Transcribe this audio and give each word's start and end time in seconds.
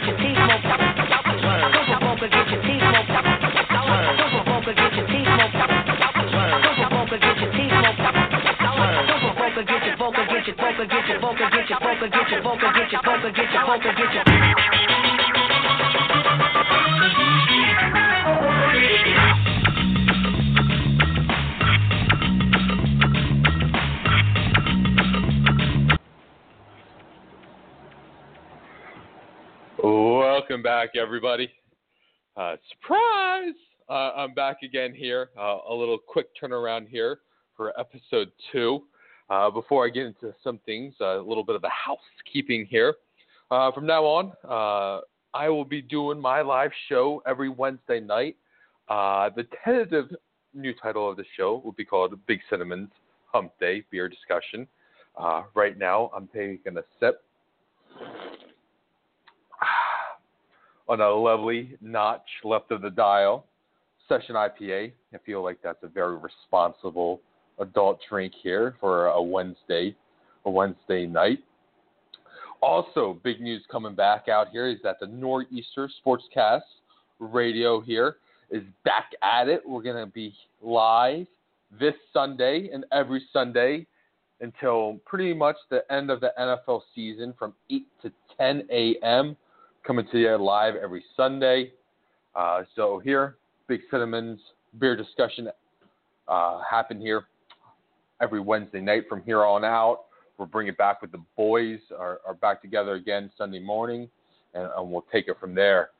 your 0.00 0.16
teeth 0.16 0.38
smoked. 0.40 0.62
Don't 0.64 1.90
provoke 1.90 2.22
or 2.22 2.28
get 2.28 2.48
your 2.50 2.62
teeth 2.62 2.80
smoked. 2.80 3.12
Don't 4.18 4.30
provoke 4.30 4.68
or 4.68 4.74
get 4.74 4.94
your 4.96 5.11
vocal, 10.02 10.26
get 10.26 10.46
your 10.48 10.56
vocal, 10.56 10.86
get 10.86 11.06
your 11.06 11.20
vocal, 11.20 11.48
get 11.48 11.70
your 11.70 11.78
vocal, 11.78 12.08
get 12.08 12.28
your 12.28 12.42
vocal, 12.42 12.72
get 12.72 12.90
your 12.90 13.02
vocal, 13.02 13.30
get 13.30 13.52
your 13.52 13.66
vocal, 13.66 13.92
get 13.94 14.12
your 14.12 14.24
Welcome 29.84 30.62
back, 30.64 30.96
everybody. 31.00 31.48
Uh, 32.36 32.56
surprise! 32.72 33.54
Uh, 33.88 34.10
I'm 34.16 34.34
back 34.34 34.62
again 34.64 34.94
here. 34.94 35.30
Uh, 35.38 35.58
a 35.68 35.72
little 35.72 35.98
quick 35.98 36.26
turnaround 36.42 36.88
here 36.88 37.20
for 37.56 37.78
episode 37.78 38.32
two. 38.50 38.82
Uh, 39.32 39.48
before 39.48 39.86
I 39.86 39.88
get 39.88 40.04
into 40.04 40.34
some 40.44 40.60
things, 40.66 40.92
a 41.00 41.16
little 41.16 41.42
bit 41.42 41.56
of 41.56 41.62
the 41.62 41.70
housekeeping 41.70 42.66
here. 42.68 42.96
Uh, 43.50 43.72
from 43.72 43.86
now 43.86 44.04
on, 44.04 44.32
uh, 44.46 45.00
I 45.32 45.48
will 45.48 45.64
be 45.64 45.80
doing 45.80 46.20
my 46.20 46.42
live 46.42 46.70
show 46.90 47.22
every 47.26 47.48
Wednesday 47.48 47.98
night. 47.98 48.36
the 48.90 49.46
tentative 49.64 50.14
new 50.52 50.74
title 50.74 51.10
of 51.10 51.16
the 51.16 51.24
show 51.34 51.62
will 51.64 51.72
be 51.72 51.84
called 51.84 52.14
Big 52.26 52.40
Cinnamon's 52.50 52.90
Hump 53.32 53.52
Day 53.58 53.82
Beer 53.90 54.06
Discussion. 54.06 54.68
right 55.54 55.78
now, 55.78 56.10
I'm 56.14 56.26
taking 56.26 56.76
a 56.76 56.82
sip 57.00 57.24
on 60.90 61.00
a 61.00 61.08
lovely 61.08 61.78
notch 61.80 62.28
left 62.44 62.70
of 62.70 62.82
the 62.82 62.90
dial 62.90 63.46
session 64.10 64.34
IPA. 64.34 64.92
I 65.14 65.18
feel 65.24 65.42
like 65.42 65.56
that's 65.62 65.82
a 65.82 65.88
very 65.88 66.18
responsible 66.18 67.22
adult 67.58 68.00
drink 68.08 68.32
here 68.42 68.76
for 68.80 69.06
a 69.06 69.22
Wednesday, 69.22 69.94
a 70.44 70.50
Wednesday 70.50 71.06
night. 71.06 71.38
Also, 72.60 73.18
big 73.24 73.40
news 73.40 73.62
coming 73.70 73.94
back 73.94 74.28
out 74.28 74.48
here 74.50 74.68
is 74.68 74.78
that 74.82 75.00
the 75.00 75.06
Nor'easter 75.06 75.88
Sportscast 76.04 76.60
radio 77.18 77.80
here 77.80 78.16
is 78.50 78.62
back 78.84 79.10
at 79.22 79.48
it. 79.48 79.62
We're 79.66 79.82
to 79.96 80.06
be 80.12 80.34
live 80.60 81.26
this 81.80 81.94
Sunday 82.12 82.70
and 82.72 82.84
every 82.92 83.22
Sunday 83.32 83.86
until 84.40 85.00
pretty 85.06 85.34
much 85.34 85.56
the 85.70 85.80
end 85.92 86.10
of 86.10 86.20
the 86.20 86.32
NFL 86.38 86.82
season 86.94 87.34
from 87.38 87.54
8 87.70 87.86
to 88.02 88.12
10 88.38 88.68
a.m 88.70 89.36
coming 89.86 90.06
to 90.12 90.18
you 90.18 90.36
live 90.36 90.74
every 90.76 91.04
Sunday. 91.16 91.72
Uh, 92.34 92.62
so 92.76 93.00
here, 93.02 93.36
Big 93.66 93.80
Cinnamon's 93.90 94.40
beer 94.78 94.96
discussion 94.96 95.48
uh, 96.28 96.60
here 97.00 97.24
every 98.22 98.40
Wednesday 98.40 98.80
night 98.80 99.04
from 99.08 99.22
here 99.24 99.44
on 99.44 99.64
out. 99.64 100.04
We'll 100.38 100.48
bring 100.48 100.68
it 100.68 100.78
back 100.78 101.02
with 101.02 101.12
the 101.12 101.20
boys, 101.36 101.80
are, 101.98 102.20
back 102.40 102.62
together 102.62 102.94
again 102.94 103.30
Sunday 103.36 103.58
morning, 103.58 104.08
and, 104.54 104.68
and 104.76 104.90
we'll 104.90 105.04
take 105.12 105.28
it 105.28 105.36
from 105.38 105.54
there. 105.54 105.90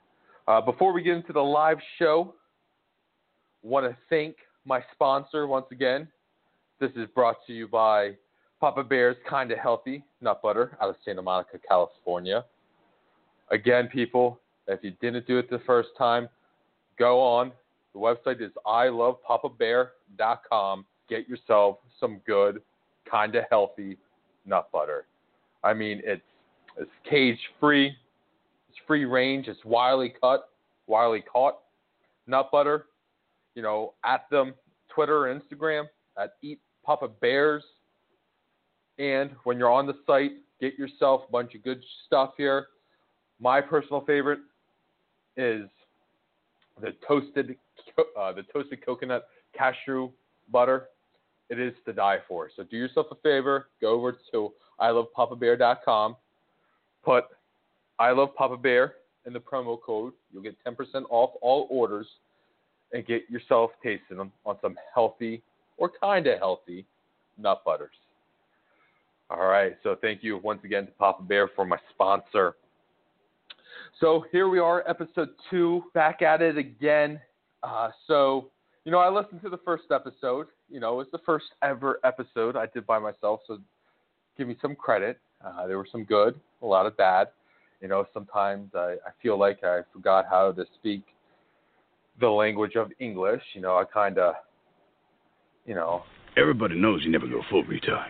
Uh, 0.49 0.61
before 0.61 0.93
we 0.93 1.03
get 1.03 1.17
into 1.17 1.33
the 1.33 1.41
live 1.41 1.79
show, 1.99 2.35
want 3.63 3.87
to 3.87 3.97
thank 4.09 4.35
my 4.65 4.83
sponsor 4.93 5.47
once 5.47 5.67
again. 5.71 6.09
This 6.81 6.91
is 6.97 7.07
brought 7.15 7.37
to 7.47 7.53
you 7.53 7.69
by 7.69 8.17
Papa 8.61 8.83
Bear's 8.83 9.17
Kinda 9.29 9.55
Healthy 9.57 10.03
Nut 10.21 10.41
Butter 10.43 10.77
out 10.81 10.89
of 10.89 10.97
Santa 11.05 11.23
Monica, 11.23 11.59
California. 11.69 12.45
Again, 13.51 13.89
people, 13.93 14.41
if 14.67 14.83
you 14.83 14.93
didn't 15.01 15.27
do 15.27 15.39
it 15.39 15.51
the 15.51 15.61
first 15.67 15.91
time, 15.99 16.29
go 16.99 17.21
on. 17.21 17.53
The 17.93 18.01
website 18.01 18.41
is 18.41 18.51
ilovepapabear.com. 18.67 20.87
Get 21.13 21.29
yourself 21.29 21.77
some 22.01 22.23
good, 22.27 22.63
kind 23.11 23.35
of 23.35 23.45
healthy 23.51 23.99
nut 24.47 24.71
butter. 24.73 25.05
I 25.63 25.75
mean, 25.75 26.01
it's 26.05 26.23
it's 26.79 26.91
cage 27.09 27.39
free, 27.61 27.89
it's 28.71 28.79
free 28.87 29.05
range, 29.05 29.47
it's 29.47 29.63
wildly 29.63 30.15
cut, 30.19 30.49
wildly 30.87 31.23
caught 31.31 31.59
nut 32.27 32.49
butter. 32.51 32.87
You 33.55 33.61
know, 33.61 33.93
at 34.07 34.23
them 34.31 34.55
Twitter 34.89 35.27
and 35.27 35.43
Instagram 35.43 35.85
at 36.17 36.37
Eat 36.41 36.61
Papa 36.83 37.09
Bears. 37.09 37.63
And 38.99 39.33
when 39.45 39.59
you're 39.59 39.71
on 39.71 39.87
the 39.87 39.97
site, 40.07 40.33
get 40.63 40.79
yourself 40.79 41.25
a 41.29 41.31
bunch 41.31 41.55
of 41.55 41.63
good 41.63 41.83
stuff 42.07 42.31
here. 42.39 42.69
My 43.39 43.61
personal 43.61 44.03
favorite 44.07 44.41
is 45.37 45.69
the 46.81 46.95
toasted 47.07 47.55
uh, 48.19 48.33
the 48.33 48.45
toasted 48.51 48.83
coconut 48.83 49.27
cashew 49.55 50.11
butter. 50.51 50.89
It 51.53 51.61
is 51.61 51.75
to 51.85 51.93
die 51.93 52.17
for. 52.27 52.49
So 52.57 52.63
do 52.63 52.79
yourself 52.79 53.09
a 53.11 53.15
favor, 53.17 53.69
go 53.79 53.91
over 53.91 54.17
to 54.33 54.53
ilovepapabear.com, 54.81 56.17
put 57.05 57.25
I 57.99 58.13
love 58.13 58.35
Papa 58.35 58.57
Bear 58.57 58.95
in 59.27 59.35
the 59.35 59.39
promo 59.39 59.79
code. 59.79 60.15
You'll 60.33 60.43
get 60.43 60.57
10% 60.67 61.05
off 61.11 61.33
all 61.43 61.67
orders 61.69 62.07
and 62.95 63.07
get 63.07 63.29
yourself 63.29 63.71
tasting 63.83 64.17
them 64.17 64.33
on 64.47 64.57
some 64.63 64.79
healthy 64.95 65.43
or 65.77 65.91
kind 66.01 66.27
of 66.27 66.39
healthy 66.39 66.87
nut 67.37 67.61
butters. 67.67 67.91
All 69.29 69.45
right, 69.47 69.77
so 69.83 69.95
thank 70.01 70.23
you 70.23 70.39
once 70.39 70.61
again 70.65 70.87
to 70.87 70.93
Papa 70.93 71.23
Bear 71.23 71.49
for 71.55 71.67
my 71.67 71.77
sponsor. 71.91 72.55
So 74.01 74.25
here 74.33 74.49
we 74.49 74.59
are, 74.59 74.83
episode 74.89 75.29
two, 75.51 75.85
back 75.93 76.23
at 76.23 76.41
it 76.41 76.57
again. 76.57 77.21
Uh, 77.63 77.91
so, 78.07 78.49
you 78.85 78.91
know, 78.91 78.99
I 78.99 79.09
listened 79.09 79.43
to 79.43 79.49
the 79.49 79.59
first 79.59 79.85
episode. 79.91 80.49
You 80.69 80.81
know, 80.81 81.01
it's 81.01 81.11
the 81.11 81.21
first 81.25 81.47
ever 81.63 82.01
episode 82.05 82.57
I 82.57 82.67
did 82.67 82.87
by 82.87 82.99
myself, 82.99 83.41
so 83.47 83.59
give 84.37 84.49
me 84.49 84.57
some 84.61 84.75
credit. 84.75 85.19
Uh, 85.45 85.67
there 85.67 85.77
were 85.77 85.89
some 85.91 86.05
good, 86.05 86.39
a 86.63 86.67
lot 86.67 86.87
of 86.87 86.97
bad. 86.97 87.29
You 87.81 87.89
know, 87.89 88.07
sometimes 88.15 88.71
I, 88.75 88.97
I 89.07 89.11
feel 89.21 89.39
like 89.39 89.65
I 89.65 89.81
forgot 89.93 90.27
how 90.29 90.53
to 90.53 90.65
speak 90.75 91.03
the 92.21 92.29
language 92.29 92.77
of 92.77 92.91
English. 92.99 93.43
You 93.55 93.61
know, 93.61 93.77
I 93.77 93.85
kind 93.85 94.19
of, 94.19 94.35
you 95.67 95.75
know. 95.75 96.03
Everybody 96.37 96.77
knows 96.77 97.03
you 97.05 97.11
never 97.11 97.27
go 97.27 97.43
full 97.51 97.65
retard. 97.65 98.09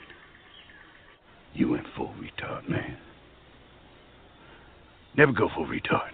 You 1.54 1.70
went 1.70 1.86
full 1.96 2.12
retard, 2.18 2.68
man. 2.68 2.96
Never 5.16 5.32
go 5.32 5.50
full 5.54 5.66
retard. 5.66 6.10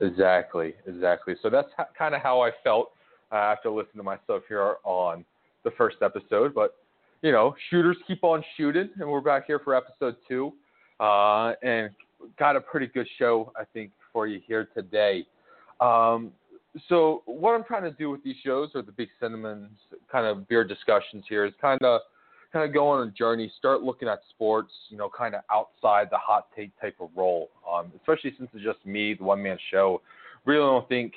Exactly, 0.00 0.74
exactly. 0.86 1.34
So 1.42 1.50
that's 1.50 1.68
ha- 1.76 1.88
kind 1.96 2.14
of 2.14 2.22
how 2.22 2.40
I 2.40 2.50
felt 2.62 2.90
uh, 3.32 3.56
to 3.56 3.70
listen 3.70 3.96
to 3.96 4.02
myself 4.02 4.42
here 4.48 4.76
on 4.84 5.24
the 5.64 5.70
first 5.72 5.96
episode. 6.02 6.54
But 6.54 6.76
you 7.22 7.32
know, 7.32 7.54
shooters 7.70 7.96
keep 8.06 8.22
on 8.24 8.44
shooting, 8.56 8.90
and 8.98 9.08
we're 9.08 9.20
back 9.20 9.46
here 9.46 9.60
for 9.60 9.74
episode 9.74 10.16
two, 10.28 10.52
uh, 11.00 11.52
and 11.62 11.90
got 12.38 12.56
a 12.56 12.60
pretty 12.60 12.86
good 12.88 13.08
show 13.18 13.52
I 13.58 13.64
think 13.72 13.90
for 14.12 14.26
you 14.26 14.40
here 14.46 14.68
today. 14.74 15.26
Um, 15.80 16.32
so 16.88 17.22
what 17.26 17.52
I'm 17.52 17.64
trying 17.64 17.82
to 17.84 17.90
do 17.90 18.10
with 18.10 18.22
these 18.24 18.36
shows, 18.44 18.70
or 18.74 18.82
the 18.82 18.92
Big 18.92 19.08
Cinnamon's 19.20 19.78
kind 20.10 20.26
of 20.26 20.48
beer 20.48 20.64
discussions 20.64 21.24
here, 21.28 21.44
is 21.44 21.52
kind 21.60 21.80
of 21.82 22.00
kind 22.52 22.66
of 22.66 22.74
go 22.74 22.86
on 22.88 23.08
a 23.08 23.10
journey, 23.12 23.50
start 23.58 23.82
looking 23.82 24.08
at 24.08 24.20
sports, 24.30 24.72
you 24.90 24.96
know, 24.98 25.08
kind 25.08 25.34
of 25.34 25.40
outside 25.50 26.08
the 26.10 26.18
hot 26.18 26.48
take 26.54 26.70
type 26.80 26.96
of 27.00 27.08
role. 27.16 27.48
Um, 27.70 27.92
especially 27.96 28.34
since 28.36 28.50
it's 28.52 28.62
just 28.62 28.84
me, 28.84 29.14
the 29.14 29.24
one 29.24 29.42
man 29.42 29.58
show. 29.70 30.02
Really 30.44 30.60
don't 30.60 30.88
think 30.88 31.14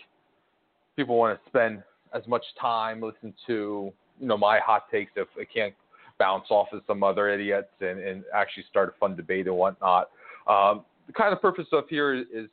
people 0.95 1.17
want 1.17 1.37
to 1.37 1.49
spend 1.49 1.83
as 2.15 2.25
much 2.27 2.43
time, 2.59 3.01
listen 3.01 3.33
to 3.47 3.91
you 4.19 4.27
know 4.27 4.37
my 4.37 4.59
hot 4.59 4.89
takes 4.89 5.11
if 5.15 5.27
I 5.39 5.43
can't 5.45 5.73
bounce 6.17 6.45
off 6.49 6.67
of 6.71 6.81
some 6.87 7.03
other 7.03 7.29
idiots 7.29 7.67
and, 7.81 7.99
and 7.99 8.23
actually 8.33 8.63
start 8.69 8.89
a 8.95 8.99
fun 8.99 9.15
debate 9.15 9.47
and 9.47 9.55
whatnot. 9.55 10.09
Um, 10.47 10.85
the 11.07 11.13
kind 11.13 11.33
of 11.33 11.41
purpose 11.41 11.67
of 11.73 11.83
here 11.89 12.13
is, 12.13 12.47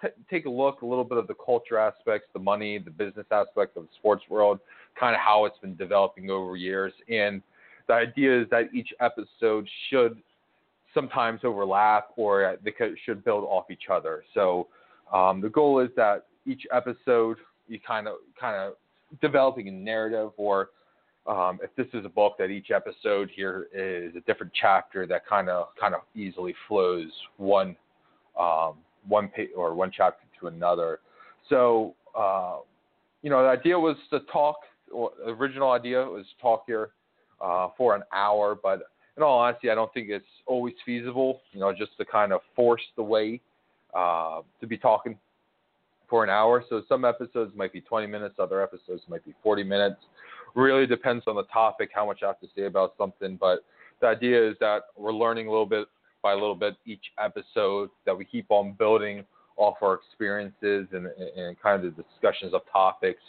t- 0.00 0.08
take 0.30 0.46
a 0.46 0.50
look 0.50 0.82
a 0.82 0.86
little 0.86 1.02
bit 1.02 1.18
of 1.18 1.26
the 1.26 1.34
culture 1.34 1.78
aspects, 1.78 2.28
the 2.32 2.38
money, 2.38 2.78
the 2.78 2.92
business 2.92 3.26
aspect 3.32 3.76
of 3.76 3.82
the 3.82 3.88
sports 3.98 4.22
world, 4.30 4.60
kind 4.98 5.16
of 5.16 5.20
how 5.20 5.46
it's 5.46 5.58
been 5.58 5.74
developing 5.74 6.30
over 6.30 6.56
years. 6.56 6.92
And 7.08 7.42
the 7.88 7.94
idea 7.94 8.42
is 8.42 8.48
that 8.50 8.72
each 8.72 8.90
episode 9.00 9.68
should 9.90 10.18
sometimes 10.94 11.40
overlap 11.42 12.10
or 12.16 12.56
they 12.64 12.72
should 13.04 13.24
build 13.24 13.44
off 13.44 13.70
each 13.70 13.90
other. 13.90 14.22
So 14.32 14.68
um, 15.12 15.40
the 15.40 15.48
goal 15.48 15.80
is 15.80 15.90
that 15.96 16.26
each 16.46 16.62
episode 16.72 17.38
you 17.66 17.78
kind 17.86 18.08
of 18.08 18.16
kind 18.40 18.56
of 18.56 18.74
developing 19.20 19.68
a 19.68 19.72
narrative 19.72 20.30
or 20.36 20.70
um, 21.26 21.58
if 21.62 21.74
this 21.76 21.86
is 21.92 22.06
a 22.06 22.08
book 22.08 22.36
that 22.38 22.46
each 22.46 22.70
episode 22.70 23.30
here 23.34 23.68
is 23.74 24.16
a 24.16 24.20
different 24.20 24.52
chapter 24.58 25.06
that 25.06 25.26
kind 25.26 25.48
of 25.48 25.68
kind 25.78 25.94
of 25.94 26.00
easily 26.14 26.54
flows 26.66 27.10
one 27.36 27.76
um, 28.38 28.74
one 29.06 29.28
page 29.28 29.50
or 29.54 29.74
one 29.74 29.90
chapter 29.94 30.24
to 30.40 30.46
another. 30.46 31.00
So 31.48 31.94
uh, 32.18 32.58
you 33.22 33.30
know 33.30 33.42
the 33.42 33.48
idea 33.50 33.78
was 33.78 33.96
to 34.10 34.20
talk. 34.32 34.56
The 34.90 35.30
original 35.32 35.72
idea 35.72 36.02
was 36.02 36.24
to 36.24 36.42
talk 36.42 36.62
here 36.66 36.90
uh, 37.42 37.68
for 37.76 37.94
an 37.94 38.02
hour, 38.12 38.58
but 38.60 38.84
in 39.18 39.22
all 39.22 39.38
honesty, 39.38 39.68
I 39.68 39.74
don't 39.74 39.92
think 39.92 40.08
it's 40.08 40.24
always 40.46 40.74
feasible. 40.86 41.42
You 41.52 41.60
know, 41.60 41.72
just 41.72 41.96
to 41.98 42.06
kind 42.06 42.32
of 42.32 42.40
force 42.56 42.82
the 42.96 43.02
way 43.02 43.40
uh, 43.94 44.40
to 44.60 44.66
be 44.66 44.78
talking 44.78 45.18
for 46.08 46.24
an 46.24 46.30
hour. 46.30 46.64
So 46.68 46.82
some 46.88 47.04
episodes 47.04 47.52
might 47.56 47.72
be 47.72 47.80
20 47.80 48.06
minutes, 48.06 48.36
other 48.38 48.62
episodes 48.62 49.02
might 49.08 49.24
be 49.24 49.34
40 49.42 49.64
minutes. 49.64 49.96
Really 50.54 50.86
depends 50.86 51.24
on 51.26 51.36
the 51.36 51.44
topic, 51.44 51.90
how 51.94 52.06
much 52.06 52.22
I 52.22 52.28
have 52.28 52.40
to 52.40 52.48
say 52.56 52.64
about 52.64 52.94
something. 52.98 53.36
But 53.36 53.64
the 54.00 54.06
idea 54.06 54.50
is 54.50 54.56
that 54.60 54.84
we're 54.96 55.12
learning 55.12 55.46
a 55.46 55.50
little 55.50 55.66
bit 55.66 55.88
by 56.22 56.32
a 56.32 56.34
little 56.34 56.54
bit 56.54 56.74
each 56.84 57.04
episode, 57.22 57.90
that 58.04 58.16
we 58.16 58.24
keep 58.24 58.46
on 58.48 58.72
building 58.72 59.24
off 59.56 59.76
our 59.82 59.94
experiences 59.94 60.86
and, 60.92 61.06
and 61.36 61.60
kind 61.60 61.84
of 61.84 61.96
the 61.96 62.02
discussions 62.02 62.54
of 62.54 62.62
topics. 62.72 63.20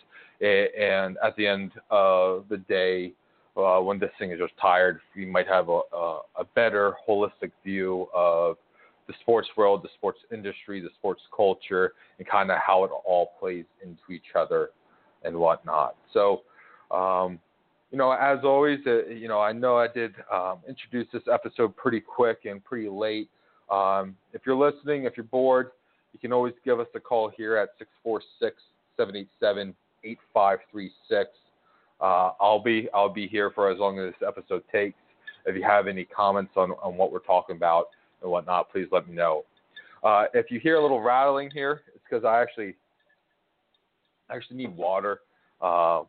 And 0.42 1.18
at 1.24 1.36
the 1.36 1.46
end 1.46 1.72
of 1.92 2.46
the 2.50 2.58
day, 2.58 3.14
uh, 3.58 3.80
when 3.80 4.00
this 4.00 4.12
thing 4.18 4.32
is 4.32 4.40
just 4.40 4.54
tired, 4.62 5.02
we 5.16 5.26
might 5.26 5.48
have 5.48 5.70
a, 5.70 5.82
a, 5.94 6.20
a 6.38 6.44
better 6.56 6.96
holistic 7.08 7.52
view 7.64 8.08
of 8.14 8.58
the 9.10 9.16
sports 9.22 9.48
world, 9.58 9.82
the 9.84 9.90
sports 9.96 10.20
industry, 10.32 10.80
the 10.80 10.90
sports 11.00 11.22
culture, 11.36 11.94
and 12.20 12.28
kind 12.28 12.52
of 12.52 12.60
how 12.66 12.84
it 12.84 12.92
all 13.06 13.32
plays 13.40 13.66
into 13.84 14.12
each 14.12 14.36
other 14.36 14.70
and 15.24 15.36
whatnot. 15.36 15.96
So, 16.14 16.44
um, 16.92 17.40
you 17.92 17.98
know, 17.98 18.12
as 18.12 18.38
always, 18.44 18.80
uh, 18.86 19.08
you 19.08 19.28
know, 19.28 19.42
I 19.42 19.52
know 19.52 19.78
I 19.78 19.88
did 19.88 20.14
um, 20.32 20.60
introduce 20.68 21.08
this 21.12 21.24
episode 21.32 21.76
pretty 21.76 22.00
quick 22.00 22.42
and 22.46 22.64
pretty 22.64 22.88
late. 22.88 23.30
Um, 23.72 24.16
if 24.32 24.44
you're 24.46 24.56
listening, 24.56 25.06
if 25.06 25.18
you're 25.18 25.24
bored, 25.24 25.72
you 26.14 26.20
can 26.20 26.32
always 26.32 26.54
give 26.64 26.80
us 26.80 26.88
a 26.94 27.00
call 27.00 27.32
here 27.36 27.58
at 27.58 27.70
646 27.80 28.62
787 28.96 29.76
8536. 30.04 31.30
Uh, 32.00 32.32
I'll 32.40 32.62
be 32.62 32.88
I'll 32.94 33.12
be 33.12 33.28
here 33.28 33.50
for 33.50 33.72
as 33.72 33.80
long 33.80 33.98
as 33.98 34.14
this 34.14 34.28
episode 34.28 34.64
takes. 34.72 34.98
If 35.48 35.56
you 35.56 35.64
have 35.64 35.88
any 35.88 36.06
comments 36.06 36.52
on, 36.56 36.72
on 36.84 36.96
what 36.96 37.12
we're 37.12 37.20
talking 37.20 37.56
about 37.56 37.88
and 38.22 38.32
whatnot, 38.32 38.72
please 38.72 38.88
let 38.92 39.08
me 39.08 39.16
know. 39.16 39.44
Uh, 40.04 40.26
if 40.34 40.50
you 40.50 40.60
hear 40.60 40.76
a 40.76 40.82
little 40.82 41.02
rattling 41.02 41.50
here, 41.52 41.82
it's 41.94 42.04
because 42.10 42.24
I 42.24 42.42
actually 42.42 42.76
I 44.30 44.36
actually 44.36 44.58
need 44.58 44.76
water. 44.76 45.22
Uh, 45.62 46.04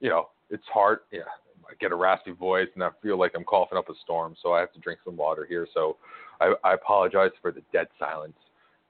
you 0.00 0.08
know, 0.08 0.28
it's 0.50 0.64
hard. 0.72 1.00
Yeah, 1.12 1.20
I 1.68 1.74
get 1.80 1.92
a 1.92 1.96
raspy 1.96 2.32
voice 2.32 2.68
and 2.74 2.82
I 2.82 2.90
feel 3.02 3.18
like 3.18 3.32
I'm 3.34 3.44
coughing 3.44 3.78
up 3.78 3.88
a 3.88 3.94
storm, 4.02 4.34
so 4.42 4.52
I 4.52 4.60
have 4.60 4.72
to 4.72 4.80
drink 4.80 5.00
some 5.04 5.16
water 5.16 5.46
here. 5.48 5.66
So 5.72 5.96
I, 6.40 6.54
I 6.64 6.74
apologize 6.74 7.30
for 7.40 7.52
the 7.52 7.62
dead 7.72 7.88
silence, 7.98 8.36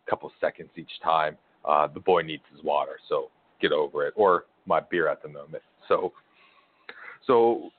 a 0.07 0.11
couple 0.11 0.31
seconds 0.41 0.71
each 0.77 0.91
time. 1.03 1.37
Uh, 1.65 1.87
the 1.93 2.01
boy 2.01 2.23
needs 2.23 2.43
his 2.55 2.63
water, 2.63 2.99
so 3.09 3.31
get 3.61 3.73
over 3.73 4.07
it, 4.07 4.15
or 4.17 4.45
my 4.67 4.81
beer 4.81 5.09
at 5.09 5.23
the 5.23 5.29
moment. 5.29 5.63
So, 5.89 6.13
so 7.27 7.71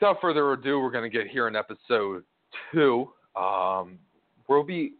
without 0.00 0.20
further 0.20 0.52
ado, 0.52 0.80
we're 0.80 0.90
going 0.90 1.10
to 1.10 1.16
get 1.16 1.28
here 1.28 1.48
in 1.48 1.56
episode 1.56 2.24
two. 2.72 3.10
Um, 3.38 3.98
we'll 4.48 4.64
be 4.64 4.92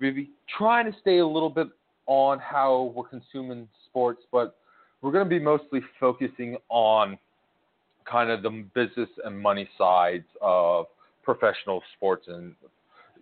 we'll 0.00 0.14
be 0.14 0.30
trying 0.56 0.90
to 0.90 0.98
stay 1.00 1.18
a 1.18 1.26
little 1.26 1.50
bit 1.50 1.68
on 2.06 2.38
how 2.38 2.92
we're 2.94 3.08
consuming 3.08 3.68
sports, 3.88 4.22
but 4.32 4.56
we're 5.00 5.12
going 5.12 5.24
to 5.24 5.30
be 5.30 5.38
mostly 5.38 5.80
focusing 6.00 6.56
on 6.68 7.18
kind 8.10 8.30
of 8.30 8.42
the 8.42 8.64
business 8.74 9.08
and 9.24 9.38
money 9.38 9.68
sides 9.78 10.24
of 10.40 10.86
professional 11.22 11.82
sports 11.96 12.26
and 12.28 12.54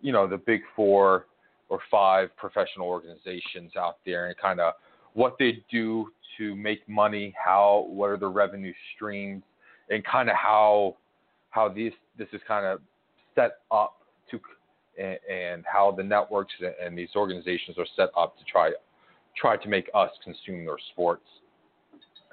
you 0.00 0.12
know 0.12 0.26
the 0.26 0.38
big 0.38 0.60
four 0.74 1.26
or 1.68 1.78
five 1.90 2.34
professional 2.36 2.86
organizations 2.86 3.72
out 3.78 3.98
there 4.04 4.26
and 4.26 4.36
kind 4.38 4.60
of 4.60 4.74
what 5.14 5.36
they 5.38 5.62
do 5.70 6.10
to 6.38 6.54
make 6.56 6.88
money, 6.88 7.34
how 7.42 7.86
what 7.88 8.10
are 8.10 8.16
the 8.16 8.26
revenue 8.26 8.72
streams, 8.94 9.42
and 9.90 10.04
kind 10.04 10.28
of 10.28 10.36
how 10.36 10.96
how 11.50 11.68
these 11.68 11.92
this 12.16 12.28
is 12.32 12.40
kind 12.46 12.64
of 12.64 12.80
set 13.34 13.58
up 13.70 13.98
to 14.30 14.40
and, 15.00 15.64
how 15.64 15.90
the 15.90 16.02
networks 16.02 16.52
and 16.82 16.96
these 16.96 17.08
organizations 17.16 17.78
are 17.78 17.86
set 17.96 18.10
up 18.16 18.38
to 18.38 18.44
try 18.44 18.72
try 19.36 19.56
to 19.56 19.68
make 19.68 19.88
us 19.94 20.10
consume 20.24 20.64
their 20.64 20.76
sports. 20.92 21.24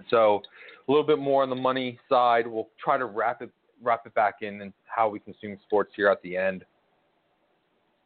So 0.10 0.42
a 0.88 0.92
little 0.92 1.06
bit 1.06 1.20
more 1.20 1.44
on 1.44 1.50
the 1.50 1.56
money 1.56 2.00
side. 2.10 2.48
We'll 2.48 2.70
try 2.84 2.98
to 2.98 3.06
wrap 3.06 3.42
it 3.42 3.52
wrap 3.82 4.06
it 4.06 4.14
back 4.14 4.36
in 4.42 4.62
and 4.62 4.74
how 4.86 5.10
we 5.10 5.20
consume 5.20 5.58
sports 5.66 5.92
here 5.96 6.10
at 6.10 6.22
the 6.22 6.36
end. 6.36 6.66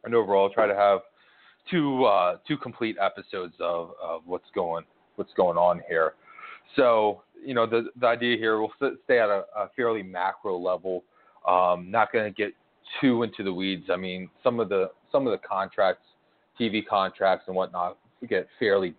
And 0.04 0.14
overall, 0.14 0.50
try 0.50 0.66
to 0.66 0.74
have 0.74 1.00
two 1.70 2.04
uh, 2.04 2.38
two 2.46 2.56
complete 2.56 2.96
episodes 3.00 3.54
of, 3.60 3.92
of 4.02 4.22
what's 4.26 4.48
going 4.54 4.84
what's 5.16 5.32
going 5.34 5.56
on 5.56 5.80
here. 5.88 6.14
So 6.76 7.22
you 7.44 7.54
know 7.54 7.66
the 7.66 7.88
the 8.00 8.06
idea 8.06 8.36
here 8.36 8.58
we'll 8.58 8.72
stay 9.04 9.18
at 9.18 9.28
a, 9.28 9.44
a 9.56 9.70
fairly 9.76 10.02
macro 10.02 10.58
level. 10.58 11.04
Um, 11.46 11.90
not 11.90 12.12
going 12.12 12.24
to 12.24 12.30
get 12.30 12.54
too 13.00 13.22
into 13.22 13.42
the 13.42 13.52
weeds. 13.52 13.86
I 13.90 13.96
mean, 13.96 14.28
some 14.42 14.60
of 14.60 14.68
the 14.68 14.90
some 15.10 15.26
of 15.26 15.32
the 15.32 15.46
contracts, 15.46 16.04
TV 16.60 16.86
contracts 16.86 17.44
and 17.46 17.56
whatnot, 17.56 17.98
get 18.28 18.48
fairly 18.58 18.94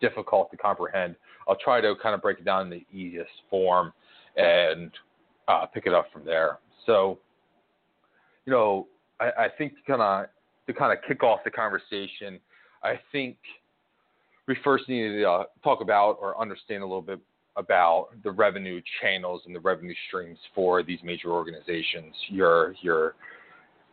difficult 0.00 0.50
to 0.50 0.56
comprehend. 0.56 1.16
I'll 1.48 1.56
try 1.56 1.80
to 1.80 1.94
kind 2.02 2.14
of 2.14 2.22
break 2.22 2.38
it 2.38 2.44
down 2.44 2.62
in 2.62 2.70
the 2.70 2.84
easiest 2.96 3.30
form 3.48 3.92
and 4.36 4.90
uh, 5.48 5.66
pick 5.66 5.86
it 5.86 5.94
up 5.94 6.06
from 6.12 6.24
there. 6.24 6.58
So, 6.84 7.18
you 8.44 8.52
know, 8.52 8.86
I, 9.20 9.26
I 9.26 9.48
think 9.56 9.74
kind 9.86 10.02
of 10.02 10.26
to 10.66 10.72
kind 10.72 10.92
of 10.92 10.98
kick 11.06 11.22
off 11.22 11.40
the 11.44 11.50
conversation, 11.50 12.40
I 12.82 12.98
think 13.12 13.36
we 14.48 14.56
first 14.62 14.88
need 14.88 15.08
to 15.08 15.24
uh, 15.24 15.44
talk 15.62 15.80
about 15.80 16.18
or 16.20 16.40
understand 16.40 16.82
a 16.82 16.86
little 16.86 17.02
bit 17.02 17.20
about 17.56 18.08
the 18.22 18.30
revenue 18.30 18.80
channels 19.00 19.42
and 19.46 19.54
the 19.54 19.60
revenue 19.60 19.94
streams 20.08 20.38
for 20.54 20.82
these 20.82 20.98
major 21.02 21.30
organizations. 21.30 22.14
Your 22.28 22.74
your 22.82 23.14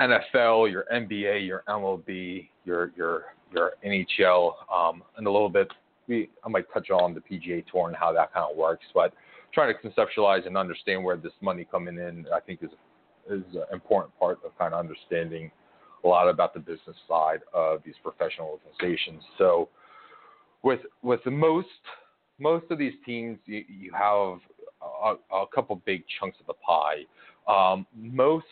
NFL, 0.01 0.71
your 0.71 0.85
NBA, 0.93 1.45
your 1.45 1.63
MLB, 1.67 2.49
your 2.65 2.91
your 2.95 3.25
your 3.53 3.73
NHL, 3.85 4.53
um, 4.73 5.03
and 5.17 5.27
a 5.27 5.31
little 5.31 5.49
bit 5.49 5.69
we 6.07 6.29
I 6.45 6.49
might 6.49 6.65
touch 6.73 6.89
on 6.89 7.13
the 7.13 7.21
PGA 7.21 7.65
Tour 7.71 7.87
and 7.87 7.95
how 7.95 8.11
that 8.13 8.33
kind 8.33 8.49
of 8.49 8.57
works, 8.57 8.85
but 8.93 9.13
trying 9.53 9.73
to 9.73 9.89
conceptualize 9.89 10.47
and 10.47 10.57
understand 10.57 11.03
where 11.03 11.17
this 11.17 11.33
money 11.41 11.65
coming 11.69 11.97
in, 11.97 12.25
I 12.33 12.39
think 12.39 12.63
is 12.63 12.71
is 13.29 13.43
an 13.53 13.63
important 13.71 14.17
part 14.19 14.39
of 14.45 14.57
kind 14.57 14.73
of 14.73 14.79
understanding 14.79 15.49
a 16.03 16.07
lot 16.07 16.27
about 16.27 16.53
the 16.53 16.59
business 16.59 16.97
side 17.07 17.39
of 17.53 17.81
these 17.85 17.95
professional 18.03 18.47
organizations. 18.47 19.23
So 19.37 19.69
with 20.63 20.81
with 21.01 21.23
the 21.23 21.31
most 21.31 21.67
most 22.39 22.65
of 22.71 22.77
these 22.77 22.93
teams, 23.05 23.37
you, 23.45 23.63
you 23.67 23.91
have 23.93 24.39
a, 24.81 25.35
a, 25.35 25.45
couple 25.53 25.81
big 25.85 26.03
chunks 26.19 26.37
of 26.39 26.47
the 26.47 26.53
pie. 26.53 27.03
Um, 27.47 27.85
most 27.95 28.45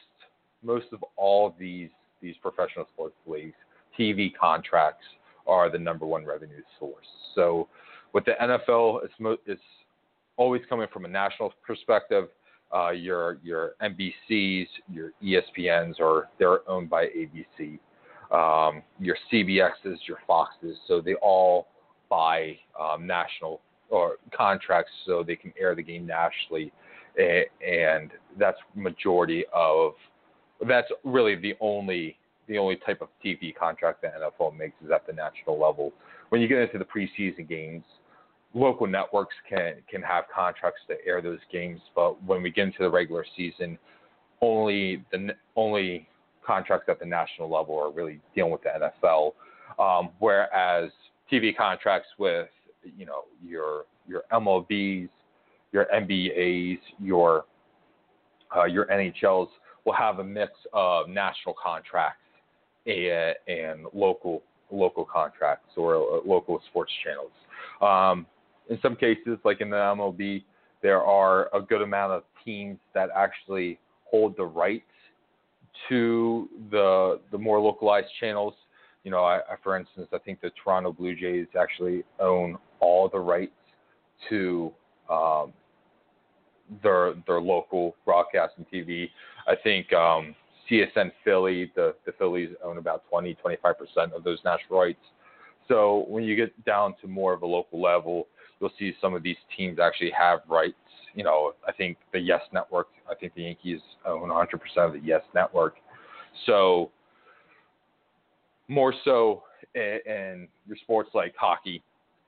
most 0.63 0.87
of 0.93 1.03
all 1.17 1.55
these 1.59 1.89
these 2.21 2.35
professional 2.41 2.85
sports 2.93 3.15
leagues, 3.25 3.55
TV 3.99 4.31
contracts 4.39 5.05
are 5.47 5.71
the 5.71 5.79
number 5.79 6.05
one 6.05 6.25
revenue 6.25 6.61
source. 6.79 7.05
So 7.35 7.67
with 8.13 8.25
the 8.25 8.33
NFL, 8.41 9.03
it's 9.03 9.13
mo- 9.19 9.37
it's 9.45 9.61
always 10.37 10.61
coming 10.69 10.87
from 10.93 11.05
a 11.05 11.07
national 11.07 11.53
perspective. 11.65 12.29
Uh, 12.73 12.91
your 12.91 13.37
your 13.43 13.73
NBCs, 13.81 14.67
your 14.89 15.11
ESPNs, 15.23 15.99
or 15.99 16.29
they're 16.39 16.67
owned 16.69 16.89
by 16.89 17.07
ABC. 17.07 17.79
Um, 18.31 18.81
your 18.97 19.17
CBSs, 19.31 19.97
your 20.07 20.19
Foxes, 20.25 20.77
so 20.87 21.01
they 21.01 21.15
all 21.15 21.67
buy 22.09 22.57
um, 22.79 23.05
national 23.05 23.59
or 23.91 24.15
contracts 24.35 24.91
so 25.05 25.23
they 25.23 25.35
can 25.35 25.53
air 25.59 25.75
the 25.75 25.83
game 25.83 26.07
nationally, 26.07 26.71
and 27.17 28.11
that's 28.39 28.57
majority 28.75 29.43
of 29.53 29.93
that's 30.67 30.87
really 31.03 31.35
the 31.35 31.53
only 31.59 32.17
the 32.47 32.57
only 32.57 32.75
type 32.77 33.01
of 33.01 33.09
TV 33.23 33.55
contract 33.55 34.01
that 34.01 34.13
NFL 34.15 34.57
makes 34.57 34.75
is 34.83 34.91
at 34.91 35.05
the 35.07 35.13
national 35.13 35.59
level. 35.59 35.93
When 36.29 36.41
you 36.41 36.47
get 36.47 36.57
into 36.59 36.77
the 36.77 36.85
preseason 36.85 37.47
games, 37.47 37.83
local 38.53 38.87
networks 38.87 39.35
can 39.49 39.75
can 39.89 40.01
have 40.01 40.25
contracts 40.33 40.81
to 40.87 40.95
air 41.05 41.21
those 41.21 41.39
games, 41.51 41.81
but 41.95 42.21
when 42.23 42.41
we 42.41 42.51
get 42.51 42.67
into 42.67 42.79
the 42.79 42.89
regular 42.89 43.25
season, 43.35 43.77
only 44.41 45.03
the 45.11 45.29
only 45.55 46.07
contracts 46.45 46.87
at 46.89 46.99
the 46.99 47.05
national 47.05 47.51
level 47.51 47.77
are 47.77 47.91
really 47.91 48.19
dealing 48.35 48.51
with 48.51 48.61
the 48.63 48.69
NFL. 48.69 49.33
Um, 49.79 50.09
whereas 50.19 50.91
TV 51.31 51.55
contracts 51.55 52.09
with 52.17 52.47
you 52.83 53.05
know 53.05 53.23
your 53.43 53.85
your 54.07 54.23
MLBs, 54.31 55.09
your 55.71 55.85
NBAs, 55.93 56.79
your 56.99 57.45
uh, 58.55 58.65
your 58.65 58.85
NHLs 58.87 59.47
will 59.85 59.93
have 59.93 60.19
a 60.19 60.23
mix 60.23 60.51
of 60.73 61.09
national 61.09 61.55
contracts 61.61 62.19
and, 62.85 63.35
and 63.47 63.85
local 63.93 64.43
local 64.71 65.05
contracts 65.05 65.69
or 65.75 65.95
uh, 65.95 66.21
local 66.25 66.61
sports 66.69 66.91
channels. 67.03 67.31
Um, 67.81 68.25
in 68.69 68.79
some 68.81 68.95
cases, 68.95 69.37
like 69.43 69.61
in 69.61 69.69
the 69.69 69.75
MLB, 69.75 70.43
there 70.81 71.01
are 71.01 71.49
a 71.53 71.61
good 71.61 71.81
amount 71.81 72.13
of 72.13 72.23
teams 72.45 72.77
that 72.93 73.09
actually 73.15 73.79
hold 74.05 74.35
the 74.37 74.45
rights 74.45 74.83
to 75.89 76.49
the 76.69 77.19
the 77.31 77.37
more 77.37 77.59
localized 77.59 78.07
channels. 78.19 78.53
You 79.03 79.11
know, 79.11 79.23
I, 79.23 79.37
I, 79.37 79.55
for 79.63 79.77
instance, 79.77 80.07
I 80.13 80.19
think 80.19 80.41
the 80.41 80.51
Toronto 80.63 80.91
Blue 80.91 81.15
Jays 81.15 81.47
actually 81.59 82.03
own 82.19 82.57
all 82.79 83.09
the 83.09 83.19
rights 83.19 83.51
to 84.29 84.71
um, 85.09 85.53
their 86.83 87.13
their 87.27 87.41
local 87.41 87.95
broadcast 88.05 88.53
and 88.57 88.65
TV. 88.69 89.09
I 89.47 89.55
think 89.55 89.91
um, 89.93 90.35
CSN 90.69 91.11
Philly, 91.23 91.71
the 91.75 91.95
the 92.05 92.13
Phillies 92.13 92.49
own 92.63 92.77
about 92.77 93.03
20 93.09 93.33
25 93.35 93.77
percent 93.77 94.13
of 94.13 94.23
those 94.23 94.39
national 94.45 94.79
rights. 94.79 95.03
So 95.67 96.05
when 96.07 96.23
you 96.23 96.35
get 96.35 96.65
down 96.65 96.95
to 97.01 97.07
more 97.07 97.33
of 97.33 97.43
a 97.43 97.45
local 97.45 97.81
level, 97.81 98.27
you'll 98.59 98.71
see 98.77 98.93
some 99.01 99.13
of 99.13 99.23
these 99.23 99.37
teams 99.57 99.79
actually 99.79 100.11
have 100.11 100.39
rights. 100.47 100.75
You 101.13 101.23
know, 101.23 101.53
I 101.67 101.71
think 101.71 101.97
the 102.13 102.19
Yes 102.19 102.41
Network, 102.53 102.87
I 103.09 103.15
think 103.15 103.33
the 103.35 103.43
Yankees 103.43 103.79
own 104.05 104.29
100% 104.29 104.45
of 104.77 104.93
the 104.93 104.99
Yes 104.99 105.21
Network. 105.33 105.75
So 106.45 106.91
more 108.71 108.93
so 109.03 109.43
in, 109.75 110.47
your 110.65 110.77
sports 110.77 111.09
like 111.13 111.35
hockey 111.37 111.83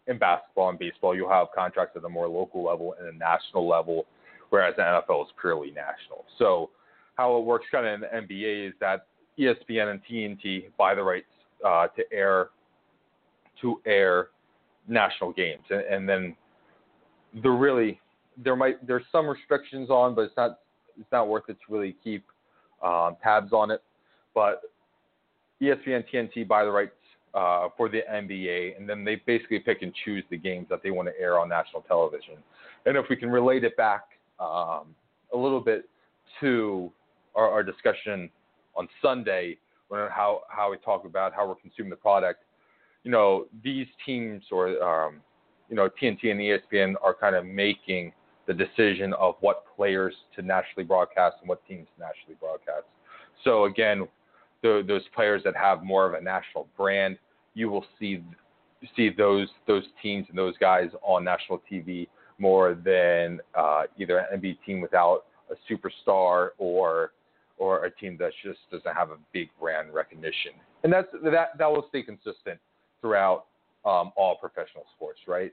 and 0.07 0.19
basketball 0.19 0.69
and 0.69 0.77
baseball, 0.77 1.15
you'll 1.15 1.29
have 1.29 1.47
contracts 1.55 1.95
at 1.95 2.03
a 2.03 2.09
more 2.09 2.27
local 2.27 2.63
level 2.63 2.95
and 2.99 3.07
a 3.07 3.17
national 3.17 3.67
level, 3.67 4.05
whereas 4.49 4.75
the 4.75 4.81
NFL 4.81 5.23
is 5.23 5.31
purely 5.39 5.71
national. 5.71 6.25
So 6.37 6.69
how 7.15 7.37
it 7.37 7.45
works 7.45 7.65
kind 7.71 7.87
of 7.87 7.93
in 7.93 8.01
the 8.01 8.35
NBA 8.35 8.67
is 8.67 8.73
that 8.81 9.07
ESPN 9.39 9.91
and 9.91 10.01
TNT 10.09 10.65
buy 10.77 10.93
the 10.93 11.01
rights 11.01 11.25
uh, 11.65 11.87
to 11.87 12.03
air 12.11 12.49
to 13.61 13.79
air 13.85 14.27
national 14.87 15.31
games, 15.31 15.63
and, 15.69 15.81
and 15.81 16.09
then 16.09 16.35
there 17.41 17.53
really 17.53 18.01
there 18.43 18.55
might 18.55 18.85
there's 18.85 19.05
some 19.11 19.27
restrictions 19.27 19.89
on, 19.89 20.13
but 20.13 20.23
it's 20.23 20.37
not 20.37 20.59
it's 20.99 21.11
not 21.11 21.29
worth 21.29 21.43
it 21.47 21.57
to 21.65 21.73
really 21.73 21.95
keep 22.03 22.25
um, 22.83 23.15
tabs 23.23 23.53
on 23.53 23.71
it. 23.71 23.81
But 24.35 24.63
ESPN, 25.61 26.03
TNT 26.13 26.47
buy 26.47 26.63
the 26.63 26.71
rights 26.71 26.91
uh, 27.33 27.69
for 27.77 27.89
the 27.89 28.01
NBA, 28.11 28.77
and 28.77 28.87
then 28.87 29.03
they 29.03 29.15
basically 29.25 29.59
pick 29.59 29.81
and 29.81 29.93
choose 30.05 30.23
the 30.29 30.37
games 30.37 30.67
that 30.69 30.83
they 30.83 30.91
want 30.91 31.07
to 31.07 31.19
air 31.19 31.39
on 31.39 31.49
national 31.49 31.81
television. 31.83 32.35
And 32.85 32.97
if 32.97 33.05
we 33.09 33.15
can 33.15 33.29
relate 33.29 33.63
it 33.63 33.75
back 33.77 34.03
um, 34.39 34.95
a 35.33 35.37
little 35.37 35.61
bit 35.61 35.89
to 36.41 36.91
our, 37.35 37.49
our 37.49 37.63
discussion 37.63 38.29
on 38.75 38.87
Sunday, 39.01 39.57
how 39.91 40.41
how 40.49 40.71
we 40.71 40.77
talk 40.77 41.05
about 41.05 41.33
how 41.33 41.47
we're 41.47 41.55
consuming 41.55 41.91
the 41.91 41.95
product, 41.95 42.43
you 43.03 43.11
know, 43.11 43.45
these 43.63 43.87
teams 44.05 44.43
or 44.51 44.81
um, 44.83 45.21
you 45.69 45.75
know 45.75 45.89
TNT 46.01 46.31
and 46.31 46.39
ESPN 46.39 46.95
are 47.01 47.13
kind 47.13 47.35
of 47.35 47.45
making 47.45 48.11
the 48.47 48.53
decision 48.53 49.13
of 49.13 49.35
what 49.41 49.63
players 49.75 50.13
to 50.35 50.41
nationally 50.41 50.83
broadcast 50.83 51.37
and 51.41 51.49
what 51.49 51.65
teams 51.67 51.87
to 51.95 52.01
nationally 52.03 52.35
broadcast. 52.39 52.85
So 53.43 53.65
again, 53.65 54.07
the, 54.63 54.83
those 54.87 55.03
players 55.13 55.43
that 55.43 55.55
have 55.55 55.83
more 55.83 56.07
of 56.07 56.19
a 56.19 56.23
national 56.23 56.67
brand, 56.75 57.19
you 57.53 57.69
will 57.69 57.85
see 57.99 58.23
see 58.97 59.09
those 59.09 59.47
those 59.67 59.83
teams 60.01 60.25
and 60.29 60.37
those 60.37 60.57
guys 60.57 60.89
on 61.03 61.23
national 61.23 61.61
TV 61.71 62.07
more 62.39 62.73
than 62.73 63.39
uh, 63.55 63.83
either 63.97 64.17
an 64.17 64.39
NBA 64.39 64.57
team 64.65 64.81
without 64.81 65.25
a 65.51 65.71
superstar 65.71 66.49
or 66.57 67.11
or 67.57 67.85
a 67.85 67.91
team 67.91 68.17
that 68.17 68.31
just 68.43 68.59
doesn't 68.71 68.95
have 68.95 69.11
a 69.11 69.17
big 69.31 69.49
brand 69.59 69.93
recognition. 69.93 70.53
And 70.83 70.91
that's 70.91 71.07
that 71.23 71.57
that 71.57 71.71
will 71.71 71.85
stay 71.89 72.01
consistent 72.01 72.59
throughout 72.99 73.45
um, 73.85 74.11
all 74.15 74.37
professional 74.39 74.85
sports, 74.95 75.19
right? 75.27 75.51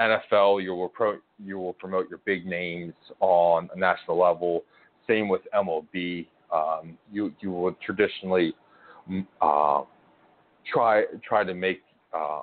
NFL, 0.00 0.62
you 0.62 0.74
will 0.74 0.88
pro, 0.88 1.16
you 1.44 1.58
will 1.58 1.72
promote 1.72 2.08
your 2.08 2.20
big 2.24 2.46
names 2.46 2.94
on 3.20 3.68
a 3.74 3.78
national 3.78 4.18
level. 4.18 4.64
Same 5.08 5.28
with 5.28 5.42
MLB. 5.54 6.26
Um, 6.52 6.96
you 7.12 7.32
you 7.40 7.50
will 7.50 7.76
traditionally 7.84 8.54
mm, 9.10 9.26
uh, 9.40 9.84
try 10.72 11.04
try 11.26 11.44
to 11.44 11.54
make 11.54 11.82
uh, 12.14 12.42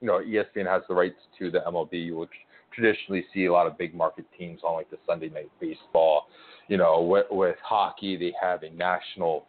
you 0.00 0.06
know 0.06 0.20
ESPN 0.20 0.66
has 0.66 0.82
the 0.88 0.94
rights 0.94 1.18
to 1.38 1.50
the 1.50 1.60
MLB. 1.60 2.04
You 2.04 2.16
will 2.16 2.28
traditionally 2.74 3.24
see 3.34 3.46
a 3.46 3.52
lot 3.52 3.66
of 3.66 3.76
big 3.76 3.94
market 3.94 4.24
teams 4.38 4.60
on 4.64 4.74
like 4.74 4.90
the 4.90 4.98
Sunday 5.06 5.28
night 5.28 5.50
baseball. 5.60 6.26
You 6.68 6.76
know, 6.76 7.02
with, 7.02 7.26
with 7.30 7.56
hockey, 7.62 8.16
they 8.16 8.32
have 8.40 8.62
a 8.62 8.70
national 8.70 9.44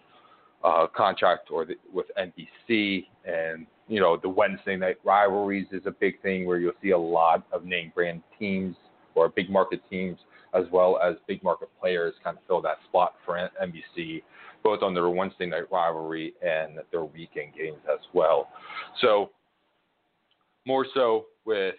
uh, 0.63 0.87
contract 0.95 1.49
or 1.51 1.65
the, 1.65 1.75
with 1.93 2.07
NBC, 2.19 3.05
and 3.25 3.65
you 3.87 3.99
know 3.99 4.17
the 4.21 4.29
Wednesday 4.29 4.75
night 4.75 4.97
rivalries 5.03 5.67
is 5.71 5.83
a 5.85 5.91
big 5.91 6.21
thing 6.21 6.45
where 6.45 6.59
you'll 6.59 6.73
see 6.81 6.91
a 6.91 6.97
lot 6.97 7.45
of 7.51 7.65
name 7.65 7.91
brand 7.93 8.21
teams 8.37 8.75
or 9.15 9.29
big 9.29 9.49
market 9.49 9.81
teams 9.89 10.17
as 10.53 10.65
well 10.71 10.99
as 11.01 11.15
big 11.27 11.43
market 11.43 11.69
players 11.79 12.13
kind 12.23 12.37
of 12.37 12.43
fill 12.47 12.61
that 12.61 12.77
spot 12.87 13.15
for 13.25 13.49
NBC, 13.61 14.21
both 14.63 14.81
on 14.83 14.93
their 14.93 15.09
Wednesday 15.09 15.45
night 15.45 15.71
rivalry 15.71 16.33
and 16.41 16.79
their 16.91 17.05
weekend 17.05 17.53
games 17.55 17.79
as 17.91 17.99
well. 18.13 18.49
So 19.01 19.31
more 20.65 20.85
so 20.93 21.25
with 21.45 21.75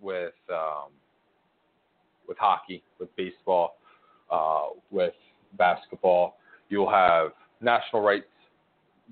with 0.00 0.34
um, 0.52 0.90
with 2.28 2.38
hockey, 2.38 2.82
with 2.98 3.14
baseball, 3.16 3.76
uh, 4.30 4.68
with 4.90 5.14
basketball, 5.56 6.36
you'll 6.68 6.90
have 6.90 7.30
national 7.60 8.02
rights 8.02 8.26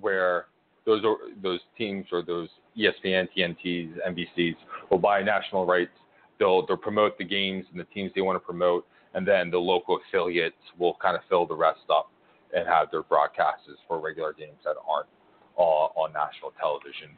where 0.00 0.46
those 0.86 1.02
those 1.42 1.60
teams 1.78 2.06
or 2.12 2.22
those 2.22 2.48
ESPN, 2.76 3.28
TNTs, 3.36 3.94
NBCs 4.08 4.56
will 4.90 4.98
buy 4.98 5.22
national 5.22 5.66
rights. 5.66 5.92
They'll 6.38 6.66
they'll 6.66 6.76
promote 6.76 7.18
the 7.18 7.24
games 7.24 7.64
and 7.70 7.80
the 7.80 7.84
teams 7.84 8.12
they 8.14 8.20
want 8.20 8.36
to 8.36 8.44
promote, 8.44 8.86
and 9.14 9.26
then 9.26 9.50
the 9.50 9.58
local 9.58 9.98
affiliates 10.08 10.56
will 10.78 10.96
kind 11.00 11.16
of 11.16 11.22
fill 11.28 11.46
the 11.46 11.54
rest 11.54 11.80
up 11.90 12.10
and 12.54 12.66
have 12.66 12.90
their 12.90 13.02
broadcasts 13.02 13.68
for 13.88 14.00
regular 14.00 14.32
games 14.32 14.58
that 14.64 14.76
aren't 14.88 15.08
uh, 15.58 15.60
on 15.60 16.12
national 16.12 16.52
television. 16.58 17.10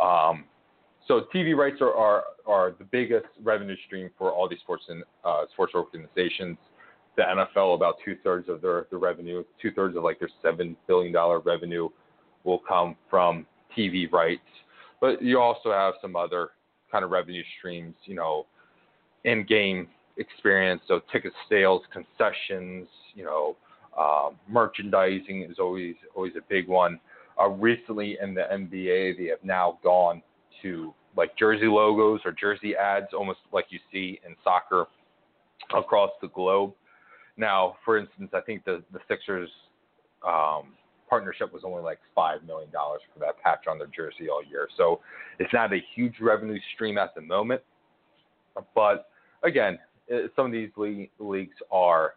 Um, 0.00 0.44
so 1.08 1.26
TV 1.34 1.56
rights 1.56 1.78
are, 1.80 1.92
are, 1.94 2.24
are 2.46 2.74
the 2.78 2.84
biggest 2.84 3.26
revenue 3.42 3.76
stream 3.86 4.10
for 4.16 4.32
all 4.32 4.48
these 4.48 4.60
sports 4.60 4.84
and 4.88 5.02
uh, 5.24 5.44
sports 5.52 5.72
organizations 5.74 6.56
the 7.16 7.22
NFL 7.22 7.74
about 7.74 7.96
two 8.04 8.16
thirds 8.24 8.48
of 8.48 8.62
their, 8.62 8.86
their 8.90 8.98
revenue, 8.98 9.44
two 9.60 9.70
thirds 9.72 9.96
of 9.96 10.02
like 10.02 10.18
their 10.18 10.30
seven 10.42 10.76
billion 10.86 11.12
dollar 11.12 11.40
revenue 11.40 11.88
will 12.44 12.60
come 12.66 12.96
from 13.10 13.46
TV 13.76 14.10
rights. 14.10 14.40
But 15.00 15.22
you 15.22 15.38
also 15.38 15.72
have 15.72 15.94
some 16.00 16.16
other 16.16 16.50
kind 16.90 17.04
of 17.04 17.10
revenue 17.10 17.42
streams, 17.58 17.94
you 18.04 18.14
know, 18.14 18.46
in 19.24 19.44
game 19.46 19.88
experience, 20.16 20.82
so 20.88 21.00
ticket 21.12 21.32
sales, 21.48 21.82
concessions, 21.92 22.88
you 23.14 23.24
know, 23.24 23.56
um, 23.98 24.36
merchandising 24.48 25.42
is 25.42 25.58
always 25.58 25.94
always 26.14 26.32
a 26.36 26.42
big 26.48 26.68
one. 26.68 26.98
Uh, 27.40 27.48
recently 27.48 28.18
in 28.22 28.34
the 28.34 28.42
NBA, 28.52 29.16
they 29.18 29.26
have 29.26 29.42
now 29.42 29.78
gone 29.82 30.22
to 30.62 30.94
like 31.16 31.36
jersey 31.36 31.66
logos 31.66 32.20
or 32.24 32.32
jersey 32.32 32.74
ads, 32.74 33.08
almost 33.12 33.40
like 33.52 33.66
you 33.70 33.78
see 33.90 34.18
in 34.26 34.34
soccer 34.42 34.86
across 35.74 36.10
the 36.20 36.28
globe. 36.28 36.72
Now, 37.36 37.76
for 37.84 37.98
instance, 37.98 38.30
I 38.32 38.40
think 38.40 38.64
the 38.64 38.82
the 38.92 39.00
Sixers 39.08 39.50
um, 40.26 40.74
partnership 41.08 41.52
was 41.52 41.62
only 41.64 41.82
like 41.82 41.98
five 42.14 42.42
million 42.44 42.70
dollars 42.70 43.02
for 43.12 43.20
that 43.20 43.38
patch 43.42 43.66
on 43.68 43.78
their 43.78 43.88
jersey 43.88 44.28
all 44.30 44.42
year. 44.42 44.68
So 44.76 45.00
it's 45.38 45.52
not 45.52 45.72
a 45.72 45.78
huge 45.94 46.14
revenue 46.20 46.58
stream 46.74 46.96
at 46.96 47.14
the 47.14 47.20
moment. 47.20 47.60
But 48.74 49.08
again, 49.42 49.78
uh, 50.12 50.28
some 50.36 50.46
of 50.46 50.52
these 50.52 50.70
leagues 51.18 51.56
are 51.70 52.14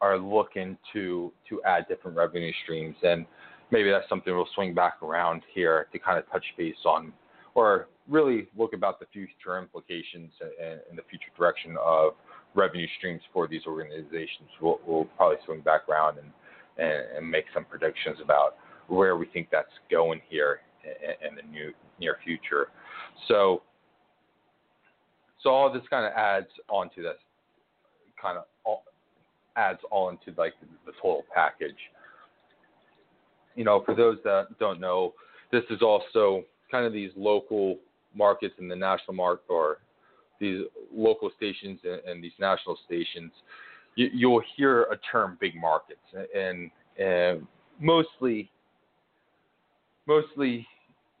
are 0.00 0.18
looking 0.18 0.76
to 0.92 1.32
to 1.48 1.62
add 1.64 1.86
different 1.88 2.16
revenue 2.16 2.52
streams, 2.62 2.96
and 3.02 3.26
maybe 3.70 3.90
that's 3.90 4.08
something 4.08 4.34
we'll 4.34 4.48
swing 4.54 4.74
back 4.74 5.02
around 5.02 5.42
here 5.54 5.88
to 5.92 5.98
kind 5.98 6.18
of 6.18 6.30
touch 6.30 6.44
base 6.56 6.76
on, 6.84 7.12
or 7.54 7.88
really 8.08 8.48
look 8.56 8.72
about 8.72 8.98
the 9.00 9.06
future 9.12 9.58
implications 9.58 10.30
and, 10.40 10.80
and 10.88 10.98
the 10.98 11.02
future 11.10 11.30
direction 11.36 11.76
of 11.84 12.14
revenue 12.54 12.86
streams 12.96 13.20
for 13.32 13.46
these 13.46 13.62
organizations. 13.66 14.48
We'll, 14.60 14.80
we'll 14.86 15.04
probably 15.16 15.36
swing 15.44 15.60
back 15.60 15.88
around 15.88 16.18
and, 16.18 16.30
and, 16.78 17.18
and, 17.18 17.30
make 17.30 17.44
some 17.52 17.66
predictions 17.66 18.16
about 18.22 18.56
where 18.86 19.16
we 19.18 19.26
think 19.26 19.48
that's 19.52 19.68
going 19.90 20.22
here 20.28 20.60
in, 20.84 21.28
in 21.28 21.34
the 21.36 21.42
new, 21.42 21.72
near 22.00 22.16
future. 22.24 22.68
So 23.28 23.62
So 25.42 25.50
all 25.50 25.72
this 25.72 25.82
kind 25.88 26.04
of 26.04 26.12
adds 26.12 26.48
onto 26.68 27.02
this, 27.02 27.16
kind 28.20 28.38
of 28.38 28.44
all, 28.64 28.82
adds 29.56 29.78
all 29.90 30.08
into 30.08 30.38
like 30.38 30.54
the, 30.60 30.66
the 30.86 30.92
total 31.00 31.24
package. 31.34 31.76
You 33.54 33.64
know, 33.64 33.82
for 33.84 33.94
those 33.94 34.18
that 34.24 34.58
don't 34.58 34.80
know, 34.80 35.14
this 35.50 35.64
is 35.70 35.82
also 35.82 36.44
kind 36.70 36.84
of 36.86 36.92
these 36.92 37.10
local 37.16 37.78
markets 38.14 38.54
in 38.58 38.68
the 38.68 38.76
national 38.76 39.14
market 39.14 39.44
or 39.48 39.78
these 40.40 40.62
local 40.94 41.30
stations 41.36 41.78
and, 41.84 42.00
and 42.06 42.22
these 42.22 42.32
national 42.38 42.78
stations. 42.86 43.32
You, 43.96 44.08
you'll 44.12 44.42
hear 44.56 44.82
a 44.84 44.96
term 45.10 45.38
"big 45.40 45.54
markets," 45.56 46.00
and, 46.34 46.70
and 46.98 47.46
mostly, 47.80 48.50
mostly 50.06 50.66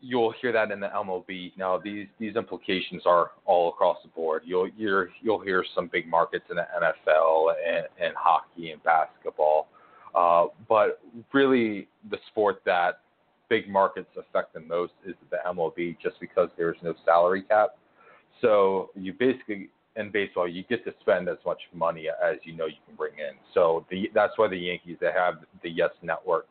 you'll 0.00 0.32
hear 0.40 0.52
that 0.52 0.70
in 0.70 0.80
the 0.80 0.88
MLB. 0.88 1.52
Now 1.56 1.78
these 1.78 2.06
these 2.18 2.36
implications 2.36 3.02
are 3.06 3.32
all 3.44 3.68
across 3.70 3.98
the 4.02 4.08
board. 4.08 4.42
You'll 4.44 4.70
hear 4.76 5.10
you'll 5.20 5.40
hear 5.40 5.64
some 5.74 5.88
big 5.92 6.08
markets 6.08 6.44
in 6.50 6.56
the 6.56 6.66
NFL 6.80 7.52
and, 7.66 7.86
and 8.00 8.14
hockey 8.16 8.70
and 8.70 8.82
basketball, 8.82 9.68
uh, 10.14 10.46
but 10.68 11.00
really 11.32 11.88
the 12.10 12.18
sport 12.28 12.62
that 12.64 13.00
big 13.48 13.68
markets 13.68 14.10
affect 14.16 14.54
the 14.54 14.60
most 14.60 14.92
is 15.06 15.14
the 15.30 15.38
MLB, 15.46 15.96
just 16.02 16.20
because 16.20 16.50
there's 16.56 16.76
no 16.82 16.94
salary 17.04 17.42
cap. 17.42 17.76
So 18.40 18.90
you 18.94 19.12
basically 19.12 19.70
in 19.96 20.12
baseball 20.12 20.46
you 20.46 20.62
get 20.64 20.84
to 20.84 20.94
spend 21.00 21.28
as 21.28 21.38
much 21.44 21.58
money 21.74 22.06
as 22.08 22.36
you 22.44 22.54
know 22.54 22.66
you 22.66 22.74
can 22.86 22.94
bring 22.94 23.14
in. 23.14 23.34
So 23.52 23.84
the, 23.90 24.08
that's 24.14 24.34
why 24.36 24.48
the 24.48 24.56
Yankees 24.56 24.98
they 25.00 25.10
have 25.14 25.44
the 25.62 25.70
Yes 25.70 25.90
Network 26.02 26.46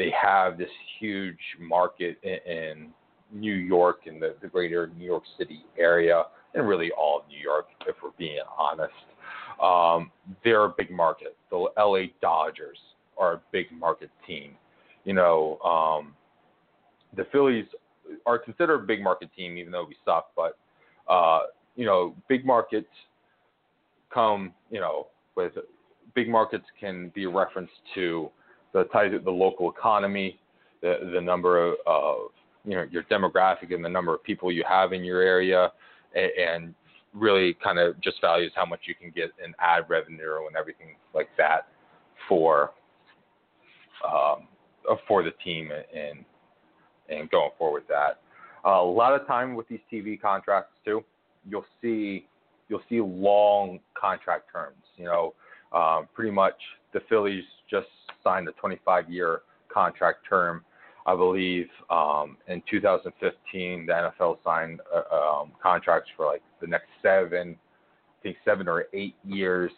they 0.00 0.10
have 0.18 0.56
this 0.56 0.70
huge 0.98 1.38
market 1.58 2.16
in, 2.22 2.38
in 2.50 2.88
New 3.30 3.52
York 3.52 4.06
and 4.06 4.20
the, 4.20 4.34
the 4.40 4.48
greater 4.48 4.90
New 4.96 5.04
York 5.04 5.24
City 5.36 5.62
area, 5.78 6.24
and 6.54 6.66
really 6.66 6.90
all 6.92 7.18
of 7.20 7.28
New 7.28 7.38
York, 7.38 7.66
if 7.86 7.96
we're 8.02 8.08
being 8.16 8.40
honest. 8.58 8.94
Um, 9.62 10.10
they're 10.42 10.64
a 10.64 10.74
big 10.76 10.90
market. 10.90 11.36
The 11.50 11.66
LA 11.76 12.04
Dodgers 12.22 12.78
are 13.18 13.34
a 13.34 13.40
big 13.52 13.66
market 13.78 14.08
team. 14.26 14.52
You 15.04 15.12
know, 15.12 15.58
um, 15.58 16.14
the 17.14 17.26
Phillies 17.30 17.66
are 18.24 18.38
considered 18.38 18.82
a 18.82 18.86
big 18.86 19.02
market 19.02 19.28
team, 19.36 19.58
even 19.58 19.70
though 19.70 19.84
we 19.84 19.96
suck. 20.06 20.30
But 20.34 20.56
uh, 21.12 21.40
you 21.76 21.84
know, 21.84 22.14
big 22.26 22.46
markets 22.46 22.88
come, 24.12 24.54
you 24.70 24.80
know, 24.80 25.08
with 25.36 25.52
big 26.14 26.30
markets 26.30 26.64
can 26.80 27.10
be 27.14 27.24
a 27.24 27.28
reference 27.28 27.70
to 27.94 28.30
the 28.72 28.84
ties 28.84 29.12
the 29.24 29.30
local 29.30 29.70
economy, 29.70 30.38
the 30.82 31.10
the 31.12 31.20
number 31.20 31.64
of, 31.64 31.74
of 31.86 32.16
you 32.64 32.74
know 32.76 32.86
your 32.90 33.02
demographic 33.04 33.74
and 33.74 33.84
the 33.84 33.88
number 33.88 34.14
of 34.14 34.22
people 34.22 34.52
you 34.52 34.64
have 34.68 34.92
in 34.92 35.04
your 35.04 35.22
area, 35.22 35.72
and, 36.14 36.30
and 36.38 36.74
really 37.14 37.56
kind 37.62 37.78
of 37.78 38.00
just 38.00 38.20
values 38.20 38.52
how 38.54 38.64
much 38.64 38.80
you 38.84 38.94
can 38.94 39.10
get 39.10 39.30
in 39.44 39.52
ad 39.58 39.84
revenue 39.88 40.46
and 40.46 40.56
everything 40.56 40.94
like 41.14 41.28
that 41.36 41.68
for 42.28 42.72
um, 44.08 44.46
for 45.06 45.22
the 45.22 45.32
team 45.44 45.70
and 45.72 46.24
and 47.08 47.30
going 47.30 47.50
forward 47.58 47.80
with 47.80 47.88
that. 47.88 48.20
Uh, 48.64 48.80
a 48.80 48.84
lot 48.84 49.18
of 49.18 49.26
time 49.26 49.54
with 49.54 49.66
these 49.68 49.80
TV 49.92 50.20
contracts 50.20 50.72
too, 50.84 51.02
you'll 51.48 51.64
see 51.82 52.26
you'll 52.68 52.82
see 52.88 53.00
long 53.00 53.80
contract 54.00 54.44
terms. 54.52 54.76
You 54.96 55.06
know, 55.06 55.34
um, 55.72 56.08
pretty 56.14 56.30
much 56.30 56.54
the 56.92 57.00
Phillies 57.08 57.44
just 57.70 57.86
signed 58.22 58.48
a 58.48 58.52
25 58.52 59.10
year 59.10 59.42
contract 59.72 60.20
term. 60.28 60.64
I 61.06 61.16
believe 61.16 61.66
um, 61.88 62.36
in 62.46 62.62
2015, 62.70 63.86
the 63.86 63.92
NFL 63.92 64.36
signed 64.44 64.80
uh, 64.94 65.14
um, 65.14 65.52
contracts 65.62 66.10
for 66.16 66.26
like 66.26 66.42
the 66.60 66.66
next 66.66 66.88
seven, 67.02 67.56
I 67.58 68.22
think 68.22 68.36
seven 68.44 68.68
or 68.68 68.86
eight 68.92 69.14
years. 69.24 69.72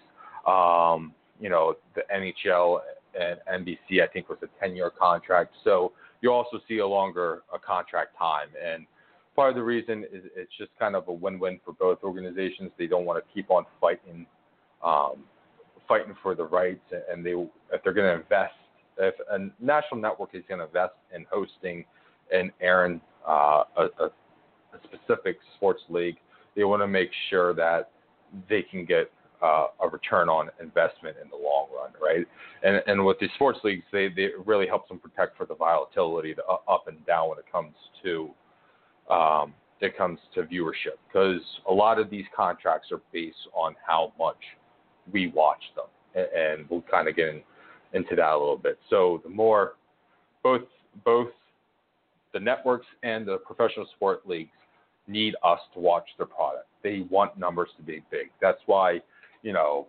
Um, 0.47 1.15
you 1.41 1.49
know, 1.49 1.77
the 1.95 2.03
NHL 2.15 2.81
and 3.19 3.67
NBC, 3.67 4.03
I 4.03 4.07
think, 4.13 4.29
was 4.29 4.39
a 4.43 4.49
10 4.61 4.75
year 4.75 4.91
contract. 4.91 5.55
So 5.65 5.93
you 6.21 6.33
also 6.33 6.61
see 6.69 6.79
a 6.79 6.87
longer 6.87 7.43
a 7.55 7.59
contract 7.59 8.17
time. 8.19 8.49
And 8.63 8.87
part 9.35 9.51
of 9.51 9.57
the 9.57 9.63
reason 9.63 10.05
is 10.13 10.25
it's 10.37 10.53
just 10.59 10.71
kind 10.79 10.97
of 10.97 11.09
a 11.09 11.13
win 11.13 11.39
win 11.39 11.61
for 11.65 11.73
both 11.73 11.99
organizations. 12.03 12.71
They 12.79 12.87
don't 12.87 13.05
want 13.05 13.25
to 13.25 13.35
keep 13.35 13.51
on 13.51 13.65
fighting 13.81 14.27
um, 14.83 15.25
fighting 15.89 16.15
for 16.23 16.35
the 16.35 16.45
rights, 16.45 16.81
and 17.11 17.25
they 17.25 17.33
if 17.33 17.83
they're 17.83 17.93
going 17.93 18.09
to 18.17 18.23
invest, 18.23 18.55
if 18.99 19.15
a 19.31 19.39
national 19.61 20.01
network 20.01 20.31
is 20.35 20.43
going 20.49 20.59
to 20.59 20.67
invest 20.67 20.95
in 21.15 21.25
hosting 21.31 21.85
and 22.33 22.51
airing 22.61 23.01
uh, 23.29 23.65
a, 23.77 23.83
a, 24.01 24.07
a 24.07 24.79
specific 24.85 25.39
sports 25.57 25.83
league, 25.89 26.17
they 26.57 26.65
want 26.65 26.83
to 26.83 26.89
make 26.89 27.11
sure 27.31 27.55
that 27.55 27.91
they 28.49 28.63
can 28.63 28.85
get 28.85 29.11
uh, 29.43 29.67
a 29.81 29.89
return 29.89 30.29
on 30.29 30.49
investment 30.61 31.17
in 31.23 31.29
the 31.29 31.37
long 31.37 31.67
run, 31.75 31.91
right? 32.01 32.27
And 32.63 32.83
and 32.87 33.05
with 33.05 33.19
these 33.19 33.31
sports 33.35 33.59
leagues, 33.65 33.85
they 33.93 34.09
they 34.09 34.29
really 34.47 34.67
helps 34.67 34.89
them 34.89 34.99
protect 34.99 35.37
for 35.37 35.47
the 35.47 35.55
volatility, 35.55 36.35
the 36.35 36.45
up 36.45 36.85
and 36.87 37.05
down 37.07 37.31
when 37.31 37.39
it 37.39 37.47
comes 37.51 37.75
to 38.03 38.31
um, 39.11 39.55
it 39.81 39.97
comes 39.99 40.21
to 40.35 40.43
viewership, 40.45 40.97
because 41.09 41.41
a 41.69 41.73
lot 41.73 41.99
of 41.99 42.09
these 42.09 42.25
contracts 42.35 42.93
are 42.93 43.01
based 43.13 43.49
on 43.53 43.75
how 43.85 44.13
much 44.17 44.37
we 45.11 45.29
watch 45.29 45.63
them, 45.75 46.25
and 46.37 46.67
we'll 46.69 46.85
kind 46.91 47.09
of 47.09 47.17
get 47.17 47.29
in, 47.29 47.43
into 47.93 48.15
that 48.17 48.33
a 48.33 48.39
little 48.39 48.57
bit. 48.57 48.79
So 48.91 49.21
the 49.25 49.31
more 49.31 49.75
both 50.43 50.63
both 51.05 51.29
the 52.33 52.41
networks 52.41 52.87
and 53.03 53.27
the 53.27 53.39
professional 53.39 53.87
sport 53.97 54.27
leagues 54.27 54.51
need 55.07 55.35
us 55.45 55.61
to 55.75 55.81
watch 55.81 56.07
their 56.17 56.27
product. 56.27 56.67
They 56.83 57.07
want 57.11 57.39
numbers 57.39 57.69
to 57.77 57.83
be 57.83 58.03
big. 58.11 58.31
That's 58.41 58.61
why, 58.67 59.01
you 59.43 59.53
know, 59.53 59.87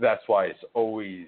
that's 0.00 0.22
why 0.26 0.46
it's 0.46 0.58
always 0.74 1.26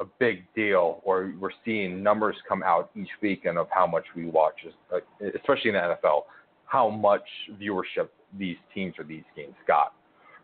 a 0.00 0.04
big 0.18 0.44
deal, 0.54 1.00
or 1.04 1.32
we're 1.40 1.50
seeing 1.64 2.02
numbers 2.02 2.36
come 2.48 2.62
out 2.62 2.90
each 2.94 3.08
weekend 3.22 3.56
of 3.56 3.66
how 3.70 3.86
much 3.86 4.04
we 4.14 4.26
watch, 4.26 4.54
uh, 4.92 4.98
especially 5.34 5.70
in 5.70 5.74
the 5.74 5.96
NFL, 6.04 6.22
how 6.66 6.90
much 6.90 7.22
viewership 7.60 8.08
these 8.38 8.56
teams 8.74 8.94
or 8.98 9.04
these 9.04 9.22
games 9.34 9.54
got 9.66 9.94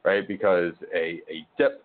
right? 0.05 0.27
Because 0.27 0.73
a, 0.95 1.21
a 1.29 1.47
dip 1.59 1.85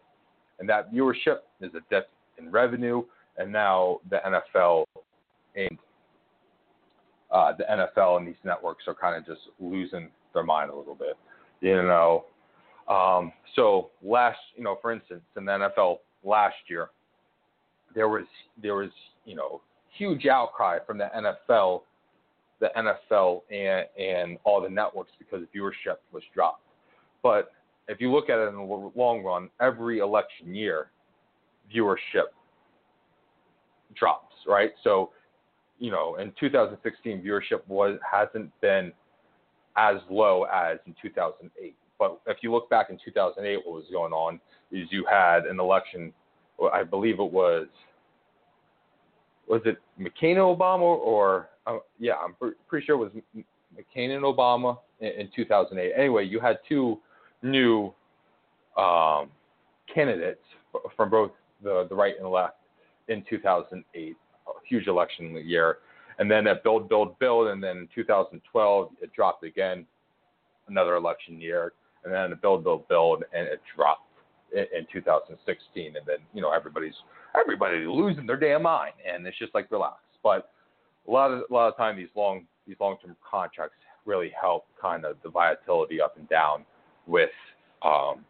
in 0.60 0.68
that 0.68 0.92
viewership 0.92 1.40
is 1.62 1.74
a 1.76 1.82
dip 1.90 2.10
in 2.38 2.52
revenue, 2.52 3.04
and 3.38 3.52
now 3.52 4.00
the 4.10 4.20
NFL 4.26 4.86
and 5.56 5.78
uh, 7.32 7.54
the 7.58 7.64
NFL 7.66 8.18
and 8.18 8.28
these 8.28 8.36
networks 8.44 8.86
are 8.88 8.94
kind 8.94 9.16
of 9.16 9.26
just 9.26 9.48
losing 9.60 10.10
their 10.34 10.44
mind 10.44 10.72
a 10.72 10.76
little 10.76 10.96
bit, 10.96 11.18
you 11.62 11.76
know. 11.76 12.26
Um, 12.88 13.34
so 13.56 13.90
last, 14.02 14.40
you 14.56 14.64
know, 14.64 14.78
for 14.82 14.92
instance, 14.92 15.22
in 15.36 15.46
the 15.46 15.52
NFL 15.52 15.98
last 16.24 16.56
year, 16.68 16.90
there 17.94 18.08
was 18.08 18.26
there 18.62 18.76
was 18.76 18.90
you 19.26 19.36
know 19.36 19.62
huge 19.98 20.26
outcry 20.26 20.78
from 20.86 20.98
the 20.98 21.10
NFL, 21.16 21.82
the 22.60 22.70
NFL 22.78 23.42
and 23.52 23.88
and 24.00 24.38
all 24.44 24.62
the 24.62 24.70
networks 24.70 25.12
because 25.20 25.46
viewership 25.56 25.98
was 26.14 26.24
dropped. 26.34 26.62
But 27.24 27.52
if 27.88 28.02
you 28.02 28.12
look 28.12 28.30
at 28.30 28.40
it 28.40 28.50
in 28.50 28.56
the 28.56 28.92
long 28.96 29.24
run, 29.24 29.50
every 29.62 30.00
election 30.00 30.54
year, 30.54 30.88
viewership 31.74 32.30
drops, 33.96 34.36
right? 34.48 34.72
So, 34.84 35.12
you 35.80 35.92
know, 35.92 36.16
in 36.16 36.34
2016, 36.40 37.22
viewership 37.22 37.66
was 37.68 38.00
hasn't 38.10 38.52
been 38.62 38.92
as 39.78 39.98
low 40.10 40.44
as 40.44 40.80
in 40.86 40.96
2008. 41.02 41.76
But 42.00 42.20
if 42.28 42.38
you 42.42 42.52
look 42.52 42.70
back 42.70 42.90
in 42.90 42.98
2008, 43.04 43.58
what 43.66 43.76
was 43.76 43.86
going 43.92 44.14
on 44.14 44.40
is 44.72 44.88
you 44.92 45.06
had 45.10 45.46
an 45.46 45.60
election. 45.60 46.14
I 46.74 46.84
believe 46.84 47.20
it 47.20 47.32
was 47.32 47.68
was 49.48 49.62
it 49.66 49.78
McCain 50.00 50.32
and 50.32 50.40
Obama 50.40 50.82
or 50.82 51.50
uh, 51.66 51.78
yeah, 52.00 52.14
I'm 52.16 52.36
pretty 52.68 52.86
sure 52.86 52.96
it 52.96 52.98
was 52.98 53.12
McCain 53.76 54.16
and 54.16 54.24
Obama 54.24 54.78
in, 55.00 55.08
in 55.10 55.30
2008. 55.36 55.94
Anyway, 55.98 56.26
you 56.26 56.40
had 56.40 56.58
two 56.68 57.00
new 57.48 57.94
um, 58.78 59.30
candidates 59.94 60.42
from 60.96 61.10
both 61.10 61.32
the, 61.64 61.88
the 61.90 61.96
right 61.96 62.16
and 62.16 62.26
the 62.26 62.30
left 62.30 62.58
in 63.08 63.24
2008, 63.30 64.16
a 64.48 64.52
huge 64.68 64.88
election 64.88 65.36
year. 65.46 65.78
And 66.20 66.30
then 66.30 66.44
that 66.46 66.64
build, 66.64 66.90
build, 66.90 67.18
build, 67.20 67.48
and 67.48 67.64
then 67.64 67.78
in 67.78 67.90
2012 67.94 68.90
it 69.02 69.14
dropped 69.14 69.44
again, 69.44 69.86
another 70.68 70.96
election 70.96 71.40
year, 71.40 71.74
and 72.04 72.14
then 72.14 72.32
it 72.32 72.42
build, 72.42 72.64
build, 72.64 72.88
build, 72.88 73.24
and 73.34 73.48
it 73.48 73.62
dropped 73.76 74.10
in, 74.54 74.66
in 74.76 74.88
2016. 74.92 75.96
And 75.96 76.06
then 76.06 76.18
you 76.34 76.42
know 76.42 76.52
everybody's 76.52 76.96
everybody 77.40 77.86
losing 77.86 78.26
their 78.26 78.38
damn 78.38 78.64
mind, 78.64 78.94
and 79.08 79.26
it's 79.26 79.38
just 79.38 79.54
like 79.54 79.72
relax. 79.72 79.98
But 80.24 80.50
a 81.08 81.12
lot 81.12 81.32
of 81.32 81.44
a 81.50 81.54
lot 81.54 81.68
of 81.68 81.78
time 81.78 81.96
these 81.96 82.10
long 82.16 82.46
these 82.68 82.78
long 82.80 82.98
term 83.04 83.16
contracts 83.30 83.76
really 84.06 84.32
help 84.40 84.66
kind 84.82 85.06
of 85.06 85.18
the 85.24 85.30
volatility 85.30 86.02
up 86.02 86.18
and 86.18 86.28
down 86.30 86.66
with 87.08 87.30
um, 87.84 88.26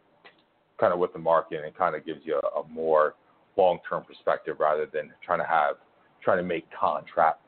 kind 0.79 0.93
of 0.93 0.99
with 0.99 1.13
the 1.13 1.19
market 1.19 1.63
and 1.65 1.75
kind 1.75 1.95
of 1.95 2.05
gives 2.05 2.21
you 2.23 2.39
a, 2.41 2.59
a 2.59 2.67
more 2.69 3.15
long 3.57 3.79
term 3.89 4.03
perspective 4.03 4.57
rather 4.59 4.87
than 4.91 5.11
trying 5.25 5.39
to 5.39 5.45
have 5.45 5.75
trying 6.23 6.37
to 6.37 6.43
make 6.43 6.65
contracts 6.77 7.41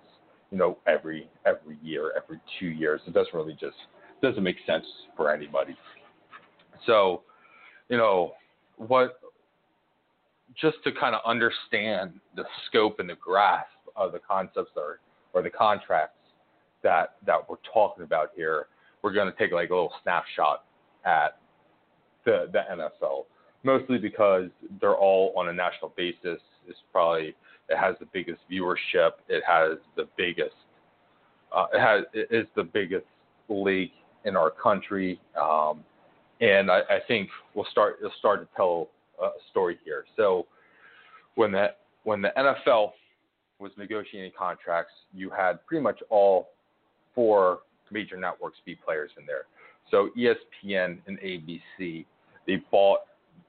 you 0.51 0.57
know 0.57 0.77
every 0.87 1.29
every 1.45 1.77
year 1.83 2.11
every 2.17 2.39
two 2.59 2.67
years 2.67 3.01
it 3.07 3.13
doesn't 3.13 3.33
really 3.33 3.53
just 3.53 3.75
doesn't 4.21 4.43
make 4.43 4.57
sense 4.65 4.85
for 5.15 5.33
anybody. 5.33 5.75
So, 6.85 7.23
you 7.89 7.97
know, 7.97 8.33
what 8.77 9.19
just 10.59 10.77
to 10.83 10.91
kind 10.91 11.15
of 11.15 11.21
understand 11.25 12.19
the 12.35 12.43
scope 12.67 12.99
and 12.99 13.09
the 13.09 13.15
grasp 13.15 13.67
of 13.95 14.11
the 14.11 14.19
concepts 14.19 14.71
or 14.75 14.99
or 15.33 15.41
the 15.41 15.49
contracts 15.49 16.17
that 16.83 17.15
that 17.25 17.49
we're 17.49 17.57
talking 17.71 18.03
about 18.03 18.29
here, 18.35 18.67
we're 19.01 19.13
going 19.13 19.31
to 19.31 19.37
take 19.37 19.51
like 19.51 19.69
a 19.69 19.73
little 19.73 19.93
snapshot 20.03 20.65
at 21.05 21.38
the 22.25 22.49
the 22.51 22.59
NFL, 22.71 23.25
mostly 23.63 23.97
because 23.97 24.49
they're 24.79 24.95
all 24.95 25.33
on 25.35 25.49
a 25.49 25.53
national 25.53 25.93
basis. 25.95 26.39
It's 26.67 26.79
probably 26.91 27.35
it 27.69 27.77
has 27.77 27.95
the 27.99 28.07
biggest 28.13 28.39
viewership. 28.51 29.12
It 29.27 29.43
has 29.47 29.77
the 29.95 30.07
biggest. 30.17 30.55
Uh, 31.55 31.65
it 31.73 31.79
has 31.79 32.03
it 32.13 32.27
is 32.31 32.47
the 32.55 32.63
biggest 32.63 33.05
league 33.49 33.91
in 34.25 34.35
our 34.35 34.51
country, 34.51 35.19
um, 35.39 35.83
and 36.41 36.69
I, 36.69 36.79
I 36.79 36.99
think 37.07 37.29
we'll 37.53 37.67
start 37.71 37.97
we'll 38.01 38.12
start 38.19 38.41
to 38.41 38.55
tell 38.55 38.89
a 39.21 39.29
story 39.49 39.77
here. 39.83 40.05
So 40.15 40.45
when 41.35 41.51
the 41.51 41.67
when 42.03 42.21
the 42.21 42.31
NFL 42.38 42.91
was 43.59 43.71
negotiating 43.77 44.31
contracts, 44.38 44.93
you 45.13 45.29
had 45.29 45.65
pretty 45.65 45.83
much 45.83 45.99
all 46.09 46.49
four 47.13 47.59
major 47.91 48.17
networks 48.17 48.57
be 48.65 48.75
players 48.75 49.12
in 49.17 49.25
there. 49.25 49.45
So 49.91 50.10
ESPN 50.17 50.99
and 51.08 51.19
ABC, 51.19 52.06
they 52.47 52.58
bought 52.71 52.99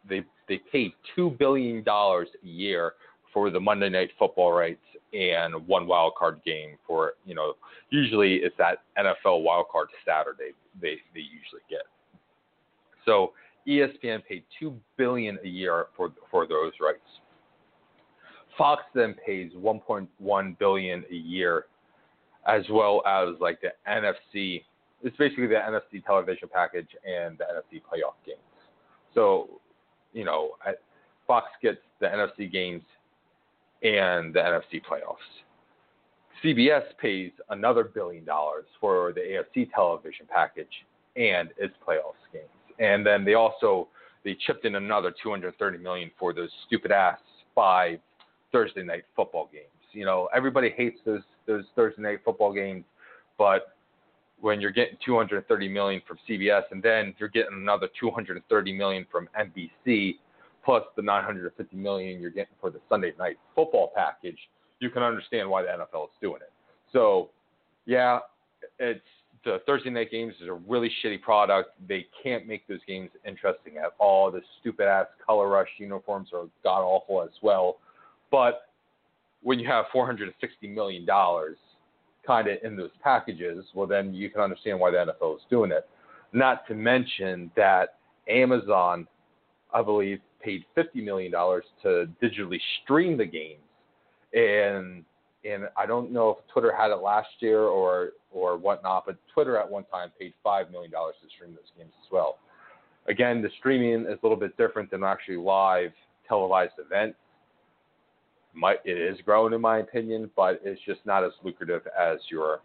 they 0.08 0.24
they 0.48 0.60
paid 0.72 0.92
two 1.14 1.30
billion 1.38 1.82
dollars 1.82 2.28
a 2.42 2.46
year 2.46 2.94
for 3.32 3.50
the 3.50 3.60
Monday 3.60 3.88
Night 3.88 4.10
Football 4.18 4.52
rights 4.52 4.80
and 5.12 5.66
one 5.66 5.86
wild 5.86 6.14
card 6.16 6.40
game 6.44 6.76
for 6.86 7.14
you 7.24 7.34
know 7.34 7.54
usually 7.90 8.36
it's 8.36 8.56
that 8.58 8.78
NFL 8.98 9.42
wild 9.42 9.66
card 9.70 9.88
Saturday 10.06 10.52
they 10.80 10.96
they 11.14 11.20
usually 11.20 11.62
get. 11.68 11.82
So 13.04 13.32
ESPN 13.66 14.24
paid 14.26 14.44
two 14.58 14.74
billion 14.96 15.38
a 15.44 15.48
year 15.48 15.86
for 15.96 16.12
for 16.30 16.46
those 16.46 16.72
rights. 16.80 17.00
Fox 18.58 18.82
then 18.94 19.14
pays 19.26 19.52
1.1 19.56 20.58
billion 20.58 21.04
a 21.10 21.14
year, 21.14 21.66
as 22.46 22.62
well 22.70 23.02
as 23.06 23.28
like 23.40 23.58
the 23.60 23.72
NFC. 23.88 24.64
It's 25.02 25.16
basically 25.16 25.46
the 25.46 25.54
NFC 25.54 26.04
television 26.04 26.48
package 26.52 26.88
and 27.04 27.38
the 27.38 27.44
NFC 27.44 27.80
playoff 27.80 28.14
games. 28.26 28.38
So, 29.14 29.60
you 30.12 30.24
know, 30.24 30.50
Fox 31.26 31.46
gets 31.62 31.78
the 32.00 32.06
NFC 32.06 32.50
games 32.50 32.82
and 33.82 34.34
the 34.34 34.40
NFC 34.40 34.82
playoffs. 34.82 35.16
CBS 36.44 36.82
pays 37.00 37.32
another 37.50 37.84
billion 37.84 38.24
dollars 38.24 38.64
for 38.80 39.12
the 39.12 39.20
AFC 39.20 39.70
television 39.72 40.26
package 40.28 40.84
and 41.16 41.50
its 41.58 41.74
playoffs 41.86 42.24
games. 42.32 42.48
And 42.78 43.04
then 43.04 43.24
they 43.24 43.34
also 43.34 43.88
they 44.24 44.36
chipped 44.46 44.64
in 44.64 44.74
another 44.74 45.12
230 45.22 45.78
million 45.78 46.10
for 46.18 46.32
those 46.32 46.50
stupid 46.66 46.92
ass 46.92 47.18
five 47.54 47.98
Thursday 48.52 48.82
night 48.82 49.04
football 49.16 49.48
games. 49.52 49.66
You 49.92 50.04
know, 50.04 50.28
everybody 50.34 50.70
hates 50.70 50.98
those 51.04 51.22
those 51.46 51.64
Thursday 51.74 52.02
night 52.02 52.20
football 52.24 52.52
games, 52.52 52.84
but 53.38 53.76
when 54.40 54.60
you're 54.60 54.70
getting 54.70 54.96
230 55.04 55.68
million 55.68 56.02
from 56.06 56.18
CBS 56.28 56.62
and 56.70 56.82
then 56.82 57.14
you're 57.18 57.28
getting 57.28 57.54
another 57.54 57.88
230 57.98 58.72
million 58.72 59.06
from 59.10 59.28
NBC 59.38 60.16
plus 60.64 60.82
the 60.96 61.02
950 61.02 61.76
million 61.76 62.20
you're 62.20 62.30
getting 62.30 62.54
for 62.60 62.70
the 62.70 62.80
Sunday 62.88 63.12
night 63.18 63.38
football 63.54 63.92
package, 63.94 64.38
you 64.78 64.90
can 64.90 65.02
understand 65.02 65.48
why 65.48 65.62
the 65.62 65.68
NFL 65.68 66.04
is 66.04 66.10
doing 66.20 66.40
it. 66.42 66.52
So, 66.92 67.30
yeah, 67.86 68.18
it's 68.78 69.00
the 69.44 69.58
Thursday 69.66 69.90
night 69.90 70.10
games 70.10 70.34
is 70.40 70.48
a 70.48 70.52
really 70.52 70.90
shitty 71.02 71.20
product. 71.22 71.70
They 71.88 72.06
can't 72.22 72.46
make 72.46 72.66
those 72.66 72.80
games 72.86 73.10
interesting 73.26 73.78
at 73.78 73.92
all. 73.98 74.30
The 74.30 74.42
stupid 74.60 74.86
ass 74.86 75.06
color 75.24 75.48
rush 75.48 75.68
uniforms 75.78 76.30
are 76.34 76.44
god 76.62 76.82
awful 76.82 77.22
as 77.22 77.30
well. 77.42 77.78
But 78.30 78.66
when 79.42 79.58
you 79.58 79.66
have 79.66 79.86
460 79.92 80.68
million 80.68 81.06
dollars 81.06 81.56
kind 82.26 82.48
of 82.48 82.58
in 82.62 82.76
those 82.76 82.90
packages, 83.02 83.64
well 83.74 83.86
then 83.86 84.12
you 84.14 84.30
can 84.30 84.40
understand 84.40 84.78
why 84.78 84.90
the 84.90 84.98
NFL 85.20 85.36
is 85.36 85.42
doing 85.50 85.70
it. 85.72 85.88
Not 86.32 86.66
to 86.68 86.74
mention 86.74 87.50
that 87.56 87.98
Amazon, 88.28 89.06
I 89.74 89.82
believe, 89.82 90.20
paid 90.42 90.64
50 90.74 91.00
million 91.02 91.32
dollars 91.32 91.64
to 91.82 92.08
digitally 92.22 92.60
stream 92.82 93.16
the 93.16 93.26
games, 93.26 93.60
and 94.32 95.04
and 95.44 95.68
I 95.76 95.86
don't 95.86 96.12
know 96.12 96.30
if 96.30 96.52
Twitter 96.52 96.74
had 96.76 96.90
it 96.90 96.96
last 97.02 97.28
year 97.40 97.62
or 97.62 98.10
or 98.30 98.56
whatnot, 98.56 99.06
but 99.06 99.16
Twitter 99.32 99.56
at 99.56 99.68
one 99.68 99.84
time 99.84 100.10
paid 100.18 100.34
five 100.42 100.70
million 100.70 100.90
dollars 100.90 101.14
to 101.22 101.28
stream 101.34 101.50
those 101.52 101.70
games 101.76 101.92
as 102.04 102.12
well. 102.12 102.38
Again, 103.08 103.42
the 103.42 103.50
streaming 103.58 104.02
is 104.06 104.18
a 104.22 104.26
little 104.26 104.36
bit 104.36 104.56
different 104.56 104.90
than 104.90 105.02
actually 105.02 105.36
live 105.36 105.90
televised 106.28 106.74
events. 106.78 107.16
It 108.84 108.98
is 108.98 109.18
growing 109.24 109.52
in 109.52 109.60
my 109.60 109.78
opinion, 109.78 110.30
but 110.36 110.60
it's 110.64 110.80
just 110.86 111.00
not 111.04 111.24
as 111.24 111.32
lucrative 111.44 111.82
as 111.98 112.18
your 112.30 112.60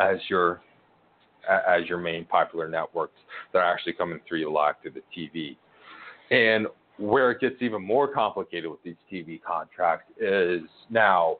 as 0.00 0.18
your 0.28 0.60
as 1.48 1.88
your 1.88 1.98
main 1.98 2.24
popular 2.24 2.68
networks 2.68 3.18
that 3.52 3.58
are 3.58 3.72
actually 3.72 3.92
coming 3.94 4.20
through 4.28 4.38
you 4.38 4.52
live 4.52 4.76
through 4.80 4.92
the 4.92 5.02
TV. 5.16 5.56
And 6.30 6.66
where 6.98 7.30
it 7.32 7.40
gets 7.40 7.56
even 7.60 7.84
more 7.84 8.06
complicated 8.06 8.70
with 8.70 8.82
these 8.82 8.96
TV 9.10 9.42
contracts 9.42 10.12
is 10.20 10.62
now 10.88 11.38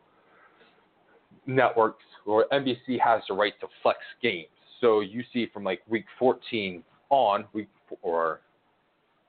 networks 1.46 2.04
or 2.26 2.46
NBC 2.52 2.98
has 3.00 3.22
the 3.28 3.35
right 3.35 3.54
to 3.61 3.68
flex 3.82 3.98
games. 4.22 4.48
So 4.80 5.00
you 5.00 5.22
see 5.32 5.48
from 5.52 5.64
like 5.64 5.82
week 5.88 6.06
14 6.18 6.82
on, 7.11 7.44
week 7.52 7.68
or 8.02 8.40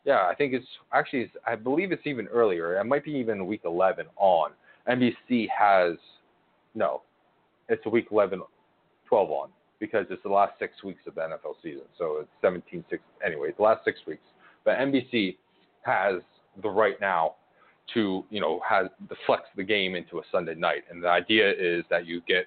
yeah, 0.06 0.28
I 0.30 0.36
think 0.36 0.54
it's 0.54 0.68
actually 0.92 1.22
it's, 1.22 1.34
I 1.48 1.56
believe 1.56 1.92
it's 1.92 2.06
even 2.06 2.28
earlier. 2.28 2.80
It 2.80 2.84
might 2.86 3.06
be 3.06 3.12
even 3.12 3.46
week 3.46 3.62
11 3.66 4.06
on. 4.18 4.52
NBC 4.90 5.48
has 5.58 5.98
no, 6.76 7.02
it's 7.70 7.86
week 7.86 8.08
11, 8.12 8.42
12 9.08 9.32
on 9.32 9.50
because 9.80 10.06
it's 10.10 10.24
the 10.24 10.30
last 10.30 10.54
six 10.60 10.84
weeks 10.84 11.02
of 11.08 11.16
the 11.16 11.22
NFL 11.22 11.56
season. 11.62 11.84
So 11.98 12.18
it's 12.22 12.30
17, 12.42 12.84
6, 12.90 13.02
anyway, 13.26 13.52
the 13.56 13.64
last 13.64 13.84
six 13.86 14.00
weeks. 14.08 14.24
But 14.66 14.78
NBC 14.78 15.38
has 15.84 16.22
the 16.62 16.70
right 16.70 17.00
now 17.02 17.36
to 17.94 18.24
you 18.30 18.40
know 18.40 18.62
has 18.68 18.88
the 19.10 19.16
flex 19.26 19.44
the 19.58 19.64
game 19.64 19.96
into 19.96 20.20
a 20.20 20.22
Sunday 20.32 20.56
night, 20.56 20.84
and 20.90 21.04
the 21.04 21.10
idea 21.10 21.52
is 21.52 21.84
that 21.90 22.06
you 22.06 22.22
get 22.28 22.46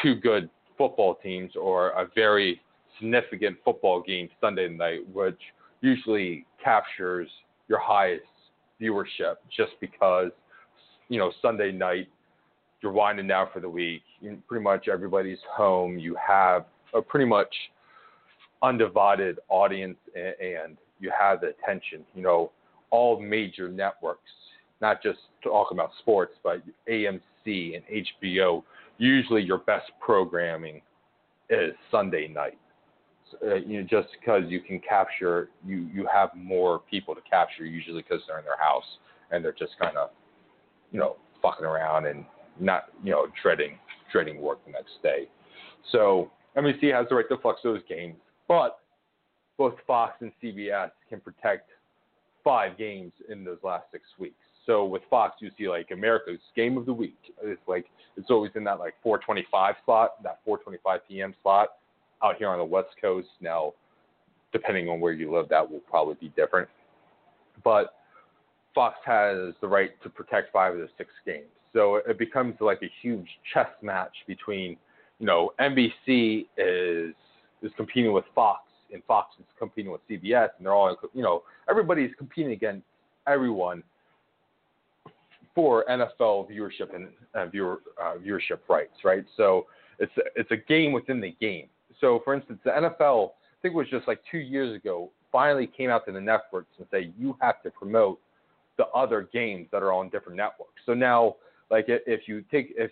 two 0.00 0.14
good 0.14 0.48
football 0.78 1.16
teams 1.16 1.56
or 1.56 1.90
a 1.90 2.08
very 2.14 2.60
significant 2.98 3.56
football 3.64 4.00
game 4.00 4.28
Sunday 4.40 4.68
night, 4.68 5.00
which 5.12 5.40
usually 5.82 6.46
captures 6.62 7.28
your 7.68 7.78
highest 7.78 8.24
viewership 8.80 9.36
just 9.54 9.72
because 9.80 10.30
you 11.08 11.18
know 11.18 11.30
Sunday 11.42 11.70
night 11.70 12.08
you're 12.82 12.92
winding 12.92 13.28
down 13.28 13.48
for 13.52 13.60
the 13.60 13.68
week. 13.68 14.02
You, 14.20 14.38
pretty 14.48 14.64
much 14.64 14.88
everybody's 14.88 15.38
home. 15.54 15.98
You 15.98 16.16
have 16.26 16.64
a 16.94 17.02
pretty 17.02 17.26
much 17.26 17.54
undivided 18.62 19.38
audience 19.48 19.98
and, 20.14 20.34
and 20.40 20.76
you 20.98 21.12
have 21.16 21.40
the 21.40 21.48
attention. 21.48 22.04
You 22.14 22.22
know, 22.22 22.52
all 22.90 23.20
major 23.20 23.68
networks, 23.68 24.30
not 24.80 25.02
just 25.02 25.18
talking 25.42 25.76
about 25.76 25.90
sports, 26.00 26.34
but 26.42 26.62
AMC 26.88 27.20
and 27.46 28.04
HBO. 28.24 28.62
Usually, 28.98 29.42
your 29.42 29.58
best 29.58 29.90
programming 30.00 30.82
is 31.50 31.72
Sunday 31.90 32.28
night. 32.28 32.58
Uh, 33.42 33.54
you 33.56 33.80
know, 33.80 33.86
just 33.88 34.08
because 34.18 34.42
you 34.48 34.60
can 34.60 34.80
capture, 34.80 35.50
you 35.66 35.88
you 35.92 36.06
have 36.12 36.30
more 36.34 36.80
people 36.90 37.14
to 37.14 37.20
capture 37.22 37.64
usually 37.64 38.02
because 38.02 38.20
they're 38.26 38.38
in 38.38 38.44
their 38.44 38.58
house 38.58 38.84
and 39.30 39.44
they're 39.44 39.52
just 39.52 39.72
kind 39.80 39.96
of, 39.96 40.10
you 40.90 40.98
know, 40.98 41.16
fucking 41.40 41.64
around 41.64 42.06
and 42.06 42.24
not, 42.60 42.84
you 43.02 43.10
know, 43.10 43.26
dreading 43.42 43.78
dreading 44.10 44.40
work 44.40 44.64
the 44.66 44.72
next 44.72 45.02
day. 45.02 45.28
So 45.90 46.30
NBC 46.56 46.94
has 46.94 47.08
the 47.08 47.14
right 47.14 47.28
to 47.28 47.38
flex 47.38 47.60
those 47.64 47.80
games, 47.88 48.16
but 48.46 48.78
both 49.56 49.74
Fox 49.86 50.16
and 50.20 50.32
CBS 50.42 50.90
can 51.08 51.20
protect 51.20 51.70
five 52.44 52.76
games 52.76 53.12
in 53.28 53.44
those 53.44 53.58
last 53.62 53.84
six 53.92 54.04
weeks. 54.18 54.34
So 54.66 54.84
with 54.84 55.02
Fox, 55.10 55.36
you 55.40 55.50
see 55.58 55.68
like 55.68 55.90
America's 55.90 56.40
game 56.54 56.76
of 56.76 56.86
the 56.86 56.92
week. 56.92 57.18
It's 57.42 57.60
like 57.66 57.86
it's 58.16 58.30
always 58.30 58.52
in 58.54 58.64
that 58.64 58.78
like 58.78 58.94
4:25 59.04 59.74
slot, 59.84 60.22
that 60.22 60.40
4:25 60.46 60.98
p.m. 61.08 61.34
slot 61.42 61.68
out 62.22 62.36
here 62.36 62.48
on 62.48 62.58
the 62.58 62.64
West 62.64 62.90
Coast. 63.00 63.28
Now, 63.40 63.72
depending 64.52 64.88
on 64.88 65.00
where 65.00 65.12
you 65.12 65.32
live, 65.34 65.48
that 65.48 65.68
will 65.68 65.80
probably 65.80 66.14
be 66.14 66.28
different. 66.36 66.68
But 67.64 67.94
Fox 68.74 68.96
has 69.04 69.54
the 69.60 69.68
right 69.68 69.90
to 70.02 70.08
protect 70.08 70.52
five 70.52 70.74
of 70.74 70.80
the 70.80 70.88
six 70.96 71.10
games. 71.26 71.46
So 71.72 71.96
it 71.96 72.18
becomes 72.18 72.54
like 72.60 72.80
a 72.82 72.90
huge 73.00 73.28
chess 73.52 73.68
match 73.82 74.12
between, 74.26 74.76
you 75.18 75.26
know, 75.26 75.52
NBC 75.60 76.46
is 76.58 77.14
is 77.62 77.70
competing 77.76 78.12
with 78.12 78.24
Fox 78.34 78.62
and 78.92 79.02
Fox 79.04 79.34
is 79.38 79.46
competing 79.58 79.90
with 79.90 80.00
CBS, 80.08 80.50
and 80.58 80.66
they're 80.66 80.74
all, 80.74 80.94
you 81.14 81.22
know, 81.22 81.42
everybody's 81.68 82.10
competing 82.18 82.52
against 82.52 82.84
everyone 83.26 83.82
for 85.54 85.84
NFL 85.88 86.50
viewership 86.50 86.94
and 86.94 87.08
uh, 87.34 87.46
viewer 87.46 87.80
uh, 88.00 88.14
viewership 88.16 88.58
rights, 88.68 88.96
right? 89.04 89.24
So 89.36 89.66
it's 89.98 90.12
it's 90.36 90.50
a 90.50 90.56
game 90.56 90.92
within 90.92 91.20
the 91.20 91.34
game. 91.40 91.68
So, 92.02 92.20
for 92.24 92.34
instance, 92.34 92.58
the 92.64 92.70
NFL, 92.70 93.28
I 93.28 93.62
think 93.62 93.74
it 93.74 93.78
was 93.78 93.88
just 93.88 94.08
like 94.08 94.20
two 94.28 94.38
years 94.38 94.74
ago, 94.76 95.10
finally 95.30 95.66
came 95.66 95.88
out 95.88 96.04
to 96.06 96.12
the 96.12 96.20
networks 96.20 96.72
and 96.78 96.86
say 96.90 97.12
you 97.16 97.36
have 97.40 97.62
to 97.62 97.70
promote 97.70 98.20
the 98.76 98.86
other 98.88 99.28
games 99.32 99.68
that 99.70 99.82
are 99.82 99.92
on 99.92 100.10
different 100.10 100.36
networks. 100.36 100.82
So 100.84 100.94
now, 100.94 101.36
like 101.70 101.86
if 101.88 102.26
you 102.26 102.44
take 102.50 102.74
if 102.76 102.90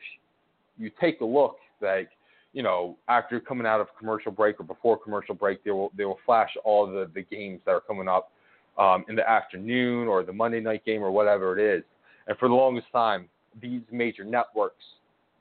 you 0.79 0.91
take 1.01 1.21
a 1.21 1.25
look, 1.25 1.57
like 1.83 2.11
you 2.53 2.63
know, 2.63 2.97
after 3.09 3.41
coming 3.41 3.67
out 3.67 3.81
of 3.81 3.89
commercial 3.99 4.33
break 4.33 4.61
or 4.61 4.65
before 4.65 4.97
commercial 4.97 5.35
break, 5.35 5.65
they 5.65 5.73
will 5.73 5.91
they 5.97 6.05
will 6.05 6.21
flash 6.25 6.51
all 6.65 6.87
the 6.87 7.11
the 7.13 7.23
games 7.23 7.61
that 7.67 7.73
are 7.73 7.81
coming 7.81 8.09
up 8.09 8.31
um, 8.79 9.05
in 9.09 9.17
the 9.17 9.29
afternoon 9.29 10.07
or 10.07 10.23
the 10.23 10.33
Monday 10.33 10.61
night 10.61 10.85
game 10.85 11.03
or 11.03 11.11
whatever 11.11 11.59
it 11.59 11.79
is. 11.79 11.85
And 12.29 12.39
for 12.39 12.49
the 12.49 12.55
longest 12.55 12.87
time, 12.93 13.29
these 13.61 13.83
major 13.91 14.25
networks 14.25 14.85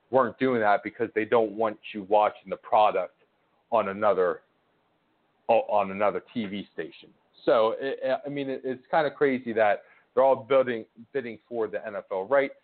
weren't 0.10 0.39
doing 0.39 0.60
that 0.60 0.82
because 0.84 1.10
they 1.13 1.25
don't 1.25 1.51
want 1.51 1.77
you 1.93 2.08
watching 2.10 2.49
the 2.49 2.58
product 2.58 3.13
on 3.71 3.89
another 3.89 4.41
oh, 5.49 5.62
on 5.69 5.91
another 5.91 6.23
TV 6.36 6.67
station. 6.73 7.10
So 7.45 7.75
it, 7.79 7.99
I 8.25 8.29
mean, 8.29 8.49
it, 8.49 8.62
it's 8.63 8.84
kind 8.91 9.08
of 9.08 9.15
crazy 9.15 9.53
that 9.53 9.84
they're 10.13 10.23
all 10.23 10.36
building 10.36 10.86
bidding 11.13 11.39
for 11.47 11.67
the 11.67 11.77
NFL 11.77 12.29
rights. 12.29 12.55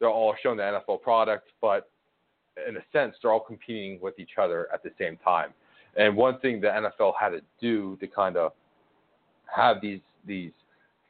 They're 0.00 0.10
all 0.10 0.34
showing 0.42 0.58
the 0.58 0.80
NFL 0.88 1.02
product, 1.02 1.48
but 1.60 1.88
in 2.68 2.76
a 2.76 2.80
sense, 2.92 3.14
they're 3.22 3.32
all 3.32 3.40
competing 3.40 3.98
with 4.00 4.18
each 4.18 4.38
other 4.40 4.68
at 4.72 4.82
the 4.82 4.90
same 4.98 5.16
time. 5.18 5.50
And 5.96 6.16
one 6.16 6.40
thing 6.40 6.60
the 6.60 6.68
NFL 6.68 7.14
had 7.18 7.30
to 7.30 7.40
do 7.60 7.96
to 8.00 8.06
kind 8.06 8.36
of 8.36 8.52
have 9.54 9.80
these 9.80 10.00
these 10.26 10.50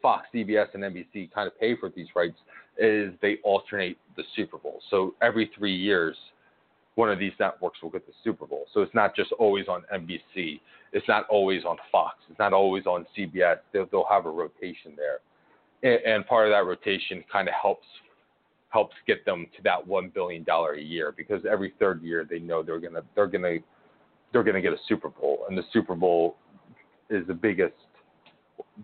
Fox, 0.02 0.26
CBS, 0.34 0.66
and 0.74 0.82
NBC 0.82 1.32
kind 1.32 1.46
of 1.46 1.58
pay 1.58 1.74
for 1.76 1.88
these 1.88 2.08
rights 2.14 2.36
is 2.76 3.14
they 3.22 3.38
alternate 3.42 3.96
the 4.16 4.22
Super 4.36 4.58
Bowl. 4.58 4.80
So 4.90 5.14
every 5.22 5.50
three 5.56 5.74
years, 5.74 6.14
one 6.94 7.10
of 7.10 7.18
these 7.18 7.32
networks 7.40 7.82
will 7.82 7.90
get 7.90 8.06
the 8.06 8.12
Super 8.22 8.46
Bowl. 8.46 8.66
So 8.72 8.80
it's 8.80 8.94
not 8.94 9.16
just 9.16 9.32
always 9.32 9.66
on 9.68 9.82
NBC. 9.92 10.60
It's 10.92 11.08
not 11.08 11.26
always 11.28 11.64
on 11.64 11.76
Fox. 11.90 12.16
It's 12.30 12.38
not 12.38 12.52
always 12.52 12.86
on 12.86 13.04
CBS. 13.16 13.58
They'll, 13.72 13.86
they'll 13.90 14.06
have 14.08 14.26
a 14.26 14.30
rotation 14.30 14.92
there, 14.96 15.18
and, 15.82 16.04
and 16.04 16.26
part 16.26 16.46
of 16.46 16.52
that 16.52 16.66
rotation 16.66 17.24
kind 17.30 17.48
of 17.48 17.54
helps 17.60 17.86
helps 18.68 18.94
get 19.06 19.24
them 19.24 19.46
to 19.56 19.62
that 19.62 19.84
one 19.86 20.10
billion 20.12 20.42
dollar 20.42 20.72
a 20.72 20.82
year 20.82 21.14
because 21.16 21.40
every 21.48 21.72
third 21.78 22.02
year 22.02 22.26
they 22.28 22.38
know 22.38 22.62
they're 22.62 22.80
gonna 22.80 23.02
they're 23.14 23.26
gonna 23.26 23.56
they're 24.32 24.44
gonna 24.44 24.60
get 24.60 24.72
a 24.72 24.78
Super 24.88 25.08
Bowl, 25.08 25.46
and 25.48 25.58
the 25.58 25.62
Super 25.72 25.94
Bowl 25.94 26.36
is 27.10 27.26
the 27.26 27.34
biggest, 27.34 27.74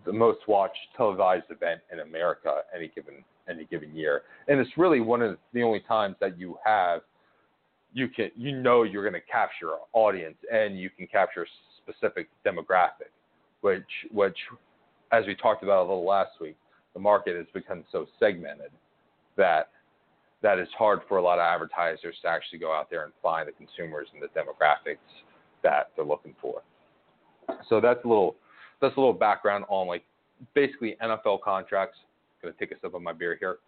the 0.04 0.12
most 0.12 0.40
watched 0.48 0.78
televised 0.96 1.44
event 1.50 1.80
in 1.92 2.00
America 2.00 2.62
any 2.74 2.88
given 2.88 3.24
any 3.48 3.64
given 3.66 3.94
year, 3.94 4.22
and 4.48 4.58
it's 4.58 4.70
really 4.76 5.00
one 5.00 5.22
of 5.22 5.38
the 5.52 5.62
only 5.62 5.80
times 5.80 6.16
that 6.20 6.38
you 6.38 6.56
have 6.64 7.02
you 7.92 8.08
can 8.08 8.30
you 8.36 8.56
know 8.56 8.82
you're 8.82 9.02
going 9.02 9.20
to 9.20 9.26
capture 9.30 9.70
an 9.70 9.80
audience 9.92 10.36
and 10.52 10.78
you 10.78 10.90
can 10.90 11.06
capture 11.06 11.42
a 11.42 11.46
specific 11.82 12.28
demographic, 12.46 13.10
which 13.60 13.84
which 14.12 14.36
as 15.12 15.26
we 15.26 15.34
talked 15.34 15.62
about 15.62 15.80
a 15.80 15.86
little 15.86 16.06
last 16.06 16.30
week, 16.40 16.56
the 16.94 17.00
market 17.00 17.36
has 17.36 17.46
become 17.52 17.84
so 17.90 18.06
segmented 18.18 18.70
that 19.36 19.70
that 20.42 20.58
it's 20.58 20.72
hard 20.72 21.00
for 21.08 21.18
a 21.18 21.22
lot 21.22 21.38
of 21.38 21.42
advertisers 21.42 22.16
to 22.22 22.28
actually 22.28 22.58
go 22.58 22.72
out 22.72 22.88
there 22.90 23.04
and 23.04 23.12
find 23.22 23.46
the 23.46 23.52
consumers 23.52 24.08
and 24.14 24.22
the 24.22 24.28
demographics 24.28 24.96
that 25.62 25.90
they're 25.94 26.04
looking 26.04 26.34
for. 26.40 26.62
So 27.68 27.80
that's 27.80 28.02
a 28.04 28.08
little 28.08 28.36
that's 28.80 28.96
a 28.96 29.00
little 29.00 29.12
background 29.12 29.64
on 29.68 29.86
like 29.86 30.04
basically 30.54 30.96
NFL 31.02 31.42
contracts. 31.42 31.98
I'm 32.42 32.50
gonna 32.50 32.56
take 32.58 32.72
a 32.72 32.80
sip 32.80 32.94
of 32.94 33.02
my 33.02 33.12
beer 33.12 33.36
here. 33.38 33.58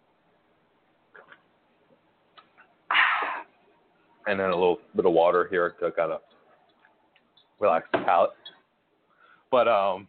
And 4.27 4.39
then 4.39 4.49
a 4.49 4.55
little 4.55 4.79
bit 4.95 5.05
of 5.05 5.11
water 5.11 5.47
here 5.49 5.75
to 5.81 5.91
kind 5.91 6.11
of 6.11 6.21
relax 7.59 7.87
the 7.91 7.99
palate. 7.99 8.31
But 9.51 9.67
um, 9.67 10.07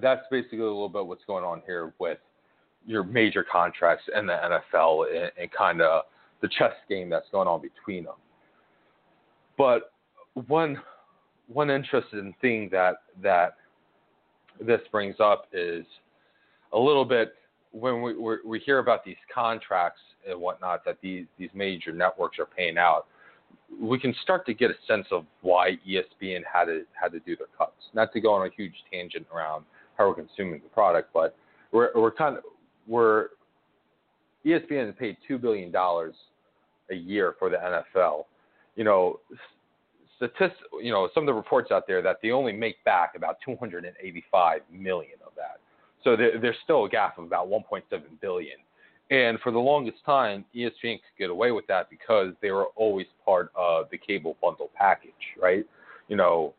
that's 0.00 0.22
basically 0.30 0.58
a 0.58 0.64
little 0.64 0.88
bit 0.88 1.06
what's 1.06 1.24
going 1.26 1.44
on 1.44 1.62
here 1.66 1.92
with 1.98 2.18
your 2.86 3.04
major 3.04 3.44
contracts 3.50 4.04
in 4.16 4.26
the 4.26 4.32
NFL 4.32 5.06
and, 5.14 5.30
and 5.38 5.50
kind 5.52 5.80
of 5.80 6.02
the 6.42 6.48
chess 6.48 6.72
game 6.88 7.08
that's 7.08 7.28
going 7.32 7.48
on 7.48 7.62
between 7.62 8.04
them. 8.04 8.14
But 9.56 9.92
one 10.46 10.80
one 11.48 11.70
interesting 11.70 12.34
thing 12.40 12.68
that 12.72 12.96
that 13.22 13.56
this 14.60 14.80
brings 14.90 15.16
up 15.20 15.46
is 15.52 15.84
a 16.72 16.78
little 16.78 17.04
bit 17.04 17.34
when 17.74 18.02
we 18.02 18.14
we 18.44 18.60
hear 18.60 18.78
about 18.78 19.04
these 19.04 19.16
contracts 19.34 20.00
and 20.28 20.40
whatnot 20.40 20.84
that 20.84 20.98
these 21.02 21.26
these 21.38 21.50
major 21.54 21.92
networks 21.92 22.38
are 22.38 22.46
paying 22.46 22.78
out. 22.78 23.06
We 23.80 23.98
can 23.98 24.14
start 24.22 24.46
to 24.46 24.54
get 24.54 24.70
a 24.70 24.74
sense 24.86 25.06
of 25.10 25.24
why 25.42 25.78
ESPN 25.88 26.42
had 26.50 26.66
to 26.66 26.82
had 27.00 27.12
to 27.12 27.20
do 27.20 27.36
their 27.36 27.48
cuts. 27.58 27.72
Not 27.92 28.12
to 28.12 28.20
go 28.20 28.32
on 28.32 28.46
a 28.46 28.50
huge 28.50 28.74
tangent 28.92 29.26
around 29.34 29.64
how 29.98 30.08
we're 30.08 30.14
consuming 30.14 30.60
the 30.62 30.68
product, 30.68 31.10
but 31.12 31.36
we're 31.72 31.90
we're 31.94 32.12
kind 32.12 32.36
of 32.36 32.44
we're 32.86 33.28
ESPN 34.46 34.96
paid 34.96 35.16
two 35.26 35.38
billion 35.38 35.72
dollars 35.72 36.14
a 36.90 36.94
year 36.94 37.34
for 37.38 37.50
the 37.50 37.56
NFL. 37.56 38.26
You 38.76 38.84
know, 38.84 39.20
statist, 40.16 40.56
you 40.82 40.92
know, 40.92 41.08
some 41.14 41.24
of 41.24 41.26
the 41.26 41.34
reports 41.34 41.70
out 41.70 41.86
there 41.86 42.02
that 42.02 42.18
they 42.22 42.30
only 42.30 42.52
make 42.52 42.82
back 42.84 43.14
about 43.16 43.38
285 43.44 44.60
million 44.70 45.18
of 45.26 45.32
that. 45.36 45.60
So 46.04 46.16
there, 46.16 46.38
there's 46.38 46.56
still 46.62 46.84
a 46.84 46.88
gap 46.88 47.18
of 47.18 47.24
about 47.24 47.48
1.7 47.48 47.82
billion. 48.20 48.56
And 49.10 49.38
for 49.40 49.52
the 49.52 49.58
longest 49.58 49.98
time, 50.06 50.44
ESPN 50.54 50.72
could 50.96 51.18
get 51.18 51.30
away 51.30 51.50
with 51.50 51.66
that 51.66 51.90
because 51.90 52.32
they 52.40 52.50
were 52.50 52.66
always 52.76 53.06
part 53.24 53.50
of 53.54 53.86
the 53.90 53.98
cable 53.98 54.36
bundle 54.40 54.70
package, 54.74 55.12
right? 55.40 55.64
You 56.08 56.16
know, 56.16 56.54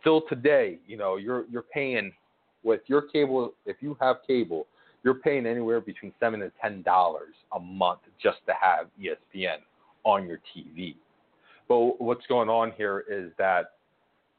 still 0.00 0.22
today, 0.28 0.78
you 0.86 0.96
know, 0.96 1.16
you're 1.16 1.44
you're 1.50 1.62
paying 1.62 2.12
with 2.62 2.80
your 2.86 3.02
cable 3.02 3.54
if 3.66 3.76
you 3.80 3.96
have 4.00 4.16
cable, 4.26 4.66
you're 5.04 5.14
paying 5.14 5.46
anywhere 5.46 5.80
between 5.80 6.12
seven 6.18 6.40
to 6.40 6.50
ten 6.60 6.82
dollars 6.82 7.34
a 7.54 7.60
month 7.60 8.00
just 8.20 8.38
to 8.46 8.52
have 8.60 8.86
ESPN 9.00 9.58
on 10.04 10.26
your 10.26 10.40
TV. 10.56 10.96
But 11.68 12.00
what's 12.00 12.26
going 12.26 12.48
on 12.48 12.72
here 12.76 13.04
is 13.08 13.30
that 13.38 13.72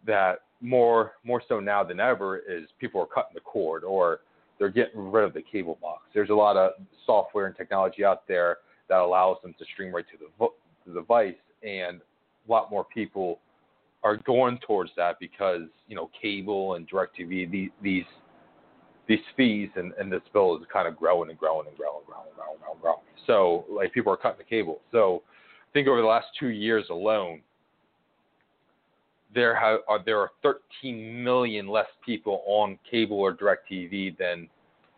that 0.06 0.42
more 0.62 1.14
more 1.24 1.42
so 1.48 1.60
now 1.60 1.84
than 1.84 2.00
ever 2.00 2.38
is 2.38 2.66
people 2.80 3.02
are 3.02 3.08
cutting 3.08 3.34
the 3.34 3.42
cord 3.42 3.84
or 3.84 4.22
they're 4.60 4.70
getting 4.70 5.12
rid 5.12 5.26
of 5.26 5.34
the 5.34 5.42
cable 5.42 5.78
box. 5.82 6.04
There's 6.14 6.30
a 6.30 6.36
lot 6.36 6.56
of 6.56 6.74
software 7.06 7.48
and 7.48 7.56
technology 7.56 8.06
out 8.06 8.28
there 8.28 8.60
that 8.90 9.00
allows 9.00 9.38
them 9.42 9.56
to 9.58 9.66
stream 9.74 9.94
right 9.94 10.06
to 10.12 10.18
the, 10.18 10.46
to 10.46 10.94
the 10.94 11.02
device, 11.02 11.34
and 11.64 12.00
a 12.00 12.52
lot 12.52 12.70
more 12.70 12.86
people 12.86 13.40
are 14.04 14.18
going 14.18 14.60
towards 14.66 14.92
that 14.98 15.20
because 15.20 15.64
you 15.88 15.96
know 15.96 16.10
cable 16.20 16.76
and 16.76 16.90
DirecTV 16.90 17.50
these 17.52 17.70
these 17.82 18.06
these 19.08 19.20
fees 19.36 19.70
and, 19.76 19.94
and 20.00 20.12
this 20.12 20.22
bill 20.32 20.56
is 20.56 20.64
kind 20.72 20.88
of 20.88 20.96
growing 20.96 21.30
and 21.30 21.40
growing 21.40 21.68
and 21.68 21.76
growing 21.76 21.98
and 21.98 22.08
growing 22.08 22.28
and 22.28 22.36
growing 22.36 22.54
and 22.54 22.62
growing, 22.62 22.80
growing. 22.82 23.00
So 23.28 23.66
like 23.70 23.94
people 23.94 24.14
are 24.14 24.18
cutting 24.18 24.38
the 24.38 24.44
cable. 24.44 24.82
So 24.92 25.24
I 25.28 25.72
think 25.74 25.88
over 25.88 26.02
the 26.02 26.08
last 26.08 26.28
two 26.40 26.50
years 26.50 26.86
alone, 26.90 27.42
there 29.34 29.56
have 29.56 29.80
are 29.88 30.04
there 30.04 30.20
are 30.20 30.32
13 30.44 31.24
million 31.24 31.68
less 31.68 31.88
people 32.06 32.44
on 32.46 32.78
cable 32.90 33.20
or 33.20 33.34
DirecTV 33.34 34.18
than 34.18 34.48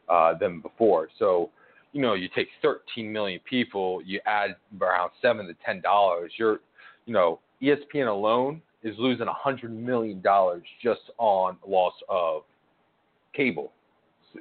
uh, 0.09 0.37
than 0.37 0.59
before. 0.61 1.09
So 1.19 1.49
you 1.91 2.01
know 2.01 2.13
you 2.13 2.29
take 2.35 2.47
13 2.61 3.11
million 3.11 3.39
people, 3.47 4.01
you 4.05 4.19
add 4.25 4.55
around 4.81 5.11
seven 5.21 5.47
to 5.47 5.55
ten 5.65 5.81
dollars. 5.81 6.31
You're 6.37 6.59
you 7.05 7.13
know 7.13 7.39
ESPN 7.61 8.07
alone 8.07 8.61
is 8.83 8.95
losing 8.97 9.27
100 9.27 9.71
million 9.71 10.21
dollars 10.21 10.63
just 10.81 11.01
on 11.17 11.57
loss 11.65 11.93
of 12.09 12.43
cable 13.33 13.71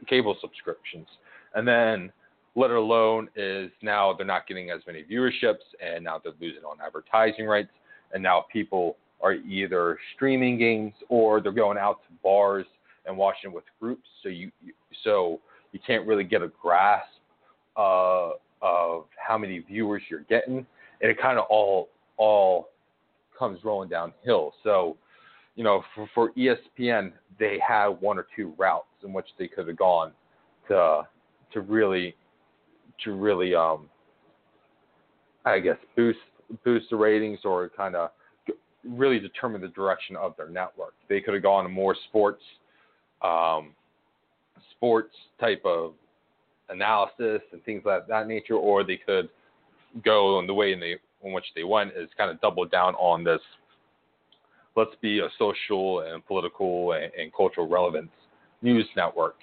cable 0.08 0.36
subscriptions. 0.40 1.06
And 1.54 1.66
then, 1.66 2.12
let 2.54 2.70
alone 2.70 3.28
is 3.36 3.70
now 3.82 4.12
they're 4.12 4.26
not 4.26 4.46
getting 4.46 4.70
as 4.70 4.80
many 4.86 5.04
viewerships, 5.04 5.64
and 5.80 6.04
now 6.04 6.20
they're 6.22 6.32
losing 6.40 6.64
on 6.64 6.78
advertising 6.84 7.46
rights, 7.46 7.70
and 8.12 8.22
now 8.22 8.44
people 8.52 8.96
are 9.22 9.34
either 9.34 9.98
streaming 10.14 10.58
games 10.58 10.92
or 11.08 11.40
they're 11.40 11.52
going 11.52 11.78
out 11.78 12.00
to 12.08 12.14
bars 12.22 12.66
and 13.06 13.16
watching 13.16 13.52
with 13.52 13.64
groups. 13.80 14.08
So 14.22 14.28
you 14.28 14.50
so 15.04 15.40
you 15.72 15.80
can't 15.86 16.06
really 16.06 16.24
get 16.24 16.42
a 16.42 16.50
grasp 16.60 17.06
uh, 17.76 18.30
of 18.60 19.06
how 19.16 19.38
many 19.38 19.60
viewers 19.60 20.02
you're 20.10 20.20
getting, 20.28 20.66
and 21.00 21.10
it 21.10 21.20
kind 21.20 21.38
of 21.38 21.46
all 21.48 21.88
all 22.16 22.68
comes 23.38 23.58
rolling 23.64 23.88
downhill. 23.88 24.52
So 24.62 24.96
you 25.56 25.64
know, 25.64 25.82
for, 25.94 26.08
for 26.14 26.32
ESPN, 26.32 27.12
they 27.38 27.58
had 27.66 27.88
one 27.88 28.18
or 28.18 28.26
two 28.34 28.54
routes 28.56 28.86
in 29.04 29.12
which 29.12 29.26
they 29.38 29.48
could 29.48 29.68
have 29.68 29.76
gone 29.76 30.12
to 30.68 31.02
to 31.52 31.60
really 31.60 32.14
to 33.04 33.12
really 33.12 33.54
um 33.54 33.88
I 35.44 35.58
guess 35.58 35.76
boost 35.96 36.18
boost 36.64 36.90
the 36.90 36.96
ratings 36.96 37.40
or 37.44 37.70
kind 37.76 37.96
of 37.96 38.10
really 38.84 39.18
determine 39.18 39.60
the 39.60 39.68
direction 39.68 40.16
of 40.16 40.36
their 40.36 40.48
network. 40.48 40.94
They 41.08 41.20
could 41.20 41.34
have 41.34 41.42
gone 41.42 41.64
to 41.64 41.70
more 41.70 41.96
sports 42.08 42.42
um, 43.22 43.70
sports 44.72 45.14
type 45.40 45.62
of 45.64 45.92
analysis 46.68 47.40
and 47.52 47.62
things 47.64 47.82
like 47.84 48.06
that 48.08 48.26
nature, 48.26 48.54
or 48.54 48.82
they 48.82 48.96
could 48.96 49.28
go 50.04 50.40
in 50.40 50.46
the 50.46 50.54
way 50.54 50.72
in, 50.72 50.82
in 50.82 51.32
which 51.32 51.44
they 51.54 51.62
went 51.62 51.92
is 51.92 52.08
kind 52.16 52.30
of 52.30 52.40
double 52.40 52.64
down 52.64 52.94
on 52.94 53.22
this 53.22 53.40
let's 54.76 54.94
be 55.00 55.20
a 55.20 55.28
social 55.38 56.00
and 56.00 56.24
political 56.26 56.92
and, 56.92 57.12
and 57.18 57.32
cultural 57.34 57.68
relevance 57.68 58.10
news 58.62 58.86
network, 58.96 59.36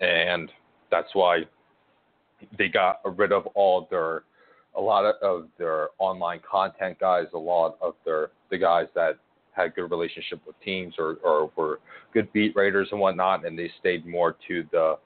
and 0.00 0.50
that's 0.90 1.08
why 1.14 1.42
they 2.56 2.68
got 2.68 3.00
rid 3.16 3.32
of 3.32 3.46
all 3.54 3.88
their 3.90 4.22
a 4.78 4.80
lot 4.80 5.04
of, 5.04 5.48
their 5.58 5.88
online 5.98 6.40
content 6.48 6.98
guys, 7.00 7.26
a 7.34 7.38
lot 7.38 7.76
of 7.82 7.94
their 8.04 8.30
the 8.50 8.56
guys 8.56 8.86
that 8.94 9.18
had 9.52 9.74
good 9.74 9.90
relationship 9.90 10.40
with 10.46 10.54
teams 10.64 10.94
or, 10.98 11.16
or 11.24 11.50
were 11.56 11.80
good 12.14 12.32
beat 12.32 12.54
writers 12.54 12.88
and 12.92 13.00
whatnot, 13.00 13.44
and 13.44 13.58
they 13.58 13.70
stayed 13.80 14.06
more 14.06 14.36
to 14.46 14.64
the 14.70 14.96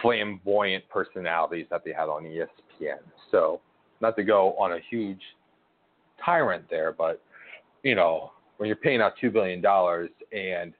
flamboyant 0.00 0.82
personalities 0.88 1.66
that 1.70 1.84
they 1.84 1.92
had 1.92 2.08
on 2.08 2.24
ESPN. 2.24 2.98
So, 3.30 3.60
not 4.00 4.16
to 4.16 4.24
go 4.24 4.54
on 4.54 4.72
a 4.72 4.78
huge 4.90 5.20
tyrant 6.24 6.64
there, 6.70 6.92
but 6.92 7.22
you 7.82 7.94
know, 7.94 8.32
when 8.56 8.68
you're 8.68 8.76
paying 8.76 9.00
out 9.00 9.12
two 9.20 9.30
billion 9.30 9.60
dollars 9.60 10.10
and 10.32 10.72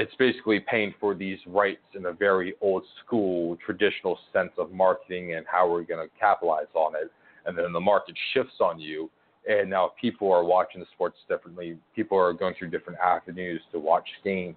it's 0.00 0.14
basically 0.14 0.60
paying 0.60 0.94
for 0.98 1.14
these 1.14 1.38
rights 1.46 1.84
in 1.94 2.06
a 2.06 2.12
very 2.12 2.54
old 2.62 2.84
school 3.04 3.58
traditional 3.64 4.18
sense 4.32 4.50
of 4.56 4.72
marketing 4.72 5.34
and 5.34 5.44
how 5.46 5.70
we're 5.70 5.82
going 5.82 6.00
to 6.06 6.10
capitalize 6.18 6.72
on 6.72 6.94
it. 6.94 7.12
And 7.44 7.56
then 7.56 7.70
the 7.74 7.80
market 7.80 8.14
shifts 8.32 8.54
on 8.60 8.80
you 8.80 9.10
and 9.46 9.68
now 9.68 9.92
people 10.00 10.32
are 10.32 10.42
watching 10.42 10.80
the 10.80 10.86
sports 10.94 11.18
differently. 11.28 11.76
People 11.94 12.18
are 12.18 12.32
going 12.32 12.54
through 12.58 12.70
different 12.70 12.98
avenues 12.98 13.60
to 13.72 13.78
watch 13.78 14.06
games 14.24 14.56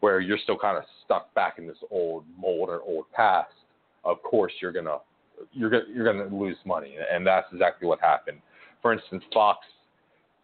where 0.00 0.20
you're 0.20 0.38
still 0.38 0.58
kind 0.58 0.78
of 0.78 0.84
stuck 1.04 1.32
back 1.34 1.58
in 1.58 1.66
this 1.66 1.76
old 1.90 2.24
mold 2.38 2.70
or 2.70 2.80
old 2.82 3.04
past. 3.12 3.52
Of 4.02 4.22
course 4.22 4.52
you're 4.62 4.72
going 4.72 4.86
to 4.86 4.98
you're 5.52 5.68
going 5.68 5.84
you're 5.94 6.10
going 6.10 6.26
to 6.26 6.34
lose 6.34 6.56
money 6.64 6.96
and 7.12 7.26
that's 7.26 7.48
exactly 7.52 7.86
what 7.86 8.00
happened. 8.00 8.38
For 8.80 8.94
instance 8.94 9.24
fox 9.32 9.58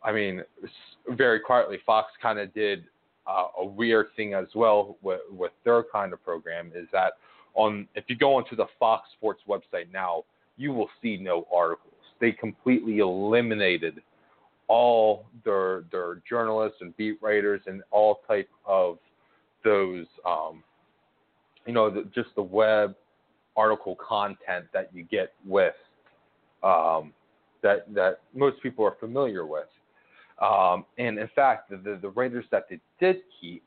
i 0.02 0.10
mean 0.10 0.42
very 1.10 1.38
quietly 1.38 1.78
fox 1.84 2.10
kind 2.22 2.38
of 2.38 2.52
did 2.54 2.84
uh, 3.26 3.46
a 3.58 3.64
weird 3.64 4.08
thing 4.16 4.34
as 4.34 4.46
well 4.54 4.96
with, 5.02 5.20
with 5.30 5.52
their 5.64 5.84
kind 5.84 6.12
of 6.12 6.22
program 6.24 6.72
is 6.74 6.86
that 6.92 7.14
on 7.54 7.86
if 7.94 8.04
you 8.08 8.16
go 8.16 8.36
onto 8.36 8.56
the 8.56 8.66
Fox 8.78 9.08
Sports 9.16 9.42
website 9.48 9.92
now, 9.92 10.24
you 10.56 10.72
will 10.72 10.88
see 11.02 11.16
no 11.16 11.46
articles. 11.54 11.94
They 12.20 12.32
completely 12.32 12.98
eliminated 12.98 14.02
all 14.68 15.26
their 15.44 15.82
their 15.90 16.22
journalists 16.28 16.78
and 16.80 16.96
beat 16.96 17.20
writers 17.20 17.60
and 17.66 17.82
all 17.90 18.20
type 18.28 18.48
of 18.64 18.98
those 19.64 20.06
um, 20.24 20.62
you 21.66 21.72
know 21.72 21.90
the, 21.90 22.08
just 22.14 22.28
the 22.36 22.42
web 22.42 22.94
article 23.56 23.96
content 23.96 24.66
that 24.72 24.90
you 24.92 25.02
get 25.04 25.32
with 25.44 25.74
um, 26.62 27.12
that 27.62 27.92
that 27.94 28.20
most 28.34 28.62
people 28.62 28.84
are 28.84 28.96
familiar 29.00 29.46
with. 29.46 29.66
Um, 30.40 30.86
and 30.98 31.18
in 31.18 31.28
fact, 31.34 31.70
the, 31.70 31.76
the, 31.76 31.98
the 32.00 32.08
Raiders 32.10 32.46
that 32.50 32.66
they 32.68 32.80
did 32.98 33.16
keep, 33.40 33.62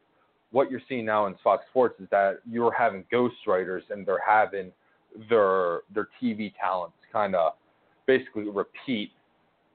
what 0.51 0.71
you're 0.71 0.81
seeing 0.87 1.05
now 1.05 1.27
in 1.27 1.35
Fox 1.43 1.65
Sports 1.69 1.99
is 1.99 2.07
that 2.11 2.39
you're 2.49 2.73
having 2.73 3.03
ghostwriters 3.11 3.81
and 3.89 4.05
they're 4.05 4.21
having 4.25 4.71
their 5.29 5.81
their 5.93 6.07
TV 6.21 6.51
talents 6.59 6.97
kind 7.11 7.35
of 7.35 7.53
basically 8.07 8.49
repeat 8.49 9.11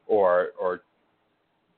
or 0.07 0.49
or 0.61 0.83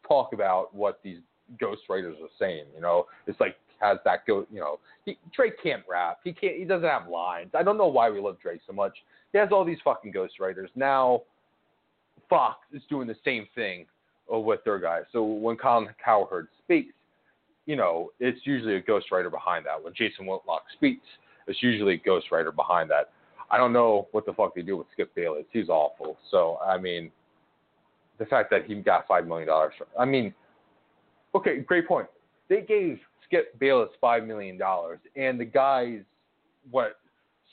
talk 0.06 0.32
about 0.32 0.74
what 0.74 1.00
these 1.02 1.18
ghostwriters 1.60 2.14
are 2.14 2.30
saying. 2.38 2.64
You 2.74 2.80
know, 2.80 3.06
it's 3.26 3.40
like 3.40 3.56
has 3.80 3.98
that 4.04 4.26
go. 4.26 4.46
You 4.50 4.60
know, 4.60 4.78
he, 5.04 5.18
Drake 5.34 5.62
can't 5.62 5.82
rap. 5.88 6.18
He 6.24 6.32
can't. 6.32 6.56
He 6.56 6.64
doesn't 6.64 6.88
have 6.88 7.08
lines. 7.08 7.50
I 7.54 7.62
don't 7.62 7.78
know 7.78 7.88
why 7.88 8.10
we 8.10 8.20
love 8.20 8.38
Drake 8.40 8.60
so 8.66 8.72
much. 8.72 8.96
He 9.32 9.38
has 9.38 9.48
all 9.52 9.64
these 9.64 9.78
fucking 9.84 10.12
ghostwriters. 10.12 10.68
Now, 10.74 11.22
Fox 12.28 12.58
is 12.72 12.82
doing 12.88 13.06
the 13.06 13.16
same 13.24 13.46
thing 13.54 13.86
with 14.38 14.62
their 14.64 14.78
guys. 14.78 15.02
So 15.12 15.24
when 15.24 15.56
Colin 15.56 15.88
Cowherd 16.02 16.48
speaks, 16.62 16.94
you 17.66 17.76
know, 17.76 18.10
it's 18.20 18.40
usually 18.44 18.76
a 18.76 18.82
ghostwriter 18.82 19.30
behind 19.30 19.66
that. 19.66 19.82
When 19.82 19.92
Jason 19.94 20.26
Whitlock 20.26 20.62
speaks, 20.74 21.06
it's 21.46 21.62
usually 21.62 21.94
a 21.94 22.08
ghostwriter 22.08 22.54
behind 22.54 22.90
that. 22.90 23.10
I 23.50 23.58
don't 23.58 23.72
know 23.72 24.08
what 24.12 24.26
the 24.26 24.32
fuck 24.32 24.54
they 24.54 24.62
do 24.62 24.76
with 24.76 24.86
Skip 24.92 25.14
Bayless. 25.14 25.44
He's 25.52 25.68
awful. 25.68 26.16
So 26.30 26.58
I 26.64 26.78
mean, 26.78 27.10
the 28.18 28.26
fact 28.26 28.50
that 28.50 28.66
he 28.66 28.74
got 28.76 29.08
five 29.08 29.26
million 29.26 29.48
dollars. 29.48 29.72
I 29.98 30.04
mean, 30.04 30.32
okay, 31.34 31.58
great 31.60 31.88
point. 31.88 32.06
They 32.48 32.60
gave 32.60 33.00
Skip 33.24 33.58
Bayless 33.58 33.90
five 34.00 34.24
million 34.24 34.56
dollars, 34.56 35.00
and 35.16 35.40
the 35.40 35.44
guys, 35.44 36.00
what, 36.70 36.98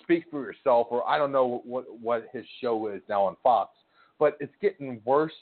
speak 0.04 0.26
for 0.30 0.44
yourself, 0.44 0.88
or 0.92 1.08
I 1.08 1.18
don't 1.18 1.32
know 1.32 1.62
what 1.66 1.86
what 2.00 2.28
his 2.32 2.46
show 2.62 2.88
is 2.88 3.02
now 3.10 3.24
on 3.24 3.36
Fox, 3.42 3.72
but 4.20 4.38
it's 4.40 4.54
getting 4.62 5.02
worse 5.06 5.34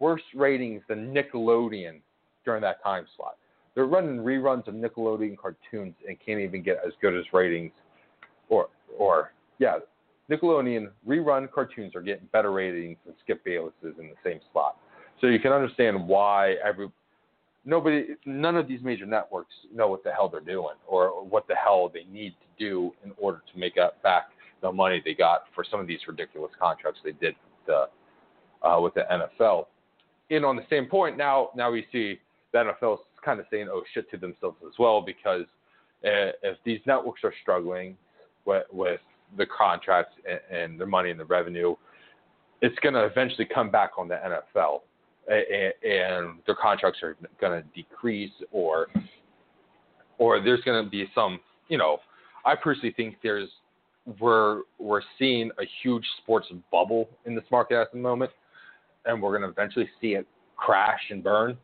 worse 0.00 0.22
ratings 0.34 0.82
than 0.88 1.14
Nickelodeon 1.14 2.00
during 2.44 2.62
that 2.62 2.82
time 2.82 3.06
slot. 3.16 3.36
They're 3.74 3.86
running 3.86 4.18
reruns 4.18 4.66
of 4.66 4.74
Nickelodeon 4.74 5.36
cartoons 5.36 5.94
and 6.06 6.16
can't 6.24 6.40
even 6.40 6.62
get 6.62 6.78
as 6.84 6.92
good 7.00 7.16
as 7.16 7.24
ratings, 7.32 7.72
or 8.48 8.68
or 8.96 9.32
yeah, 9.58 9.78
Nickelodeon 10.30 10.88
rerun 11.06 11.50
cartoons 11.50 11.94
are 11.94 12.00
getting 12.00 12.26
better 12.32 12.52
ratings 12.52 12.96
than 13.04 13.14
Skip 13.22 13.44
Bayless 13.44 13.74
is 13.82 13.94
in 13.98 14.08
the 14.08 14.16
same 14.24 14.40
slot. 14.52 14.76
So 15.20 15.26
you 15.26 15.38
can 15.40 15.52
understand 15.52 16.06
why 16.06 16.56
every 16.64 16.88
nobody, 17.64 18.06
none 18.24 18.56
of 18.56 18.68
these 18.68 18.80
major 18.82 19.06
networks 19.06 19.54
know 19.74 19.88
what 19.88 20.04
the 20.04 20.10
hell 20.10 20.28
they're 20.28 20.40
doing 20.40 20.74
or 20.86 21.24
what 21.24 21.46
the 21.48 21.54
hell 21.54 21.90
they 21.92 22.04
need 22.10 22.34
to 22.40 22.64
do 22.64 22.92
in 23.04 23.12
order 23.16 23.42
to 23.52 23.58
make 23.58 23.76
up 23.78 24.02
back 24.02 24.30
the 24.62 24.70
money 24.70 25.00
they 25.04 25.14
got 25.14 25.44
for 25.54 25.64
some 25.68 25.78
of 25.80 25.86
these 25.86 26.00
ridiculous 26.06 26.50
contracts 26.60 27.00
they 27.04 27.12
did 27.12 27.34
with 27.34 27.66
the, 27.66 28.68
uh, 28.68 28.80
with 28.80 28.94
the 28.94 29.04
NFL 29.10 29.66
and 30.30 30.44
on 30.44 30.56
the 30.56 30.66
same 30.70 30.86
point, 30.86 31.16
now 31.16 31.50
now 31.56 31.70
we 31.70 31.86
see 31.92 32.18
the 32.52 32.58
NFL 32.58 32.94
is 32.94 33.00
kind 33.24 33.40
of 33.40 33.46
saying 33.50 33.68
oh 33.70 33.82
shit 33.94 34.10
to 34.10 34.16
themselves 34.16 34.56
as 34.66 34.72
well 34.78 35.00
because 35.00 35.44
uh, 36.04 36.32
if 36.42 36.56
these 36.64 36.80
networks 36.86 37.24
are 37.24 37.34
struggling 37.42 37.96
with, 38.44 38.64
with 38.72 39.00
the 39.36 39.46
contracts 39.46 40.14
and, 40.28 40.40
and 40.50 40.80
the 40.80 40.86
money 40.86 41.10
and 41.10 41.18
the 41.18 41.24
revenue, 41.24 41.74
it's 42.62 42.78
going 42.80 42.94
to 42.94 43.04
eventually 43.04 43.44
come 43.44 43.70
back 43.70 43.90
on 43.98 44.08
the 44.08 44.14
NFL, 44.14 44.80
and, 45.28 45.72
and 45.82 46.38
their 46.46 46.54
contracts 46.54 47.00
are 47.02 47.16
going 47.40 47.62
to 47.62 47.68
decrease, 47.74 48.32
or 48.50 48.88
or 50.18 50.40
there's 50.40 50.60
going 50.62 50.84
to 50.84 50.90
be 50.90 51.06
some, 51.14 51.38
you 51.68 51.78
know, 51.78 51.98
I 52.44 52.54
personally 52.56 52.92
think 52.96 53.16
there's 53.22 53.48
we're 54.20 54.62
we're 54.78 55.02
seeing 55.18 55.50
a 55.58 55.64
huge 55.82 56.04
sports 56.22 56.46
bubble 56.72 57.08
in 57.26 57.34
this 57.34 57.44
market 57.50 57.80
at 57.80 57.92
the 57.92 57.98
moment 57.98 58.30
and 59.04 59.20
we're 59.20 59.30
going 59.30 59.42
to 59.42 59.48
eventually 59.48 59.88
see 60.00 60.14
it 60.14 60.26
crash 60.56 61.00
and 61.10 61.22
burn. 61.22 61.56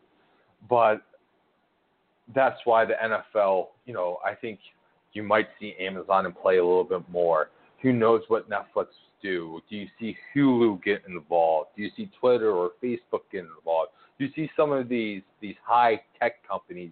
But 0.68 1.03
that's 2.35 2.59
why 2.64 2.85
the 2.85 2.94
NFL, 2.94 3.68
you 3.87 3.92
know, 3.92 4.18
I 4.25 4.35
think 4.35 4.59
you 5.12 5.23
might 5.23 5.49
see 5.61 5.75
Amazon 5.79 6.27
and 6.27 6.37
play 6.37 6.59
a 6.59 6.64
little 6.64 6.85
bit 6.85 7.03
more. 7.11 7.51
Who 7.83 7.92
knows 7.92 8.23
what 8.29 8.49
Netflix 8.49 8.87
do? 9.23 9.61
Do 9.68 9.77
you 9.77 9.87
see 9.99 10.16
Hulu 10.35 10.83
get 10.83 11.03
involved? 11.09 11.70
Do 11.77 11.83
you 11.83 11.90
see 11.97 12.11
Twitter 12.18 12.51
or 12.53 12.73
Facebook 12.83 13.23
get 13.31 13.44
involved? 13.44 13.90
Do 14.18 14.25
you 14.25 14.31
see 14.35 14.51
some 14.57 14.73
of 14.73 14.88
these 14.88 15.23
these 15.40 15.57
high 15.64 16.01
tech 16.20 16.47
companies 16.47 16.90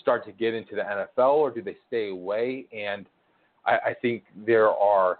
start 0.00 0.24
to 0.26 0.32
get 0.32 0.54
into 0.54 0.74
the 0.74 0.82
NFL, 0.82 1.34
or 1.34 1.50
do 1.50 1.62
they 1.62 1.76
stay 1.88 2.10
away? 2.10 2.66
And 2.72 3.06
I, 3.66 3.90
I 3.90 3.94
think 4.00 4.24
there 4.46 4.70
are, 4.70 5.18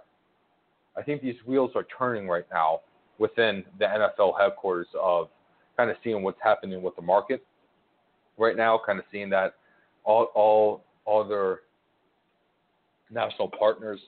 I 0.97 1.03
think 1.03 1.23
these 1.23 1.37
wheels 1.47 1.73
are 1.75 1.87
turning 1.97 2.29
right 2.29 2.47
now 2.51 2.81
within 3.21 3.63
the 3.79 3.85
NFL 3.85 4.33
headquarters 4.41 4.89
of 5.01 5.29
kind 5.77 5.91
of 5.91 5.97
seeing 6.03 6.23
what's 6.23 6.41
happening 6.43 6.83
with 6.83 6.97
the 6.97 7.03
market 7.03 7.45
right 8.39 8.57
now, 8.57 8.81
kind 8.85 8.99
of 8.99 9.05
seeing 9.13 9.31
that 9.31 9.55
all 10.03 10.25
all 10.35 10.83
all 11.05 11.23
their 11.23 11.61
national 13.11 13.49
partners 13.49 14.01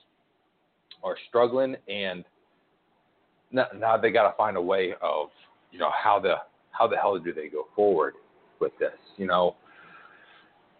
are 1.03 1.15
struggling, 1.29 1.75
and 1.87 2.25
now, 3.51 3.67
now 3.77 3.95
they 3.95 4.11
got 4.11 4.29
to 4.29 4.35
find 4.35 4.57
a 4.57 4.61
way 4.61 4.93
of 5.01 5.29
you 5.71 5.79
know 5.79 5.91
how 5.91 6.19
the 6.19 6.35
how 6.71 6.87
the 6.87 6.97
hell 6.97 7.17
do 7.19 7.31
they 7.31 7.47
go 7.47 7.67
forward 7.75 8.15
with 8.59 8.71
this? 8.79 8.97
You 9.17 9.27
know, 9.27 9.55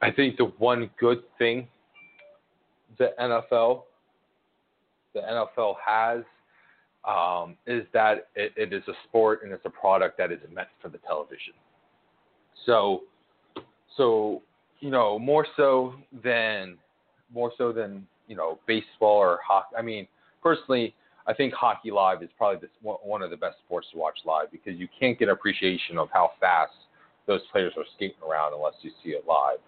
I 0.02 0.12
think 0.12 0.38
the 0.38 0.46
one 0.58 0.90
good 1.00 1.24
thing 1.38 1.68
the 2.98 3.12
NFL 3.20 3.84
the 5.14 5.20
NFL 5.22 5.76
has 5.86 6.24
um, 7.06 7.58
is 7.68 7.86
that 7.94 8.28
it, 8.36 8.54
it 8.56 8.74
is 8.74 8.84
a 8.88 8.94
sport 9.08 9.42
and 9.44 9.52
it's 9.52 9.66
a 9.66 9.70
product 9.70 10.18
that 10.18 10.32
is 10.32 10.40
meant 10.54 10.70
for 10.82 10.90
the 10.90 11.00
television. 11.00 11.54
So, 12.66 13.02
so 13.98 14.42
you 14.80 14.90
know, 14.90 15.20
more 15.20 15.46
so 15.56 15.94
than 16.24 16.78
more 17.34 17.52
so 17.58 17.72
than 17.72 18.06
you 18.28 18.36
know 18.36 18.60
baseball 18.68 19.18
or 19.18 19.40
hockey. 19.46 19.76
I 19.78 19.82
mean, 19.82 20.08
personally, 20.42 20.94
I 21.28 21.34
think 21.34 21.54
hockey 21.54 21.92
live 21.92 22.22
is 22.22 22.30
probably 22.38 22.68
the, 22.68 22.90
one 23.04 23.22
of 23.22 23.30
the 23.30 23.38
best 23.38 23.58
sports 23.66 23.88
to 23.94 23.98
watch 23.98 24.18
live 24.26 24.52
because 24.52 24.78
you 24.78 24.88
can't 25.00 25.18
get 25.18 25.30
appreciation 25.30 25.98
of 25.98 26.10
how 26.12 26.32
fast 26.40 26.74
those 27.28 27.42
players 27.52 27.74
are 27.78 27.86
skating 27.96 28.18
around 28.28 28.54
unless 28.54 28.74
you 28.82 28.92
see 29.04 29.12
it 29.12 29.26
live. 29.28 29.60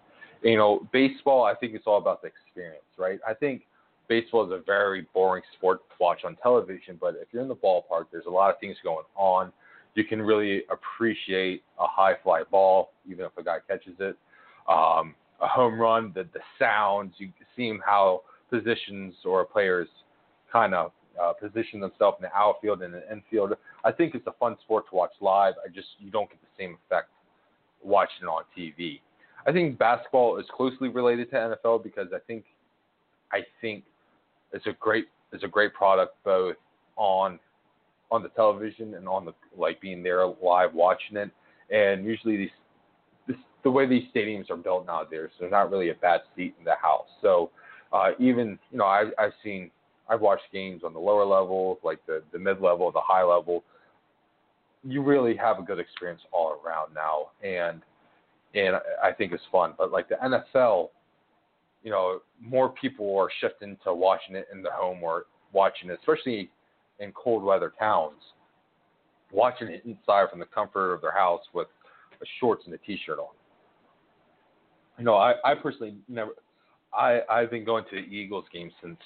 You 0.42 0.56
know, 0.56 0.86
baseball, 0.92 1.44
I 1.44 1.54
think 1.54 1.74
it's 1.74 1.86
all 1.86 1.96
about 1.96 2.20
the 2.20 2.28
experience, 2.28 2.84
right? 2.98 3.18
I 3.26 3.32
think 3.32 3.62
baseball 4.08 4.46
is 4.46 4.52
a 4.52 4.62
very 4.64 5.06
boring 5.14 5.42
sport 5.56 5.80
to 5.88 5.94
watch 6.00 6.24
on 6.24 6.36
television, 6.36 6.98
but 7.00 7.14
if 7.20 7.28
you're 7.32 7.42
in 7.42 7.48
the 7.48 7.56
ballpark, 7.56 8.06
there's 8.12 8.26
a 8.26 8.30
lot 8.30 8.50
of 8.50 8.58
things 8.60 8.76
going 8.82 9.04
on. 9.16 9.52
you 9.94 10.04
can 10.04 10.20
really 10.20 10.62
appreciate 10.70 11.62
a 11.78 11.86
high 11.86 12.14
fly 12.22 12.42
ball, 12.50 12.90
even 13.10 13.24
if 13.24 13.32
a 13.38 13.42
guy 13.42 13.58
catches 13.66 13.94
it. 13.98 14.16
Um, 14.68 15.14
a 15.40 15.46
home 15.46 15.78
run, 15.80 16.12
the 16.14 16.24
the 16.32 16.40
sounds, 16.58 17.14
you 17.18 17.30
see 17.56 17.72
how 17.84 18.22
positions 18.50 19.14
or 19.24 19.44
players 19.44 19.88
kind 20.52 20.74
of 20.74 20.92
uh, 21.20 21.32
position 21.32 21.80
themselves 21.80 22.18
in 22.20 22.24
the 22.24 22.34
outfield 22.34 22.82
and 22.82 22.94
the 22.94 23.10
infield. 23.10 23.54
I 23.84 23.92
think 23.92 24.14
it's 24.14 24.26
a 24.26 24.32
fun 24.32 24.56
sport 24.64 24.84
to 24.90 24.96
watch 24.96 25.12
live. 25.20 25.54
I 25.64 25.68
just 25.68 25.88
you 25.98 26.10
don't 26.10 26.28
get 26.28 26.40
the 26.40 26.62
same 26.62 26.76
effect 26.86 27.08
watching 27.82 28.22
it 28.22 28.26
on 28.26 28.42
TV. 28.56 29.00
I 29.46 29.52
think 29.52 29.78
basketball 29.78 30.38
is 30.38 30.46
closely 30.54 30.88
related 30.88 31.30
to 31.30 31.36
NFL 31.64 31.82
because 31.82 32.08
I 32.14 32.18
think 32.26 32.44
I 33.32 33.40
think 33.60 33.84
it's 34.52 34.66
a 34.66 34.72
great 34.78 35.06
it's 35.32 35.44
a 35.44 35.48
great 35.48 35.74
product 35.74 36.16
both 36.24 36.56
on 36.96 37.38
on 38.10 38.22
the 38.22 38.28
television 38.30 38.94
and 38.94 39.08
on 39.08 39.24
the 39.24 39.34
like 39.56 39.80
being 39.80 40.02
there 40.02 40.26
live 40.26 40.72
watching 40.74 41.16
it. 41.16 41.30
And 41.70 42.04
usually 42.04 42.36
these 42.36 42.50
this, 43.26 43.36
the 43.64 43.70
way 43.70 43.86
these 43.86 44.04
stadiums 44.14 44.50
are 44.50 44.56
built 44.56 44.86
nowadays, 44.86 45.10
there's 45.10 45.30
there's 45.40 45.52
not 45.52 45.70
really 45.70 45.90
a 45.90 45.94
bad 45.94 46.20
seat 46.34 46.54
in 46.58 46.64
the 46.64 46.74
house. 46.80 47.08
So 47.20 47.50
uh, 47.92 48.10
even 48.18 48.58
you 48.70 48.78
know 48.78 48.84
I, 48.84 49.10
I've 49.18 49.32
seen 49.42 49.70
I've 50.08 50.20
watched 50.20 50.44
games 50.52 50.82
on 50.84 50.92
the 50.92 51.00
lower 51.00 51.24
level, 51.24 51.78
like 51.82 52.04
the 52.06 52.22
the 52.32 52.38
mid 52.38 52.60
level, 52.60 52.90
the 52.92 53.00
high 53.00 53.24
level. 53.24 53.64
You 54.84 55.02
really 55.02 55.34
have 55.36 55.58
a 55.58 55.62
good 55.62 55.80
experience 55.80 56.20
all 56.32 56.60
around 56.64 56.94
now, 56.94 57.30
and 57.42 57.82
and 58.54 58.76
I 59.02 59.12
think 59.12 59.32
it's 59.32 59.42
fun. 59.50 59.74
But 59.76 59.90
like 59.90 60.08
the 60.08 60.16
NFL, 60.16 60.90
you 61.86 61.92
know, 61.92 62.18
more 62.40 62.70
people 62.70 63.16
are 63.16 63.28
shifting 63.40 63.76
to 63.84 63.94
watching 63.94 64.34
it 64.34 64.48
in 64.52 64.60
the 64.60 64.70
home 64.72 65.04
or 65.04 65.26
watching 65.52 65.88
it, 65.88 65.96
especially 66.00 66.50
in 66.98 67.12
cold 67.12 67.44
weather 67.44 67.72
towns, 67.78 68.20
watching 69.30 69.68
it 69.68 69.84
inside 69.84 70.28
from 70.28 70.40
the 70.40 70.46
comfort 70.46 70.92
of 70.92 71.00
their 71.00 71.12
house 71.12 71.42
with 71.54 71.68
shorts 72.40 72.64
and 72.66 72.74
a 72.74 72.78
t-shirt 72.78 73.20
on. 73.20 73.28
You 74.98 75.04
know, 75.04 75.14
I, 75.14 75.34
I 75.44 75.54
personally 75.54 75.94
never, 76.08 76.32
I 76.92 77.20
I've 77.30 77.52
been 77.52 77.64
going 77.64 77.84
to 77.90 78.00
the 78.00 78.06
Eagles 78.08 78.46
game 78.52 78.72
since 78.82 78.98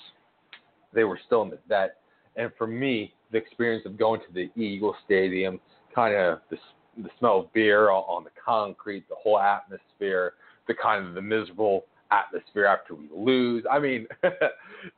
they 0.94 1.04
were 1.04 1.20
still 1.26 1.42
in 1.42 1.50
the 1.50 1.58
vet, 1.68 1.98
and 2.36 2.50
for 2.56 2.66
me, 2.66 3.12
the 3.30 3.36
experience 3.36 3.84
of 3.84 3.98
going 3.98 4.22
to 4.22 4.32
the 4.32 4.50
Eagle 4.58 4.96
Stadium, 5.04 5.60
kind 5.94 6.14
of 6.14 6.38
the 6.50 6.56
the 7.02 7.10
smell 7.18 7.40
of 7.40 7.52
beer 7.52 7.90
on 7.90 8.24
the 8.24 8.30
concrete, 8.42 9.06
the 9.10 9.14
whole 9.16 9.38
atmosphere, 9.38 10.32
the 10.66 10.74
kind 10.74 11.06
of 11.06 11.14
the 11.14 11.20
miserable 11.20 11.84
atmosphere 12.10 12.66
after 12.66 12.94
we 12.94 13.08
lose. 13.14 13.64
I 13.70 13.78
mean, 13.78 14.06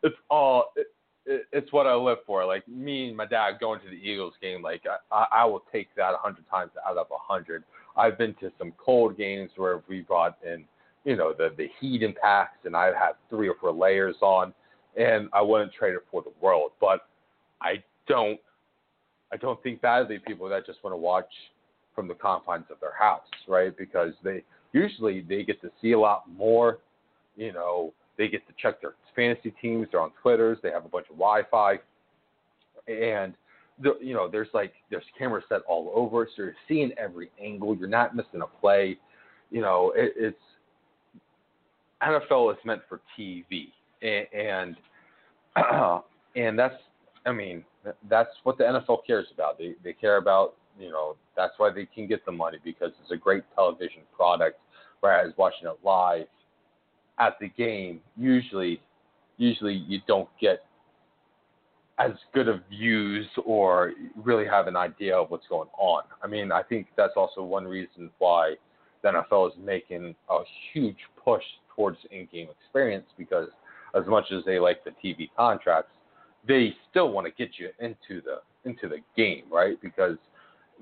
it's 0.02 0.16
all. 0.30 0.72
It, 0.76 0.88
it, 1.24 1.46
it's 1.52 1.72
what 1.72 1.86
I 1.86 1.94
live 1.94 2.18
for. 2.26 2.44
Like 2.44 2.66
me 2.66 3.08
and 3.08 3.16
my 3.16 3.26
dad 3.26 3.52
going 3.60 3.80
to 3.80 3.86
the 3.86 3.96
Eagles 3.96 4.34
game, 4.42 4.62
like 4.62 4.82
I, 5.10 5.26
I 5.32 5.44
will 5.44 5.62
take 5.72 5.88
that 5.96 6.14
a 6.14 6.18
hundred 6.18 6.48
times 6.50 6.72
out 6.86 6.96
of 6.96 7.06
a 7.10 7.18
hundred. 7.18 7.64
I've 7.96 8.18
been 8.18 8.34
to 8.40 8.50
some 8.58 8.72
cold 8.76 9.16
games 9.16 9.50
where 9.56 9.82
we 9.88 10.00
brought 10.00 10.38
in, 10.44 10.64
you 11.04 11.16
know, 11.16 11.32
the 11.32 11.50
the 11.56 11.68
heat 11.80 12.02
impacts, 12.02 12.64
and 12.64 12.76
I've 12.76 12.94
had 12.94 13.12
three 13.30 13.48
or 13.48 13.54
four 13.60 13.72
layers 13.72 14.16
on, 14.20 14.52
and 14.96 15.28
I 15.32 15.42
wouldn't 15.42 15.72
trade 15.72 15.94
it 15.94 16.04
for 16.10 16.22
the 16.22 16.32
world. 16.40 16.72
But 16.80 17.06
I 17.60 17.82
don't, 18.08 18.40
I 19.32 19.36
don't 19.36 19.62
think 19.62 19.80
badly 19.80 20.18
people 20.18 20.48
that 20.48 20.66
just 20.66 20.82
want 20.82 20.92
to 20.92 20.98
watch 20.98 21.30
from 21.94 22.08
the 22.08 22.14
confines 22.14 22.64
of 22.70 22.80
their 22.80 22.94
house, 22.98 23.20
right? 23.46 23.76
Because 23.76 24.12
they 24.24 24.42
usually 24.72 25.20
they 25.20 25.44
get 25.44 25.60
to 25.62 25.70
see 25.80 25.92
a 25.92 25.98
lot 25.98 26.24
more, 26.28 26.78
you 27.36 27.52
know, 27.52 27.92
they 28.18 28.28
get 28.28 28.46
to 28.46 28.54
check 28.60 28.80
their 28.80 28.94
fantasy 29.16 29.52
teams. 29.62 29.88
They're 29.90 30.00
on 30.00 30.12
Twitters. 30.22 30.58
They 30.62 30.70
have 30.70 30.84
a 30.84 30.88
bunch 30.88 31.06
of 31.10 31.16
Wi-Fi, 31.16 31.78
and 32.86 33.34
the, 33.80 33.96
you 34.00 34.14
know 34.14 34.28
there's 34.28 34.48
like 34.52 34.72
there's 34.90 35.04
cameras 35.18 35.44
set 35.48 35.62
all 35.68 35.92
over, 35.94 36.26
so 36.26 36.42
you're 36.42 36.54
seeing 36.68 36.92
every 36.98 37.30
angle. 37.42 37.74
You're 37.74 37.88
not 37.88 38.14
missing 38.14 38.42
a 38.42 38.46
play. 38.60 38.98
You 39.50 39.60
know 39.60 39.92
it, 39.96 40.12
it's 40.16 40.36
NFL 42.02 42.52
is 42.52 42.58
meant 42.64 42.82
for 42.88 43.00
TV, 43.18 43.68
and 44.02 44.26
and, 44.32 44.76
and 46.36 46.58
that's 46.58 46.76
I 47.24 47.32
mean 47.32 47.64
that's 48.08 48.30
what 48.44 48.58
the 48.58 48.64
NFL 48.64 48.98
cares 49.06 49.26
about. 49.32 49.58
They 49.58 49.74
they 49.82 49.92
care 49.92 50.18
about 50.18 50.54
you 50.78 50.90
know 50.90 51.16
that's 51.36 51.54
why 51.56 51.70
they 51.72 51.86
can 51.86 52.06
get 52.06 52.24
the 52.24 52.32
money 52.32 52.58
because 52.62 52.90
it's 53.02 53.10
a 53.10 53.16
great 53.16 53.44
television 53.54 54.02
product. 54.14 54.58
Whereas 55.00 55.32
watching 55.36 55.66
it 55.66 55.78
live 55.82 56.26
at 57.18 57.38
the 57.40 57.48
game, 57.48 58.00
usually, 58.16 58.80
usually 59.36 59.74
you 59.74 60.00
don't 60.06 60.28
get 60.40 60.64
as 61.98 62.12
good 62.32 62.48
of 62.48 62.60
views 62.70 63.26
or 63.44 63.92
really 64.16 64.46
have 64.46 64.66
an 64.66 64.76
idea 64.76 65.16
of 65.16 65.30
what's 65.30 65.46
going 65.48 65.68
on. 65.78 66.02
I 66.22 66.26
mean, 66.26 66.50
I 66.50 66.62
think 66.62 66.88
that's 66.96 67.12
also 67.16 67.42
one 67.42 67.64
reason 67.64 68.10
why 68.18 68.54
the 69.02 69.10
NFL 69.10 69.48
is 69.48 69.54
making 69.62 70.14
a 70.30 70.38
huge 70.72 70.96
push 71.22 71.42
towards 71.74 71.98
in-game 72.10 72.48
experience 72.60 73.06
because 73.18 73.48
as 73.94 74.04
much 74.06 74.24
as 74.32 74.44
they 74.44 74.58
like 74.58 74.84
the 74.84 74.90
TV 75.04 75.28
contracts, 75.36 75.92
they 76.46 76.74
still 76.90 77.12
want 77.12 77.26
to 77.26 77.32
get 77.32 77.58
you 77.58 77.68
into 77.78 78.22
the 78.22 78.40
into 78.64 78.88
the 78.88 78.98
game, 79.16 79.44
right? 79.50 79.80
Because 79.82 80.16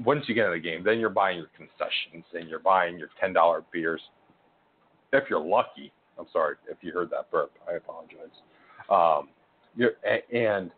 once 0.05 0.25
you 0.27 0.35
get 0.35 0.47
in 0.47 0.53
the 0.53 0.59
game, 0.59 0.83
then 0.85 0.99
you're 0.99 1.11
buying 1.11 1.39
your 1.39 1.51
concessions 1.57 2.25
and 2.35 2.49
you're 2.49 2.59
buying 2.59 2.99
your 2.99 3.09
ten 3.21 3.33
dollar 3.33 3.65
beers. 3.73 4.01
If 5.13 5.25
you're 5.29 5.45
lucky, 5.45 5.93
I'm 6.21 6.27
sorry 6.33 6.57
if 6.71 6.79
you 6.83 6.93
heard 6.93 7.11
that 7.11 7.31
burp. 7.31 7.53
I 7.69 7.75
apologize. 7.75 8.29
Um, 8.89 9.29
you're, 9.77 9.93
and 10.33 10.71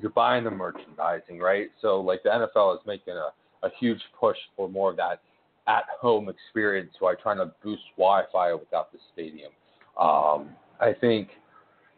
you're 0.00 0.10
buying 0.10 0.44
the 0.44 0.50
merchandising, 0.50 1.38
right? 1.38 1.68
So 1.80 2.00
like 2.00 2.22
the 2.22 2.30
NFL 2.30 2.74
is 2.74 2.80
making 2.86 3.14
a, 3.14 3.66
a 3.66 3.70
huge 3.78 4.00
push 4.18 4.36
for 4.56 4.68
more 4.68 4.90
of 4.90 4.96
that 4.96 5.20
at-home 5.68 6.28
experience 6.28 6.92
by 7.00 7.14
trying 7.14 7.38
to 7.38 7.52
boost 7.62 7.82
Wi-Fi 7.96 8.54
without 8.54 8.90
the 8.92 8.98
stadium. 9.12 9.52
Um, 9.98 10.50
I 10.80 10.92
think 11.00 11.28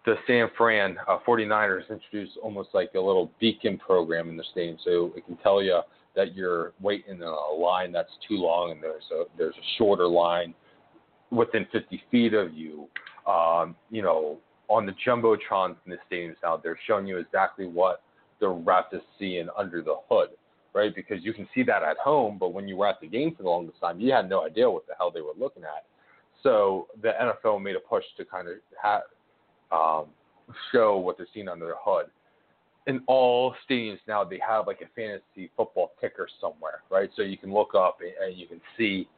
the 0.04 0.16
San 0.26 0.48
Fran 0.56 0.96
uh, 1.08 1.18
49ers 1.26 1.88
introduced 1.90 2.36
almost 2.42 2.70
like 2.74 2.90
a 2.94 3.00
little 3.00 3.30
beacon 3.40 3.78
program 3.78 4.28
in 4.28 4.36
the 4.36 4.44
stadium, 4.52 4.76
so 4.84 5.12
it 5.16 5.24
can 5.24 5.36
tell 5.38 5.62
you 5.62 5.80
that 6.14 6.34
you're 6.34 6.72
waiting 6.80 7.16
in 7.16 7.22
a 7.22 7.52
line 7.52 7.90
that's 7.90 8.12
too 8.28 8.36
long, 8.36 8.72
and 8.72 8.82
there's 8.82 9.04
a 9.12 9.24
there's 9.38 9.54
a 9.54 9.66
shorter 9.78 10.06
line 10.06 10.54
within 11.34 11.66
50 11.72 12.02
feet 12.10 12.34
of 12.34 12.52
you. 12.54 12.88
Um, 13.26 13.74
you 13.90 14.02
know, 14.02 14.38
on 14.68 14.86
the 14.86 14.94
jumbotrons 15.06 15.76
in 15.86 15.92
the 15.92 15.98
stadiums 16.10 16.36
now, 16.42 16.56
they're 16.56 16.78
showing 16.86 17.06
you 17.06 17.18
exactly 17.18 17.66
what 17.66 18.02
the 18.40 18.48
ref 18.48 18.86
is 18.92 19.02
seeing 19.18 19.48
under 19.56 19.82
the 19.82 19.96
hood, 20.10 20.30
right? 20.74 20.94
Because 20.94 21.18
you 21.22 21.32
can 21.32 21.48
see 21.54 21.62
that 21.62 21.82
at 21.82 21.96
home, 21.98 22.38
but 22.38 22.52
when 22.52 22.68
you 22.68 22.76
were 22.76 22.86
at 22.86 23.00
the 23.00 23.06
game 23.06 23.34
for 23.34 23.42
the 23.42 23.48
longest 23.48 23.80
time, 23.80 24.00
you 24.00 24.12
had 24.12 24.28
no 24.28 24.44
idea 24.44 24.70
what 24.70 24.86
the 24.86 24.94
hell 24.98 25.10
they 25.10 25.20
were 25.20 25.32
looking 25.38 25.64
at. 25.64 25.84
So 26.42 26.88
the 27.02 27.12
NFL 27.20 27.62
made 27.62 27.76
a 27.76 27.80
push 27.80 28.04
to 28.18 28.24
kind 28.24 28.48
of 28.48 28.54
ha- 28.80 29.00
um, 29.72 30.06
show 30.72 30.98
what 30.98 31.16
they're 31.16 31.26
seeing 31.32 31.48
under 31.48 31.66
the 31.66 31.74
hood. 31.78 32.06
In 32.86 33.00
all 33.06 33.54
stadiums 33.68 34.00
now, 34.06 34.24
they 34.24 34.38
have 34.46 34.66
like 34.66 34.82
a 34.82 34.88
fantasy 34.94 35.50
football 35.56 35.92
ticker 36.00 36.28
somewhere, 36.40 36.82
right? 36.90 37.08
So 37.16 37.22
you 37.22 37.38
can 37.38 37.52
look 37.52 37.74
up 37.74 37.98
and 38.02 38.36
you 38.36 38.46
can 38.46 38.60
see 38.76 39.08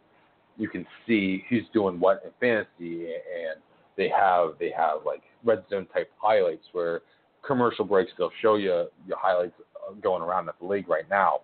you 0.56 0.68
can 0.68 0.86
see 1.06 1.44
who's 1.48 1.64
doing 1.72 2.00
what 2.00 2.22
in 2.24 2.30
fantasy, 2.40 3.06
and 3.06 3.60
they 3.96 4.08
have 4.08 4.54
they 4.58 4.70
have 4.76 4.98
like 5.04 5.22
red 5.44 5.64
zone 5.70 5.86
type 5.92 6.10
highlights 6.18 6.64
where 6.72 7.02
commercial 7.46 7.84
breaks 7.84 8.10
they'll 8.18 8.30
show 8.42 8.56
you 8.56 8.86
your 9.06 9.18
highlights 9.18 9.54
uh, 9.88 9.92
going 10.02 10.22
around 10.22 10.48
at 10.48 10.58
the 10.60 10.66
league 10.66 10.88
right 10.88 11.08
now. 11.08 11.40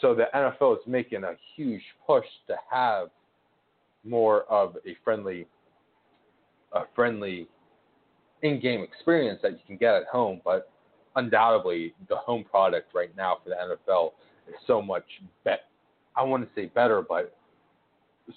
So 0.00 0.14
the 0.14 0.24
NFL 0.34 0.74
is 0.74 0.82
making 0.86 1.24
a 1.24 1.32
huge 1.56 1.82
push 2.06 2.26
to 2.46 2.56
have 2.70 3.08
more 4.04 4.42
of 4.44 4.76
a 4.86 4.96
friendly 5.04 5.46
a 6.72 6.82
friendly 6.94 7.48
in-game 8.42 8.82
experience 8.82 9.40
that 9.42 9.52
you 9.52 9.58
can 9.66 9.76
get 9.76 9.94
at 9.94 10.04
home, 10.06 10.40
but 10.44 10.70
undoubtedly 11.16 11.94
the 12.08 12.16
home 12.16 12.44
product 12.44 12.94
right 12.94 13.14
now 13.16 13.38
for 13.42 13.50
the 13.50 13.56
NFL 13.56 14.12
is 14.48 14.54
so 14.66 14.82
much 14.82 15.04
better. 15.44 15.62
I 16.14 16.22
want 16.22 16.44
to 16.44 16.60
say 16.60 16.66
better, 16.66 17.02
but 17.02 17.34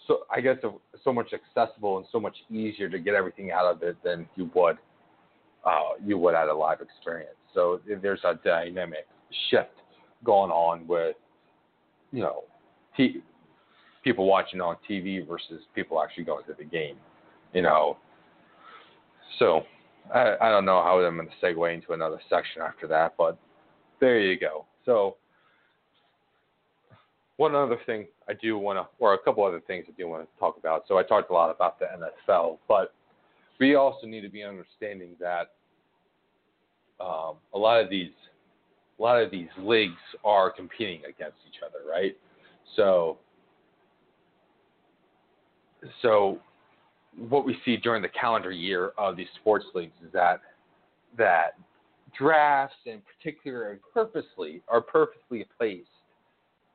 so 0.07 0.19
I 0.31 0.41
guess 0.41 0.57
so 1.03 1.13
much 1.13 1.33
accessible 1.33 1.97
and 1.97 2.05
so 2.11 2.19
much 2.19 2.35
easier 2.49 2.89
to 2.89 2.99
get 2.99 3.13
everything 3.13 3.51
out 3.51 3.65
of 3.65 3.83
it 3.83 3.97
than 4.03 4.27
you 4.35 4.49
would 4.55 4.77
uh, 5.65 5.91
you 6.03 6.17
would 6.17 6.35
at 6.35 6.47
a 6.47 6.53
live 6.53 6.81
experience. 6.81 7.35
So 7.53 7.81
there's 8.01 8.21
a 8.23 8.39
dynamic 8.43 9.07
shift 9.49 9.71
going 10.23 10.51
on 10.51 10.87
with 10.87 11.15
you 12.11 12.21
know 12.21 12.43
t- 12.95 13.21
people 14.03 14.25
watching 14.25 14.61
on 14.61 14.77
TV 14.89 15.27
versus 15.27 15.61
people 15.75 16.01
actually 16.01 16.23
going 16.23 16.45
to 16.45 16.53
the 16.57 16.63
game. 16.65 16.95
You 17.53 17.61
know, 17.61 17.97
so 19.39 19.63
I, 20.13 20.35
I 20.41 20.49
don't 20.49 20.65
know 20.65 20.81
how 20.81 20.99
I'm 20.99 21.17
going 21.17 21.27
to 21.27 21.45
segue 21.45 21.73
into 21.73 21.93
another 21.93 22.19
section 22.29 22.61
after 22.61 22.87
that, 22.87 23.15
but 23.17 23.37
there 23.99 24.19
you 24.19 24.39
go. 24.39 24.65
So 24.85 25.17
one 27.41 27.55
other 27.55 27.77
thing 27.87 28.05
I 28.29 28.33
do 28.33 28.55
want 28.59 28.77
to, 28.77 28.85
or 28.99 29.15
a 29.15 29.17
couple 29.17 29.43
other 29.43 29.61
things 29.65 29.85
I 29.87 29.93
do 29.97 30.07
want 30.07 30.21
to 30.23 30.39
talk 30.39 30.57
about. 30.59 30.83
So 30.87 30.99
I 30.99 31.03
talked 31.03 31.31
a 31.31 31.33
lot 31.33 31.49
about 31.49 31.79
the 31.79 31.85
NFL, 31.85 32.59
but 32.67 32.93
we 33.59 33.73
also 33.73 34.05
need 34.05 34.21
to 34.21 34.29
be 34.29 34.43
understanding 34.43 35.15
that 35.19 35.53
um, 36.99 37.37
a 37.55 37.57
lot 37.57 37.83
of 37.83 37.89
these 37.89 38.11
a 38.99 39.01
lot 39.01 39.19
of 39.19 39.31
these 39.31 39.47
leagues 39.57 39.97
are 40.23 40.51
competing 40.51 40.99
against 40.99 41.37
each 41.49 41.63
other, 41.65 41.79
right? 41.89 42.15
So, 42.75 43.17
so 46.03 46.39
what 47.27 47.43
we 47.43 47.57
see 47.65 47.75
during 47.75 48.03
the 48.03 48.09
calendar 48.09 48.51
year 48.51 48.91
of 48.99 49.17
these 49.17 49.29
sports 49.39 49.65
leagues 49.73 49.95
is 50.05 50.13
that 50.13 50.41
that 51.17 51.55
drafts 52.15 52.75
in 52.85 53.01
particular 53.17 53.71
and 53.71 53.79
purposely 53.91 54.61
are 54.67 54.81
purposely 54.81 55.47
placed 55.57 55.87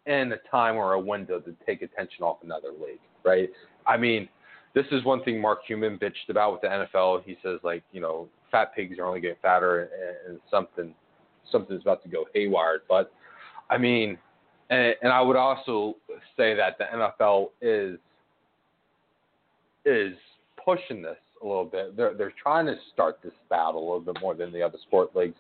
in 0.07 0.33
a 0.33 0.37
time 0.51 0.77
or 0.77 0.93
a 0.93 1.01
window 1.01 1.41
to 1.41 1.55
take 1.65 1.83
attention 1.83 2.23
off 2.23 2.39
another 2.43 2.71
league, 2.71 3.01
right? 3.25 3.51
I 3.87 3.97
mean, 3.97 4.29
this 4.75 4.87
is 4.93 5.05
one 5.05 5.23
thing 5.25 5.41
Mark 5.41 5.67
Cuban 5.67 5.99
bitched 5.99 6.29
about 6.29 6.53
with 6.53 6.61
the 6.61 6.69
NFL. 6.69 7.25
He 7.25 7.37
says 7.43 7.59
like, 7.63 7.83
you 7.93 8.01
know, 8.01 8.29
fat 8.51 8.75
pigs 8.75 8.99
are 8.99 9.07
only 9.07 9.21
getting 9.21 9.37
fatter 9.43 9.83
and, 9.83 9.91
and 10.29 10.41
something 10.51 10.95
something's 11.51 11.83
about 11.83 12.03
to 12.03 12.09
go 12.09 12.27
haywire. 12.35 12.83
But 12.89 13.13
I 13.71 13.79
mean, 13.79 14.19
and, 14.71 14.95
and 15.03 15.13
I 15.13 15.21
would 15.21 15.37
also 15.37 15.97
say 16.37 16.55
that 16.55 16.79
the 16.79 16.85
NFL 16.95 17.51
is 17.61 17.99
is 19.85 20.15
pushing 20.63 21.03
this 21.03 21.17
a 21.43 21.47
little 21.47 21.65
bit. 21.65 21.97
They're 21.97 22.15
they're 22.15 22.35
trying 22.41 22.67
to 22.67 22.77
start 22.93 23.19
this 23.23 23.33
battle 23.49 23.81
a 23.81 23.85
little 23.85 24.13
bit 24.13 24.21
more 24.21 24.35
than 24.35 24.53
the 24.53 24.63
other 24.63 24.79
sport 24.87 25.15
leagues. 25.17 25.37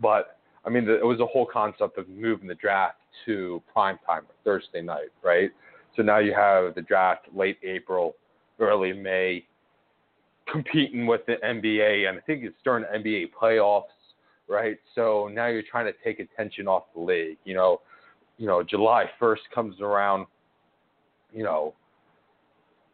But 0.00 0.35
I 0.66 0.70
mean, 0.70 0.84
the, 0.84 0.98
it 0.98 1.04
was 1.04 1.20
a 1.20 1.26
whole 1.26 1.46
concept 1.46 1.96
of 1.96 2.08
moving 2.08 2.48
the 2.48 2.54
draft 2.54 2.98
to 3.24 3.62
prime 3.72 3.98
time 4.04 4.22
Thursday 4.44 4.82
night, 4.82 5.10
right? 5.22 5.50
So 5.94 6.02
now 6.02 6.18
you 6.18 6.34
have 6.34 6.74
the 6.74 6.82
draft 6.82 7.26
late 7.34 7.58
April, 7.62 8.16
early 8.58 8.92
May, 8.92 9.44
competing 10.50 11.06
with 11.06 11.24
the 11.26 11.36
NBA, 11.44 12.08
and 12.08 12.18
I 12.18 12.20
think 12.22 12.44
it's 12.44 12.56
during 12.64 12.84
the 12.84 12.98
NBA 12.98 13.30
playoffs, 13.40 13.84
right? 14.48 14.78
So 14.94 15.28
now 15.32 15.46
you're 15.46 15.62
trying 15.62 15.86
to 15.86 15.94
take 16.04 16.20
attention 16.20 16.68
off 16.68 16.84
the 16.94 17.00
league. 17.00 17.38
You 17.44 17.54
know, 17.54 17.80
you 18.38 18.46
know, 18.46 18.62
July 18.62 19.06
1st 19.20 19.38
comes 19.54 19.80
around, 19.80 20.26
you 21.32 21.42
know, 21.42 21.74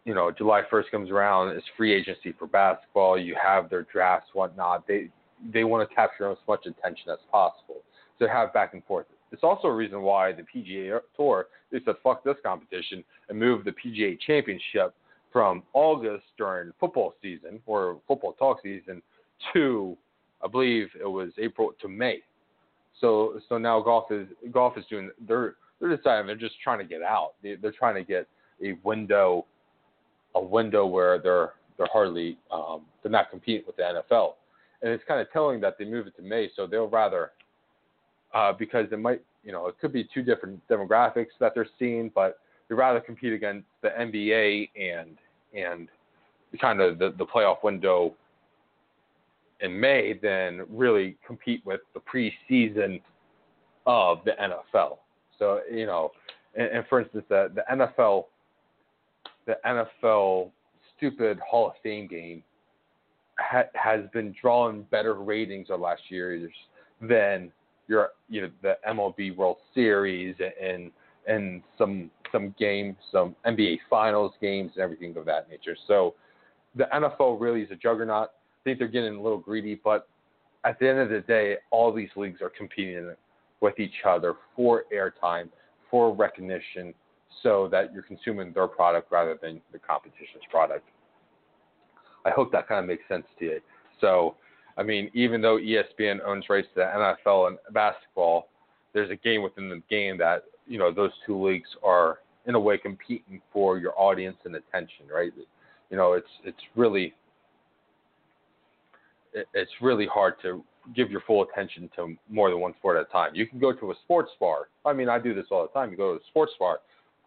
you 0.04 0.14
know, 0.14 0.30
July 0.30 0.62
1st 0.70 0.90
comes 0.90 1.10
around, 1.10 1.50
it's 1.50 1.66
free 1.76 1.92
agency 1.92 2.34
for 2.38 2.46
basketball. 2.46 3.18
You 3.18 3.36
have 3.42 3.70
their 3.70 3.82
drafts, 3.92 4.30
whatnot. 4.32 4.86
They 4.86 5.10
they 5.53 5.64
want 5.64 5.88
to 5.88 5.95
capture 5.95 6.30
as 6.30 6.38
much 6.47 6.66
attention 6.66 7.11
as 7.11 7.18
possible. 7.30 7.82
So 8.18 8.28
have 8.28 8.53
back 8.53 8.74
and 8.74 8.84
forth. 8.84 9.07
It's 9.32 9.43
also 9.43 9.68
a 9.68 9.74
reason 9.74 10.03
why 10.03 10.32
the 10.32 10.43
PGA 10.43 11.01
Tour 11.16 11.47
they 11.70 11.80
said 11.84 11.95
fuck 12.03 12.22
this 12.22 12.36
competition 12.45 13.03
and 13.28 13.38
moved 13.38 13.64
the 13.64 13.72
PGA 13.72 14.18
Championship 14.20 14.95
from 15.32 15.62
August 15.72 16.24
during 16.36 16.72
football 16.78 17.14
season 17.22 17.61
or 17.64 17.99
football 18.07 18.34
talk 18.34 18.59
season 18.62 19.01
to 19.55 19.97
I 20.45 20.49
believe 20.49 20.88
it 21.01 21.07
was 21.07 21.30
April 21.38 21.72
to 21.80 21.88
May. 21.88 22.18
So 23.01 23.40
so 23.49 23.59
now 23.59 23.80
golf 23.80 24.12
is 24.12 24.28
golf 24.53 24.76
is 24.76 24.84
doing 24.90 25.11
they're 25.26 25.55
they're 25.80 25.97
deciding 25.97 26.26
they're 26.26 26.36
just 26.36 26.61
trying 26.62 26.78
to 26.78 26.84
get 26.84 27.03
out. 27.03 27.32
They, 27.43 27.57
they're 27.57 27.72
trying 27.72 27.95
to 27.95 28.05
get 28.05 28.28
a 28.62 28.74
window 28.84 29.47
a 30.34 30.43
window 30.43 30.86
where 30.86 31.18
they're 31.18 31.55
they're 31.78 31.88
hardly 31.93 32.38
um, 32.51 32.82
they're 33.03 33.11
not 33.11 33.30
competing 33.30 33.64
with 33.66 33.76
the 33.76 33.82
NFL, 33.82 34.34
and 34.82 34.92
it's 34.92 35.04
kind 35.06 35.20
of 35.20 35.30
telling 35.32 35.60
that 35.60 35.78
they 35.78 35.84
move 35.84 36.06
it 36.06 36.16
to 36.16 36.22
May. 36.22 36.50
So 36.56 36.66
they'll 36.66 36.88
rather 36.88 37.30
uh, 38.34 38.52
because 38.52 38.86
it 38.92 38.98
might 38.98 39.22
you 39.44 39.52
know 39.52 39.66
it 39.66 39.76
could 39.80 39.92
be 39.92 40.08
two 40.12 40.22
different 40.22 40.60
demographics 40.68 41.28
that 41.40 41.52
they're 41.54 41.66
seeing, 41.78 42.10
but 42.14 42.38
they'd 42.68 42.74
rather 42.74 43.00
compete 43.00 43.32
against 43.32 43.66
the 43.82 43.90
NBA 43.90 44.70
and 44.76 45.16
and 45.54 45.88
kind 46.60 46.80
of 46.80 46.98
the, 46.98 47.14
the 47.16 47.24
playoff 47.24 47.62
window 47.62 48.14
in 49.60 49.78
May 49.78 50.18
than 50.20 50.62
really 50.68 51.16
compete 51.26 51.64
with 51.64 51.80
the 51.94 52.00
preseason 52.00 53.00
of 53.86 54.18
the 54.24 54.32
NFL. 54.32 54.98
So 55.38 55.60
you 55.70 55.86
know, 55.86 56.10
and, 56.54 56.68
and 56.68 56.86
for 56.88 57.00
instance, 57.00 57.24
the 57.28 57.52
the 57.54 57.62
NFL 57.72 58.24
the 59.46 59.58
NFL 59.66 60.50
stupid 60.96 61.38
Hall 61.48 61.68
of 61.68 61.72
Fame 61.82 62.06
game 62.06 62.42
ha- 63.43 63.70
has 63.74 64.01
been 64.12 64.34
drawing 64.40 64.82
better 64.90 65.14
ratings 65.14 65.68
the 65.68 65.76
last 65.76 66.03
years 66.09 66.51
than 67.01 67.51
your 67.88 68.11
you 68.28 68.43
know 68.43 68.51
the 68.62 68.78
MLB 68.88 69.36
World 69.36 69.59
Series 69.74 70.36
and 70.61 70.90
and 71.26 71.62
some 71.76 72.11
some 72.30 72.55
games, 72.59 72.97
some 73.11 73.36
NBA 73.47 73.78
Finals 73.90 74.32
games, 74.40 74.72
and 74.74 74.82
everything 74.82 75.16
of 75.16 75.26
that 75.26 75.51
nature. 75.51 75.76
So 75.86 76.14
the 76.74 76.88
NFL 76.95 77.40
really 77.40 77.62
is 77.62 77.70
a 77.70 77.76
juggernaut. 77.76 78.30
I 78.30 78.62
think 78.64 78.78
they're 78.78 78.88
getting 78.88 79.16
a 79.16 79.22
little 79.22 79.38
greedy, 79.38 79.78
but 79.82 80.09
at 80.64 80.78
the 80.78 80.88
end 80.88 80.99
of 81.01 81.11
the 81.11 81.20
day, 81.20 81.57
all 81.70 81.93
these 81.93 82.09
leagues 82.16 82.40
are 82.40 82.51
competing 82.51 83.14
with 83.61 83.78
each 83.78 84.05
other 84.07 84.34
for 84.57 84.84
airtime, 84.95 85.49
for 85.90 86.14
recognition, 86.14 86.95
so 87.43 87.68
that 87.70 87.93
you're 87.93 88.03
consuming 88.03 88.53
their 88.53 88.68
product 88.68 89.11
rather 89.11 89.38
than 89.43 89.61
the 89.72 89.78
competition's 89.78 90.45
product. 90.51 90.88
I 92.24 92.30
hope 92.30 92.52
that 92.52 92.68
kind 92.68 92.80
of 92.80 92.86
makes 92.86 93.02
sense 93.08 93.26
to 93.38 93.44
you. 93.44 93.60
So, 94.00 94.36
I 94.76 94.82
mean, 94.82 95.10
even 95.14 95.40
though 95.40 95.58
ESPN 95.58 96.18
owns 96.24 96.44
rights 96.48 96.68
to 96.74 96.80
the 96.80 97.24
NFL 97.26 97.48
and 97.48 97.58
basketball, 97.72 98.48
there's 98.92 99.10
a 99.10 99.16
game 99.16 99.42
within 99.42 99.68
the 99.68 99.82
game 99.90 100.18
that 100.18 100.44
you 100.66 100.78
know 100.78 100.92
those 100.92 101.10
two 101.26 101.42
leagues 101.42 101.68
are 101.82 102.18
in 102.46 102.54
a 102.54 102.60
way 102.60 102.78
competing 102.78 103.40
for 103.52 103.78
your 103.78 103.92
audience 103.98 104.36
and 104.44 104.56
attention, 104.56 105.06
right? 105.12 105.32
You 105.90 105.96
know, 105.96 106.12
it's 106.12 106.28
it's 106.44 106.58
really 106.76 107.14
it's 109.32 109.70
really 109.80 110.06
hard 110.06 110.34
to 110.42 110.62
give 110.94 111.10
your 111.10 111.22
full 111.26 111.42
attention 111.44 111.88
to 111.96 112.16
more 112.28 112.50
than 112.50 112.60
one 112.60 112.74
sport 112.78 112.96
at 112.98 113.08
a 113.08 113.12
time. 113.12 113.34
You 113.34 113.46
can 113.46 113.58
go 113.58 113.72
to 113.72 113.92
a 113.92 113.94
sports 114.04 114.32
bar. 114.40 114.68
I 114.84 114.92
mean, 114.92 115.08
I 115.08 115.18
do 115.18 115.32
this 115.32 115.46
all 115.50 115.62
the 115.62 115.68
time. 115.68 115.90
You 115.90 115.96
go 115.96 116.14
to 116.14 116.20
a 116.20 116.26
sports 116.28 116.52
bar 116.58 116.80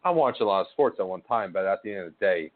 I 0.06 0.12
watch 0.12 0.38
a 0.40 0.46
lot 0.46 0.62
of 0.62 0.68
sports 0.72 0.98
at 1.00 1.08
one 1.08 1.22
time, 1.22 1.52
but 1.52 1.66
at 1.66 1.82
the 1.84 1.92
end 1.92 2.06
of 2.06 2.14
the 2.20 2.26
day, 2.26 2.52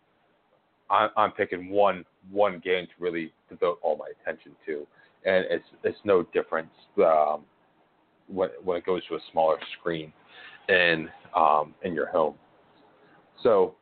I'm, 0.89 1.09
I'm 1.17 1.31
picking 1.31 1.69
one 1.69 2.05
one 2.31 2.61
game 2.63 2.85
to 2.85 2.91
really 2.99 3.33
devote 3.49 3.79
all 3.81 3.97
my 3.97 4.07
attention 4.21 4.53
to, 4.65 4.87
and 5.25 5.45
it's 5.49 5.65
it's 5.83 5.97
no 6.03 6.23
difference 6.33 6.71
um, 6.97 7.41
when 8.27 8.49
when 8.63 8.77
it 8.77 8.85
goes 8.85 9.05
to 9.07 9.15
a 9.15 9.19
smaller 9.31 9.57
screen 9.79 10.11
in 10.67 11.09
um, 11.35 11.73
in 11.83 11.93
your 11.93 12.07
home. 12.09 12.35
So 13.43 13.75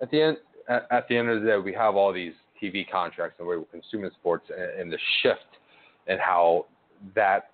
at 0.00 0.10
the 0.10 0.20
end 0.20 0.36
at, 0.68 0.86
at 0.90 1.08
the 1.08 1.16
end 1.16 1.28
of 1.28 1.42
the 1.42 1.46
day, 1.46 1.56
we 1.56 1.72
have 1.74 1.96
all 1.96 2.12
these 2.12 2.34
TV 2.62 2.88
contracts 2.90 3.36
and 3.38 3.46
we're 3.46 3.62
consuming 3.64 4.10
sports 4.18 4.46
and, 4.56 4.80
and 4.80 4.92
the 4.92 4.98
shift 5.22 5.40
and 6.06 6.18
how 6.20 6.66
that 7.14 7.50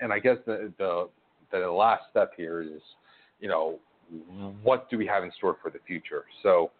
and 0.00 0.12
I 0.12 0.18
guess 0.18 0.36
the, 0.46 0.72
the 0.78 1.08
the 1.52 1.58
last 1.70 2.04
step 2.10 2.32
here 2.36 2.62
is 2.62 2.80
you 3.40 3.48
know 3.48 3.78
what 4.62 4.90
do 4.90 4.98
we 4.98 5.06
have 5.06 5.24
in 5.24 5.32
store 5.36 5.56
for 5.62 5.70
the 5.70 5.78
future? 5.86 6.24
So 6.42 6.70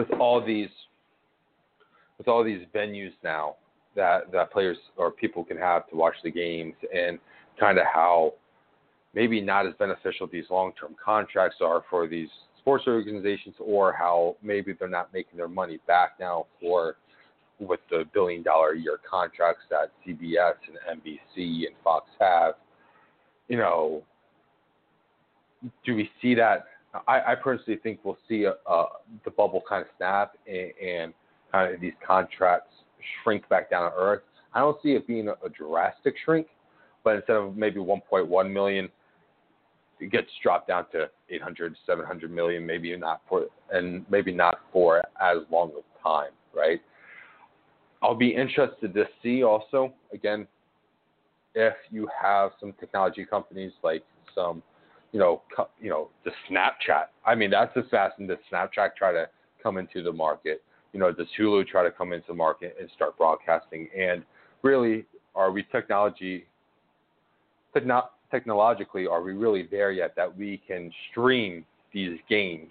with 0.00 0.18
all 0.18 0.44
these 0.44 0.70
with 2.16 2.26
all 2.26 2.42
these 2.42 2.62
venues 2.74 3.12
now 3.22 3.56
that 3.94 4.32
that 4.32 4.50
players 4.50 4.78
or 4.96 5.10
people 5.10 5.44
can 5.44 5.58
have 5.58 5.86
to 5.90 5.96
watch 5.96 6.14
the 6.24 6.30
games 6.30 6.74
and 6.94 7.18
kind 7.58 7.78
of 7.78 7.84
how 7.92 8.32
maybe 9.14 9.40
not 9.40 9.66
as 9.66 9.74
beneficial 9.78 10.26
these 10.26 10.44
long-term 10.48 10.94
contracts 11.02 11.58
are 11.60 11.82
for 11.90 12.06
these 12.06 12.28
sports 12.58 12.84
organizations 12.86 13.54
or 13.58 13.92
how 13.92 14.36
maybe 14.42 14.72
they're 14.78 14.88
not 14.88 15.12
making 15.12 15.36
their 15.36 15.48
money 15.48 15.78
back 15.86 16.12
now 16.18 16.46
for 16.60 16.96
with 17.58 17.80
the 17.90 18.04
billion 18.14 18.42
dollar 18.42 18.70
a 18.70 18.78
year 18.78 18.98
contracts 19.08 19.64
that 19.68 19.90
CBS 20.06 20.54
and 20.66 21.02
NBC 21.02 21.66
and 21.66 21.76
Fox 21.84 22.06
have 22.18 22.54
you 23.48 23.58
know 23.58 24.02
do 25.84 25.94
we 25.94 26.10
see 26.22 26.34
that? 26.36 26.64
I, 27.06 27.32
I 27.32 27.34
personally 27.34 27.78
think 27.82 28.00
we'll 28.02 28.18
see 28.28 28.44
a, 28.44 28.54
a, 28.70 28.86
the 29.24 29.30
bubble 29.30 29.62
kind 29.68 29.82
of 29.82 29.88
snap 29.96 30.32
and, 30.46 30.72
and 30.82 31.14
kind 31.52 31.74
of 31.74 31.80
these 31.80 31.92
contracts 32.06 32.72
shrink 33.22 33.48
back 33.48 33.70
down 33.70 33.90
to 33.90 33.96
earth. 33.96 34.22
I 34.54 34.60
don't 34.60 34.76
see 34.82 34.90
it 34.90 35.06
being 35.06 35.28
a, 35.28 35.32
a 35.44 35.48
drastic 35.48 36.14
shrink, 36.24 36.48
but 37.04 37.16
instead 37.16 37.36
of 37.36 37.56
maybe 37.56 37.78
1.1 37.78 38.52
million, 38.52 38.88
it 40.00 40.10
gets 40.10 40.28
dropped 40.42 40.68
down 40.68 40.86
to 40.92 41.10
800, 41.28 41.76
700 41.86 42.30
million, 42.30 42.66
maybe 42.66 42.96
not 42.96 43.20
for, 43.28 43.46
and 43.70 44.04
maybe 44.10 44.32
not 44.32 44.58
for 44.72 44.98
as 45.20 45.38
long 45.50 45.70
of 45.76 45.84
time, 46.02 46.32
right? 46.54 46.80
I'll 48.02 48.14
be 48.14 48.34
interested 48.34 48.94
to 48.94 49.04
see 49.22 49.42
also, 49.42 49.92
again, 50.12 50.46
if 51.54 51.74
you 51.90 52.08
have 52.20 52.52
some 52.58 52.72
technology 52.80 53.24
companies 53.24 53.72
like 53.82 54.02
some 54.34 54.62
you 55.12 55.18
know, 55.18 55.42
you 55.80 55.90
know, 55.90 56.08
the 56.24 56.30
Snapchat. 56.48 57.06
I 57.26 57.34
mean, 57.34 57.50
that's 57.50 57.76
as 57.76 57.84
fast 57.90 58.20
as 58.20 58.28
Snapchat 58.52 58.94
try 58.96 59.12
to 59.12 59.28
come 59.62 59.76
into 59.76 60.02
the 60.02 60.12
market. 60.12 60.62
You 60.92 61.00
know, 61.00 61.12
does 61.12 61.26
Hulu 61.38 61.66
try 61.66 61.82
to 61.82 61.90
come 61.90 62.12
into 62.12 62.26
the 62.28 62.34
market 62.34 62.76
and 62.80 62.88
start 62.94 63.16
broadcasting? 63.16 63.88
And 63.96 64.24
really, 64.62 65.06
are 65.34 65.50
we 65.50 65.62
technology, 65.64 66.46
techno- 67.72 68.10
technologically, 68.30 69.06
are 69.06 69.22
we 69.22 69.32
really 69.32 69.68
there 69.70 69.92
yet 69.92 70.14
that 70.16 70.36
we 70.36 70.60
can 70.66 70.92
stream 71.10 71.64
these 71.92 72.18
games 72.28 72.70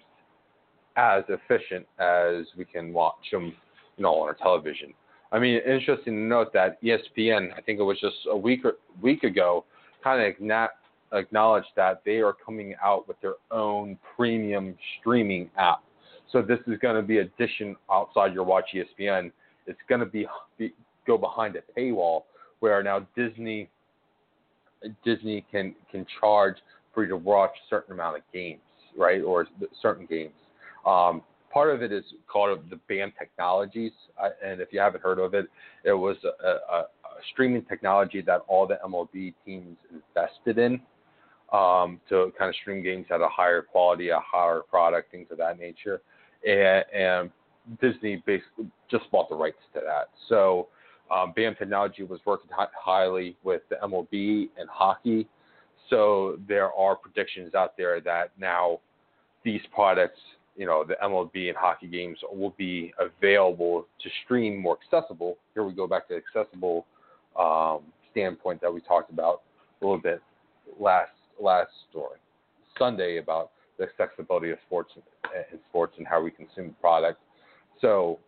as 0.96 1.24
efficient 1.28 1.86
as 1.98 2.46
we 2.56 2.64
can 2.64 2.92
watch 2.92 3.30
them, 3.32 3.54
you 3.96 4.02
know, 4.02 4.14
on 4.14 4.28
our 4.28 4.34
television? 4.34 4.92
I 5.32 5.38
mean, 5.38 5.60
interesting 5.66 6.14
to 6.14 6.20
note 6.20 6.52
that 6.54 6.82
ESPN, 6.82 7.52
I 7.56 7.60
think 7.60 7.78
it 7.78 7.84
was 7.84 8.00
just 8.00 8.16
a 8.28 8.36
week 8.36 8.64
or, 8.64 8.74
week 9.00 9.22
ago, 9.22 9.64
kind 10.02 10.20
of 10.20 10.34
agna- 10.34 10.70
acknowledged 11.12 11.68
that 11.76 12.02
they 12.04 12.18
are 12.18 12.32
coming 12.32 12.74
out 12.82 13.08
with 13.08 13.20
their 13.20 13.34
own 13.50 13.98
premium 14.16 14.76
streaming 14.98 15.50
app. 15.56 15.82
So 16.32 16.42
this 16.42 16.58
is 16.66 16.78
going 16.78 16.96
to 16.96 17.02
be 17.02 17.18
addition 17.18 17.76
outside 17.90 18.32
your 18.32 18.44
Watch 18.44 18.66
ESPN. 18.74 19.32
It's 19.66 19.78
going 19.88 20.00
to 20.00 20.06
be, 20.06 20.26
be 20.58 20.72
go 21.06 21.18
behind 21.18 21.56
a 21.56 21.78
paywall 21.78 22.22
where 22.60 22.82
now 22.82 23.06
Disney 23.16 23.68
Disney 25.04 25.44
can 25.50 25.74
can 25.90 26.06
charge 26.20 26.56
for 26.94 27.02
you 27.02 27.10
to 27.10 27.16
watch 27.16 27.50
a 27.50 27.68
certain 27.68 27.92
amount 27.92 28.16
of 28.16 28.22
games, 28.32 28.60
right, 28.96 29.22
or 29.22 29.46
certain 29.82 30.06
games. 30.06 30.32
Um, 30.86 31.22
part 31.52 31.74
of 31.74 31.82
it 31.82 31.92
is 31.92 32.04
called 32.26 32.58
the 32.70 32.78
BAM 32.88 33.12
Technologies, 33.18 33.92
and 34.42 34.60
if 34.60 34.68
you 34.72 34.80
haven't 34.80 35.02
heard 35.02 35.18
of 35.18 35.34
it, 35.34 35.46
it 35.84 35.92
was 35.92 36.16
a, 36.24 36.46
a, 36.46 36.78
a 36.78 36.84
streaming 37.32 37.64
technology 37.64 38.22
that 38.22 38.42
all 38.48 38.66
the 38.66 38.78
MLB 38.84 39.34
teams 39.44 39.76
invested 39.92 40.58
in 40.58 40.80
um, 41.52 42.00
to 42.08 42.32
kind 42.38 42.48
of 42.48 42.54
stream 42.56 42.82
games 42.82 43.06
at 43.10 43.20
a 43.20 43.28
higher 43.28 43.62
quality, 43.62 44.10
a 44.10 44.20
higher 44.20 44.60
product, 44.68 45.10
things 45.10 45.26
of 45.30 45.38
that 45.38 45.58
nature, 45.58 46.00
and, 46.46 46.84
and 46.94 47.30
Disney 47.80 48.22
basically 48.26 48.66
just 48.90 49.10
bought 49.10 49.28
the 49.28 49.34
rights 49.34 49.58
to 49.74 49.80
that. 49.84 50.08
So 50.28 50.68
um, 51.10 51.32
BAM 51.34 51.56
Technology 51.56 52.02
was 52.02 52.20
working 52.24 52.50
hi- 52.52 52.68
highly 52.76 53.36
with 53.42 53.62
the 53.68 53.76
MLB 53.76 54.48
and 54.58 54.68
hockey. 54.68 55.26
So 55.88 56.38
there 56.48 56.72
are 56.72 56.94
predictions 56.94 57.54
out 57.54 57.76
there 57.76 58.00
that 58.00 58.30
now 58.38 58.78
these 59.44 59.60
products, 59.74 60.20
you 60.56 60.66
know, 60.66 60.84
the 60.84 60.94
MLB 61.02 61.48
and 61.48 61.56
hockey 61.56 61.88
games 61.88 62.18
will 62.32 62.54
be 62.56 62.92
available 62.98 63.86
to 64.02 64.10
stream 64.24 64.60
more 64.60 64.78
accessible. 64.84 65.38
Here 65.54 65.64
we 65.64 65.72
go 65.72 65.86
back 65.86 66.06
to 66.08 66.16
accessible 66.16 66.86
um, 67.38 67.80
standpoint 68.12 68.60
that 68.60 68.72
we 68.72 68.80
talked 68.80 69.10
about 69.10 69.42
a 69.80 69.84
little 69.84 70.00
bit 70.00 70.22
last 70.78 71.10
last 71.40 71.70
story 71.90 72.18
Sunday 72.78 73.18
about 73.18 73.50
the 73.78 73.84
accessibility 73.84 74.50
of 74.50 74.58
sports 74.66 74.92
and 74.94 75.60
sports 75.68 75.94
and 75.98 76.06
how 76.06 76.22
we 76.22 76.30
consume 76.30 76.74
product. 76.80 77.20
So 77.80 78.18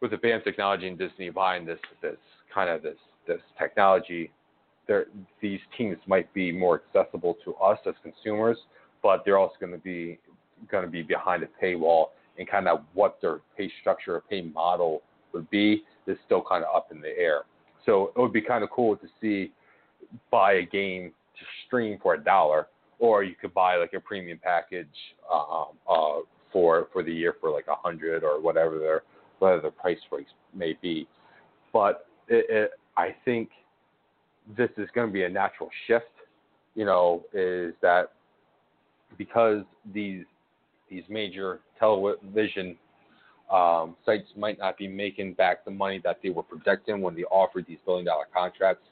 with 0.00 0.12
advanced 0.12 0.44
technology 0.44 0.88
and 0.88 0.98
Disney 0.98 1.30
buying 1.30 1.64
this 1.64 1.78
this 2.02 2.16
kind 2.52 2.70
of 2.70 2.82
this 2.82 2.96
this 3.26 3.40
technology, 3.58 4.30
there 4.86 5.06
these 5.40 5.60
teams 5.76 5.98
might 6.06 6.32
be 6.32 6.50
more 6.52 6.82
accessible 6.82 7.36
to 7.44 7.54
us 7.56 7.78
as 7.86 7.94
consumers, 8.02 8.58
but 9.02 9.22
they're 9.24 9.38
also 9.38 9.54
going 9.60 9.72
to 9.72 9.78
be 9.78 10.18
going 10.70 10.84
to 10.84 10.90
be 10.90 11.02
behind 11.02 11.42
a 11.42 11.48
paywall 11.62 12.06
and 12.38 12.48
kind 12.48 12.68
of 12.68 12.80
what 12.94 13.18
their 13.20 13.40
pay 13.56 13.70
structure 13.80 14.16
or 14.16 14.22
pay 14.22 14.42
model 14.42 15.02
would 15.32 15.48
be 15.50 15.82
is 16.06 16.16
still 16.24 16.42
kind 16.48 16.64
of 16.64 16.74
up 16.74 16.90
in 16.90 17.00
the 17.00 17.16
air. 17.18 17.42
So 17.84 18.12
it 18.16 18.20
would 18.20 18.32
be 18.32 18.40
kind 18.40 18.64
of 18.64 18.70
cool 18.70 18.96
to 18.96 19.06
see 19.20 19.52
buy 20.30 20.54
a 20.54 20.62
game 20.62 21.12
stream 21.66 21.98
for 22.02 22.14
a 22.14 22.22
dollar, 22.22 22.68
or 22.98 23.22
you 23.22 23.34
could 23.40 23.54
buy 23.54 23.76
like 23.76 23.92
a 23.94 24.00
premium 24.00 24.38
package 24.42 24.86
um, 25.32 25.68
uh, 25.88 26.18
for 26.52 26.88
for 26.92 27.02
the 27.02 27.12
year 27.12 27.34
for 27.40 27.50
like 27.50 27.66
a 27.68 27.74
hundred 27.74 28.24
or 28.24 28.40
whatever 28.40 28.78
their 28.78 29.02
whatever 29.38 29.62
the 29.62 29.70
price 29.70 29.98
range 30.10 30.28
may 30.54 30.76
be. 30.80 31.06
But 31.72 32.06
it, 32.28 32.46
it, 32.48 32.70
I 32.96 33.14
think 33.24 33.50
this 34.56 34.70
is 34.78 34.88
going 34.94 35.06
to 35.06 35.12
be 35.12 35.24
a 35.24 35.28
natural 35.28 35.70
shift. 35.86 36.06
You 36.74 36.84
know, 36.84 37.24
is 37.32 37.74
that 37.82 38.12
because 39.16 39.64
these 39.92 40.24
these 40.90 41.04
major 41.08 41.60
television 41.78 42.76
um, 43.50 43.96
sites 44.04 44.28
might 44.36 44.58
not 44.58 44.76
be 44.76 44.88
making 44.88 45.34
back 45.34 45.64
the 45.64 45.70
money 45.70 46.00
that 46.04 46.18
they 46.22 46.30
were 46.30 46.42
projecting 46.42 47.00
when 47.00 47.14
they 47.14 47.24
offered 47.24 47.66
these 47.66 47.78
billion 47.86 48.04
dollar 48.06 48.26
contracts, 48.34 48.84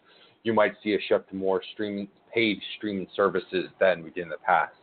you 0.46 0.54
might 0.54 0.74
see 0.82 0.94
a 0.94 0.98
shift 1.08 1.28
to 1.30 1.34
more 1.34 1.60
streaming 1.72 2.06
paid 2.32 2.60
streaming 2.76 3.08
services 3.16 3.68
than 3.80 4.04
we 4.04 4.10
did 4.10 4.22
in 4.22 4.28
the 4.28 4.36
past. 4.46 4.74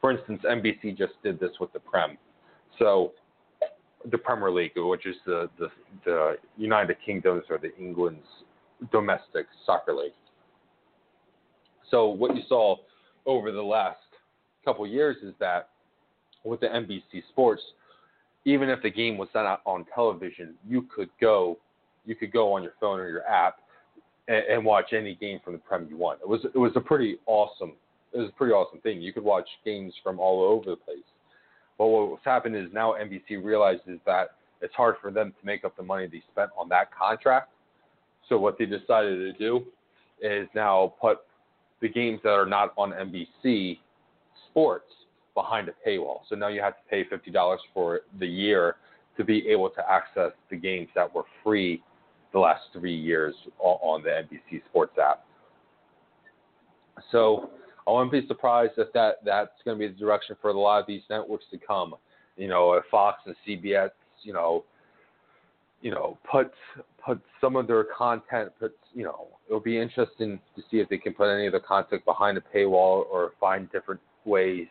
For 0.00 0.10
instance, 0.10 0.42
NBC 0.44 0.98
just 0.98 1.12
did 1.22 1.38
this 1.38 1.52
with 1.60 1.72
the 1.72 1.78
Prem. 1.78 2.18
So 2.78 3.12
the 4.10 4.18
Premier 4.18 4.50
League, 4.50 4.72
which 4.74 5.06
is 5.06 5.14
the, 5.24 5.48
the, 5.58 5.68
the 6.04 6.36
United 6.56 6.96
Kingdom's 7.06 7.44
or 7.50 7.58
the 7.58 7.72
England's 7.76 8.26
domestic 8.90 9.46
soccer 9.64 9.94
league. 9.94 10.12
So 11.88 12.08
what 12.08 12.34
you 12.34 12.42
saw 12.48 12.76
over 13.24 13.52
the 13.52 13.62
last 13.62 13.98
couple 14.64 14.84
years 14.88 15.18
is 15.22 15.34
that 15.38 15.68
with 16.44 16.60
the 16.60 16.66
NBC 16.66 17.22
Sports, 17.30 17.62
even 18.44 18.68
if 18.68 18.82
the 18.82 18.90
game 18.90 19.18
was 19.18 19.28
not 19.34 19.60
on 19.66 19.84
television, 19.94 20.54
you 20.66 20.88
could 20.94 21.10
go, 21.20 21.58
you 22.06 22.16
could 22.16 22.32
go 22.32 22.52
on 22.54 22.64
your 22.64 22.72
phone 22.80 22.98
or 22.98 23.08
your 23.08 23.24
app 23.24 23.58
and, 24.32 24.44
and 24.46 24.64
watch 24.64 24.92
any 24.92 25.14
game 25.14 25.40
from 25.44 25.52
the 25.52 25.58
Prem 25.58 25.86
you 25.90 25.96
want. 25.96 26.20
It 26.20 26.28
was 26.28 26.40
it 26.44 26.58
was 26.58 26.72
a 26.76 26.80
pretty 26.80 27.18
awesome, 27.26 27.72
it 28.12 28.18
was 28.18 28.28
a 28.28 28.32
pretty 28.32 28.52
awesome 28.52 28.80
thing. 28.80 29.02
You 29.02 29.12
could 29.12 29.24
watch 29.24 29.48
games 29.64 29.92
from 30.02 30.18
all 30.18 30.42
over 30.42 30.70
the 30.70 30.76
place. 30.76 30.98
But 31.78 31.86
what's 31.86 32.24
happened 32.24 32.56
is 32.56 32.68
now 32.72 32.92
NBC 32.92 33.42
realizes 33.42 33.98
that 34.06 34.32
it's 34.60 34.74
hard 34.74 34.96
for 35.00 35.10
them 35.10 35.32
to 35.38 35.46
make 35.46 35.64
up 35.64 35.76
the 35.76 35.82
money 35.82 36.06
they 36.06 36.22
spent 36.30 36.50
on 36.56 36.68
that 36.68 36.94
contract. 36.94 37.50
So 38.28 38.38
what 38.38 38.58
they 38.58 38.66
decided 38.66 39.16
to 39.18 39.32
do 39.32 39.64
is 40.22 40.48
now 40.54 40.94
put 41.00 41.18
the 41.80 41.88
games 41.88 42.20
that 42.22 42.30
are 42.30 42.46
not 42.46 42.72
on 42.78 42.92
NBC 42.92 43.78
Sports 44.50 44.92
behind 45.34 45.68
a 45.68 45.88
paywall. 45.88 46.20
So 46.28 46.36
now 46.36 46.48
you 46.48 46.60
have 46.60 46.74
to 46.74 46.82
pay 46.88 47.04
fifty 47.08 47.30
dollars 47.30 47.60
for 47.74 48.02
the 48.18 48.26
year 48.26 48.76
to 49.16 49.24
be 49.24 49.46
able 49.48 49.68
to 49.70 49.90
access 49.90 50.32
the 50.50 50.56
games 50.56 50.88
that 50.94 51.12
were 51.12 51.24
free 51.42 51.82
the 52.32 52.38
last 52.38 52.62
three 52.72 52.94
years 52.94 53.34
on 53.58 54.02
the 54.02 54.08
NBC 54.08 54.62
Sports 54.70 54.96
app. 54.98 55.24
So 57.10 57.50
I 57.86 57.90
wouldn't 57.90 58.12
be 58.12 58.26
surprised 58.26 58.72
if 58.76 58.92
that 58.92 59.16
that's 59.24 59.50
going 59.64 59.78
to 59.78 59.88
be 59.88 59.92
the 59.92 59.98
direction 59.98 60.36
for 60.40 60.50
a 60.50 60.58
lot 60.58 60.80
of 60.80 60.86
these 60.86 61.02
networks 61.10 61.44
to 61.50 61.58
come. 61.58 61.94
You 62.36 62.48
know, 62.48 62.72
if 62.74 62.84
Fox 62.90 63.20
and 63.26 63.34
CBS, 63.46 63.90
you 64.22 64.32
know, 64.32 64.64
you 65.80 65.90
know, 65.90 66.18
put 66.30 66.52
put 67.04 67.20
some 67.40 67.56
of 67.56 67.66
their 67.66 67.84
content, 67.84 68.52
put 68.58 68.76
you 68.94 69.04
know, 69.04 69.28
it'll 69.48 69.60
be 69.60 69.78
interesting 69.78 70.38
to 70.56 70.62
see 70.70 70.78
if 70.78 70.88
they 70.88 70.98
can 70.98 71.12
put 71.12 71.28
any 71.28 71.46
of 71.46 71.52
the 71.52 71.60
content 71.60 72.04
behind 72.04 72.38
a 72.38 72.40
paywall 72.40 73.04
or 73.10 73.32
find 73.40 73.70
different 73.72 74.00
ways 74.24 74.66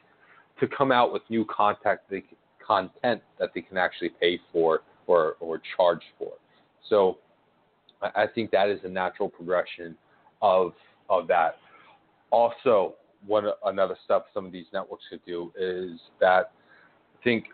to 0.59 0.67
come 0.67 0.91
out 0.91 1.11
with 1.11 1.21
new 1.29 1.45
content 1.45 1.99
they, 2.09 2.23
content 2.65 3.21
that 3.39 3.49
they 3.53 3.61
can 3.61 3.77
actually 3.77 4.09
pay 4.21 4.39
for 4.51 4.81
or 5.07 5.35
or 5.39 5.61
charge 5.75 6.01
for. 6.17 6.31
So 6.89 7.17
I, 8.01 8.25
think 8.27 8.51
that 8.51 8.69
is 8.69 8.79
a 8.83 8.89
natural 8.89 9.29
progression 9.29 9.95
of 10.41 10.73
of 11.09 11.27
that. 11.27 11.57
Also, 12.31 12.95
one 13.25 13.45
another 13.65 13.95
step 14.05 14.25
some 14.33 14.45
of 14.45 14.51
these 14.51 14.65
networks 14.73 15.03
could 15.09 15.23
do 15.25 15.51
is 15.57 15.99
that 16.19 16.51
I 17.19 17.23
think 17.23 17.45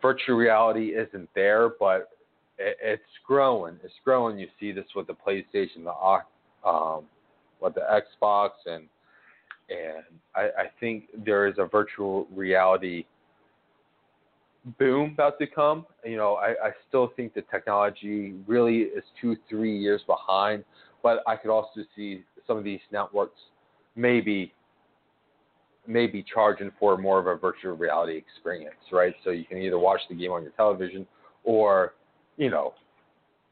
virtual 0.00 0.36
reality 0.36 0.94
isn't 0.94 1.28
there, 1.34 1.70
but 1.80 2.10
it, 2.58 2.76
it's 2.82 3.02
growing. 3.26 3.78
It's 3.82 3.94
growing. 4.04 4.38
You 4.38 4.48
see 4.60 4.72
this 4.72 4.86
with 4.94 5.06
the 5.06 5.14
PlayStation, 5.14 5.84
the 5.84 6.68
um, 6.68 7.04
with 7.60 7.74
the 7.74 7.82
Xbox, 7.90 8.50
and 8.66 8.84
and 9.70 10.04
I, 10.34 10.42
I 10.42 10.70
think 10.80 11.04
there 11.24 11.46
is 11.46 11.54
a 11.58 11.66
virtual 11.66 12.26
reality 12.34 13.04
boom 14.78 15.12
about 15.12 15.38
to 15.38 15.46
come. 15.46 15.86
You 16.04 16.16
know, 16.16 16.34
I, 16.34 16.48
I 16.50 16.70
still 16.88 17.12
think 17.16 17.34
the 17.34 17.42
technology 17.42 18.34
really 18.46 18.78
is 18.78 19.04
two, 19.20 19.36
three 19.48 19.76
years 19.76 20.02
behind, 20.06 20.64
but 21.02 21.22
I 21.26 21.36
could 21.36 21.50
also 21.50 21.80
see 21.96 22.24
some 22.46 22.56
of 22.56 22.64
these 22.64 22.80
networks 22.92 23.38
maybe 23.96 24.52
maybe 25.86 26.22
charging 26.34 26.70
for 26.78 26.98
more 26.98 27.18
of 27.18 27.26
a 27.26 27.34
virtual 27.34 27.74
reality 27.74 28.14
experience, 28.14 28.76
right? 28.92 29.14
So 29.24 29.30
you 29.30 29.44
can 29.44 29.56
either 29.56 29.78
watch 29.78 30.00
the 30.10 30.14
game 30.14 30.32
on 30.32 30.42
your 30.42 30.52
television 30.52 31.06
or, 31.44 31.94
you 32.36 32.50
know, 32.50 32.74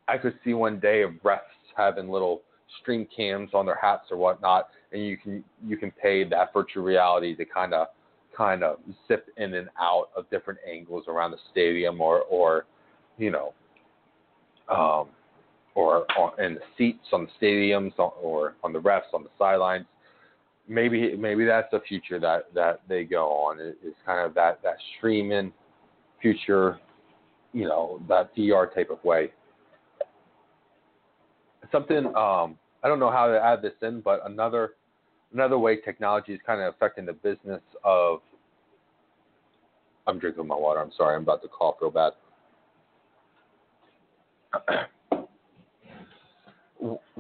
I 0.07 0.19
could 0.19 0.39
see 0.45 0.53
one 0.53 0.79
day 0.79 1.03
of 1.03 1.13
refs 1.25 1.41
having 1.75 2.11
little 2.11 2.43
stream 2.81 3.07
cams 3.15 3.51
on 3.55 3.65
their 3.65 3.79
hats 3.81 4.05
or 4.11 4.19
whatnot, 4.19 4.69
and 4.93 5.05
you 5.05 5.17
can 5.17 5.43
you 5.67 5.77
can 5.77 5.91
pay 5.91 6.25
that 6.25 6.53
virtual 6.53 6.85
reality 6.85 7.35
to 7.37 7.45
kind 7.45 7.73
of 7.75 7.89
kind 8.37 8.63
of 8.63 8.79
zip 9.09 9.29
in 9.37 9.55
and 9.55 9.69
out 9.81 10.09
of 10.17 10.29
different 10.31 10.59
angles 10.71 11.05
around 11.09 11.31
the 11.31 11.39
stadium 11.51 12.01
or 12.01 12.21
or 12.23 12.67
you 13.19 13.31
know 13.31 13.53
um, 14.69 15.09
or, 15.75 16.07
or 16.19 16.41
in 16.41 16.55
the 16.55 16.61
seats 16.77 17.07
on 17.13 17.27
the 17.27 17.47
stadiums 17.47 17.93
or 17.99 18.55
on 18.65 18.73
the 18.73 18.81
refs 18.81 19.13
on 19.15 19.23
the 19.23 19.31
sidelines. 19.39 19.87
Maybe 20.69 21.15
maybe 21.15 21.45
that's 21.45 21.71
the 21.71 21.81
future 21.87 22.19
that 22.19 22.53
that 22.55 22.81
they 22.89 23.05
go 23.05 23.29
on. 23.29 23.59
It's 23.61 23.97
kind 24.05 24.27
of 24.27 24.35
that 24.35 24.61
that 24.65 24.77
streaming 24.97 25.53
future 26.21 26.81
you 27.53 27.67
know 27.69 28.01
that 28.09 28.35
VR 28.35 28.75
type 28.75 28.91
of 28.91 29.03
way. 29.05 29.31
Something 31.71 32.07
um 32.17 32.59
I 32.83 32.89
don't 32.89 32.99
know 32.99 33.11
how 33.11 33.29
to 33.29 33.41
add 33.41 33.63
this 33.63 33.75
in 33.83 34.01
but 34.01 34.21
another 34.27 34.73
another 35.37 35.59
way 35.59 35.77
technology 35.77 36.33
is 36.33 36.41
kind 36.47 36.63
of 36.63 36.73
affecting 36.75 37.05
the 37.05 37.13
business 37.13 37.61
of 37.85 38.21
I'm 40.07 40.19
drinking 40.19 40.47
my 40.47 40.57
water 40.57 40.81
I'm 40.81 40.93
sorry 40.97 41.15
I'm 41.15 41.23
about 41.23 41.43
to 41.43 41.49
cough 41.49 41.77
real 41.83 41.91
bad 41.91 42.13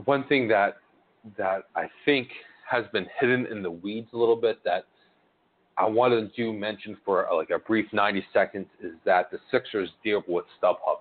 one 0.06 0.24
thing 0.28 0.48
that 0.48 0.78
that 1.36 1.64
I 1.74 1.90
think 2.06 2.28
has 2.70 2.84
been 2.92 3.06
hidden 3.20 3.46
in 3.46 3.62
the 3.62 3.70
weeds 3.70 4.08
a 4.14 4.16
little 4.16 4.36
bit 4.36 4.64
that 4.64 4.86
I 5.76 5.84
wanted 5.86 6.34
to 6.36 6.52
mention 6.54 6.96
for 7.04 7.28
like 7.34 7.50
a 7.50 7.58
brief 7.58 7.86
90 7.92 8.24
seconds 8.32 8.66
is 8.82 8.92
that 9.04 9.30
the 9.30 9.38
Sixers 9.50 9.90
deal 10.02 10.22
with 10.26 10.46
StubHub. 10.62 11.00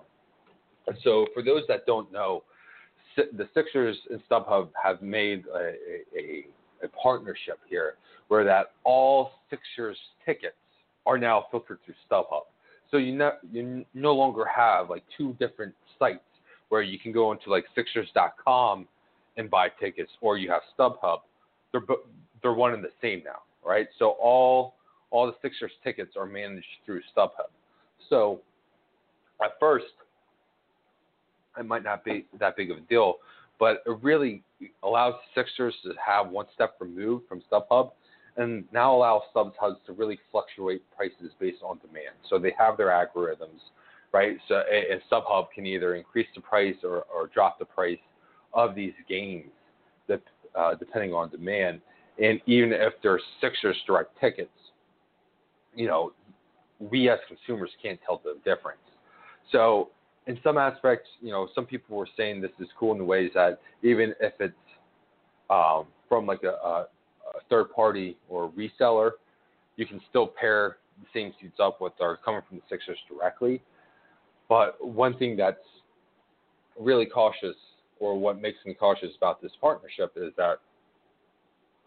So 1.02 1.26
for 1.32 1.42
those 1.42 1.62
that 1.68 1.86
don't 1.86 2.12
know, 2.12 2.42
the 3.16 3.48
Sixers 3.54 3.96
and 4.10 4.20
StubHub 4.30 4.68
have 4.82 5.00
made 5.00 5.44
a, 5.46 5.72
a, 6.18 6.44
a 6.82 6.88
partnership 6.88 7.58
here 7.68 7.94
where 8.28 8.44
that 8.44 8.72
all 8.84 9.32
Sixers 9.50 9.96
tickets 10.24 10.54
are 11.06 11.18
now 11.18 11.46
filtered 11.50 11.78
through 11.84 11.94
StubHub. 12.10 12.42
So 12.90 12.96
you 12.98 13.14
no, 13.14 13.32
you 13.50 13.84
no 13.94 14.14
longer 14.14 14.44
have 14.44 14.90
like 14.90 15.04
two 15.16 15.34
different 15.38 15.74
sites 15.98 16.20
where 16.68 16.82
you 16.82 16.98
can 16.98 17.12
go 17.12 17.32
into 17.32 17.50
like 17.50 17.64
Sixers.com 17.74 18.86
and 19.36 19.50
buy 19.50 19.68
tickets, 19.80 20.10
or 20.20 20.38
you 20.38 20.50
have 20.50 20.62
StubHub. 20.78 21.20
They're 21.72 21.82
they're 22.42 22.52
one 22.52 22.74
and 22.74 22.82
the 22.82 22.90
same 23.00 23.22
now, 23.24 23.42
right? 23.64 23.86
So 23.98 24.10
all 24.20 24.74
all 25.10 25.26
the 25.26 25.34
Sixers 25.42 25.72
tickets 25.84 26.12
are 26.16 26.26
managed 26.26 26.66
through 26.84 27.00
StubHub. 27.16 27.50
So 28.08 28.40
at 29.42 29.52
first, 29.60 29.86
it 31.58 31.66
might 31.66 31.82
not 31.82 32.04
be 32.04 32.26
that 32.38 32.56
big 32.56 32.70
of 32.70 32.78
a 32.78 32.80
deal, 32.82 33.16
but 33.58 33.82
it 33.86 33.98
really 34.02 34.42
allows 34.82 35.14
Sixers 35.34 35.74
to 35.84 35.92
have 36.04 36.30
one 36.30 36.46
step 36.54 36.76
removed 36.80 37.28
from 37.28 37.42
StubHub 37.50 37.92
and 38.36 38.64
now 38.72 38.94
allows 38.94 39.22
StubHub 39.34 39.76
to 39.86 39.92
really 39.92 40.18
fluctuate 40.30 40.82
prices 40.94 41.32
based 41.40 41.62
on 41.62 41.78
demand. 41.78 42.14
So 42.28 42.38
they 42.38 42.54
have 42.58 42.76
their 42.76 42.88
algorithms, 42.88 43.60
right? 44.12 44.36
So 44.48 44.62
and 44.70 45.00
StubHub 45.10 45.46
can 45.54 45.66
either 45.66 45.94
increase 45.94 46.26
the 46.34 46.40
price 46.40 46.76
or, 46.84 47.04
or 47.14 47.28
drop 47.32 47.58
the 47.58 47.64
price 47.64 47.98
of 48.52 48.74
these 48.74 48.94
games, 49.08 49.50
that, 50.08 50.22
uh, 50.54 50.74
depending 50.74 51.12
on 51.12 51.30
demand. 51.30 51.80
And 52.22 52.40
even 52.46 52.72
if 52.72 52.94
they're 53.02 53.20
Sixers 53.40 53.76
direct 53.86 54.18
tickets, 54.20 54.50
you 55.74 55.86
know, 55.86 56.12
we 56.78 57.08
as 57.08 57.18
consumers 57.28 57.70
can't 57.82 57.98
tell 58.04 58.20
the 58.24 58.38
difference. 58.44 58.80
So 59.52 59.90
in 60.26 60.38
some 60.42 60.58
aspects, 60.58 61.08
you 61.20 61.30
know, 61.30 61.48
some 61.54 61.66
people 61.66 61.96
were 61.96 62.08
saying 62.16 62.40
this 62.40 62.50
is 62.58 62.68
cool 62.78 62.92
in 62.92 62.98
the 62.98 63.04
ways 63.04 63.30
that 63.34 63.60
even 63.82 64.12
if 64.20 64.32
it's 64.40 64.54
um, 65.50 65.86
from 66.08 66.26
like 66.26 66.42
a, 66.42 66.48
a, 66.48 66.86
third 67.48 67.72
party 67.72 68.16
or 68.28 68.50
reseller, 68.52 69.12
you 69.76 69.86
can 69.86 70.00
still 70.08 70.26
pair 70.26 70.78
the 71.00 71.06
same 71.14 71.32
suits 71.40 71.58
up 71.60 71.80
with 71.80 71.92
are 72.00 72.16
coming 72.24 72.40
from 72.48 72.56
the 72.56 72.62
Sixers 72.68 72.98
directly. 73.08 73.62
But 74.48 74.84
one 74.84 75.16
thing 75.18 75.36
that's 75.36 75.58
really 76.78 77.06
cautious, 77.06 77.56
or 78.00 78.18
what 78.18 78.40
makes 78.40 78.58
me 78.64 78.74
cautious 78.74 79.10
about 79.16 79.42
this 79.42 79.52
partnership, 79.60 80.12
is 80.16 80.32
that 80.36 80.56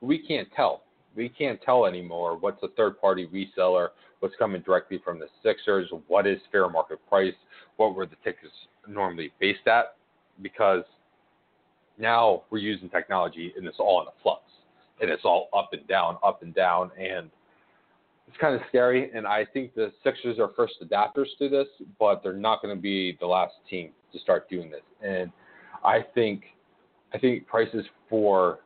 we 0.01 0.19
can't 0.19 0.47
tell. 0.55 0.83
We 1.15 1.29
can't 1.29 1.61
tell 1.61 1.85
anymore 1.85 2.37
what's 2.37 2.61
a 2.63 2.67
third 2.69 2.99
party 2.99 3.27
reseller, 3.27 3.89
what's 4.19 4.35
coming 4.37 4.61
directly 4.61 5.01
from 5.03 5.19
the 5.19 5.27
Sixers, 5.43 5.89
what 6.07 6.27
is 6.27 6.39
fair 6.51 6.69
market 6.69 6.99
price, 7.09 7.33
what 7.77 7.95
were 7.95 8.05
the 8.05 8.15
tickets 8.23 8.53
normally 8.87 9.31
based 9.39 9.67
at, 9.67 9.95
because 10.41 10.83
now 11.97 12.43
we're 12.49 12.59
using 12.59 12.89
technology 12.89 13.53
and 13.57 13.67
it's 13.67 13.79
all 13.79 14.01
in 14.01 14.07
a 14.07 14.23
flux 14.23 14.43
and 15.01 15.09
it's 15.09 15.23
all 15.25 15.49
up 15.55 15.69
and 15.73 15.87
down, 15.87 16.17
up 16.23 16.43
and 16.43 16.53
down, 16.53 16.91
and 16.99 17.29
it's 18.27 18.37
kind 18.37 18.53
of 18.53 18.61
scary. 18.67 19.09
And 19.13 19.25
I 19.25 19.45
think 19.45 19.73
the 19.73 19.91
Sixers 20.03 20.39
are 20.39 20.49
first 20.55 20.73
adapters 20.83 21.27
to 21.39 21.49
this, 21.49 21.67
but 21.97 22.21
they're 22.21 22.33
not 22.33 22.61
going 22.61 22.75
to 22.75 22.81
be 22.81 23.17
the 23.19 23.25
last 23.25 23.53
team 23.69 23.91
to 24.13 24.19
start 24.19 24.49
doing 24.49 24.69
this. 24.69 24.81
And 25.01 25.31
I 25.83 26.05
think, 26.13 26.43
I 27.13 27.17
think 27.17 27.47
prices 27.47 27.85
for 28.09 28.59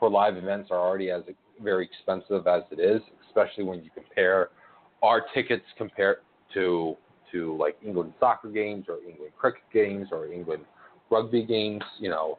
for 0.00 0.10
live 0.10 0.36
events 0.36 0.70
are 0.72 0.80
already 0.80 1.10
as 1.10 1.22
very 1.62 1.84
expensive 1.84 2.46
as 2.48 2.62
it 2.72 2.80
is, 2.80 3.02
especially 3.28 3.62
when 3.62 3.84
you 3.84 3.90
compare 3.94 4.48
our 5.02 5.22
tickets 5.32 5.64
compared 5.78 6.16
to 6.54 6.96
to 7.30 7.56
like 7.56 7.76
England 7.86 8.12
soccer 8.18 8.48
games 8.48 8.86
or 8.88 8.96
England 9.08 9.32
cricket 9.38 9.62
games 9.72 10.08
or 10.10 10.26
England 10.26 10.64
rugby 11.10 11.44
games. 11.44 11.82
You 12.00 12.10
know, 12.10 12.38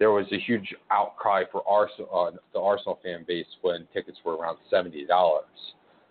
there 0.00 0.10
was 0.10 0.26
a 0.32 0.38
huge 0.38 0.74
outcry 0.90 1.44
for 1.52 1.62
Arsenal, 1.68 2.08
uh, 2.12 2.36
the 2.52 2.58
Arsenal 2.58 2.98
fan 3.04 3.24
base 3.28 3.46
when 3.60 3.86
tickets 3.92 4.18
were 4.24 4.36
around 4.36 4.58
seventy 4.70 5.06
dollars. 5.06 5.44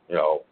You 0.08 0.16
know, 0.16 0.44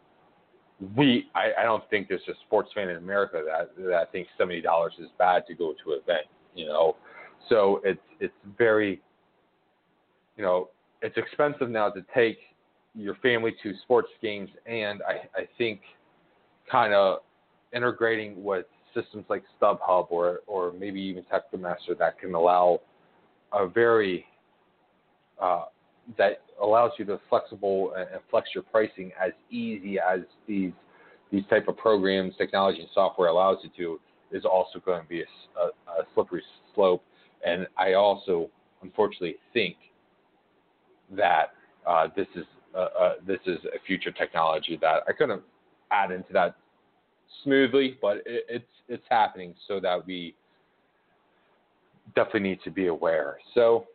we 0.96 1.28
I, 1.34 1.62
I 1.62 1.64
don't 1.64 1.88
think 1.88 2.08
there's 2.08 2.20
a 2.28 2.34
sports 2.46 2.70
fan 2.74 2.90
in 2.90 2.96
America 2.96 3.42
that 3.46 3.82
that 3.88 4.12
thinks 4.12 4.30
seventy 4.36 4.60
dollars 4.60 4.92
is 4.98 5.08
bad 5.16 5.46
to 5.46 5.54
go 5.54 5.74
to 5.84 5.92
an 5.92 6.00
event. 6.02 6.26
You 6.54 6.66
know, 6.66 6.96
so 7.48 7.80
it's 7.84 8.00
it's 8.18 8.34
very 8.58 9.00
you 10.40 10.46
know, 10.46 10.70
it's 11.02 11.18
expensive 11.18 11.68
now 11.68 11.90
to 11.90 12.02
take 12.14 12.38
your 12.94 13.14
family 13.16 13.54
to 13.62 13.74
sports 13.82 14.08
games, 14.22 14.48
and 14.64 15.02
I, 15.02 15.38
I 15.38 15.46
think 15.58 15.82
kind 16.72 16.94
of 16.94 17.18
integrating 17.74 18.42
with 18.42 18.64
systems 18.94 19.26
like 19.28 19.42
StubHub 19.60 20.06
or 20.08 20.40
or 20.46 20.72
maybe 20.72 20.98
even 20.98 21.24
Ticketmaster 21.24 21.96
that 21.98 22.18
can 22.18 22.34
allow 22.34 22.80
a 23.52 23.68
very 23.68 24.24
uh, 25.38 25.64
that 26.16 26.40
allows 26.62 26.92
you 26.98 27.04
to 27.04 27.20
flexible 27.28 27.92
and 27.94 28.08
flex 28.30 28.48
your 28.54 28.64
pricing 28.64 29.12
as 29.22 29.32
easy 29.50 29.98
as 29.98 30.20
these 30.48 30.72
these 31.30 31.44
type 31.50 31.68
of 31.68 31.76
programs, 31.76 32.32
technology, 32.38 32.80
and 32.80 32.88
software 32.94 33.28
allows 33.28 33.58
you 33.62 33.70
to 33.76 34.00
is 34.34 34.46
also 34.46 34.78
going 34.86 35.02
to 35.02 35.08
be 35.08 35.20
a, 35.20 35.60
a, 35.60 35.66
a 36.00 36.04
slippery 36.14 36.42
slope. 36.74 37.04
And 37.46 37.66
I 37.76 37.92
also, 37.92 38.48
unfortunately, 38.82 39.36
think 39.52 39.76
that 41.16 41.54
uh, 41.86 42.08
this 42.16 42.26
is 42.34 42.44
uh, 42.74 42.88
uh, 42.98 43.12
this 43.26 43.40
is 43.46 43.58
a 43.74 43.84
future 43.86 44.12
technology 44.12 44.78
that 44.80 45.02
I 45.08 45.12
couldn't 45.12 45.42
add 45.90 46.12
into 46.12 46.32
that 46.32 46.56
smoothly, 47.42 47.98
but 48.00 48.18
it, 48.18 48.44
it's 48.48 48.64
it's 48.88 49.04
happening 49.08 49.54
so 49.66 49.80
that 49.80 50.06
we 50.06 50.34
definitely 52.14 52.48
need 52.48 52.60
to 52.64 52.70
be 52.70 52.88
aware. 52.88 53.38
So, 53.54 53.86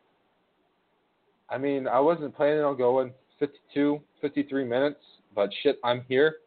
I 1.49 1.57
mean, 1.57 1.87
I 1.87 1.99
wasn't 1.99 2.35
planning 2.35 2.63
on 2.63 2.77
going 2.77 3.11
52, 3.39 3.99
53 4.21 4.63
minutes, 4.63 4.99
but 5.33 5.49
shit, 5.63 5.79
I'm 5.83 6.03
here. 6.07 6.37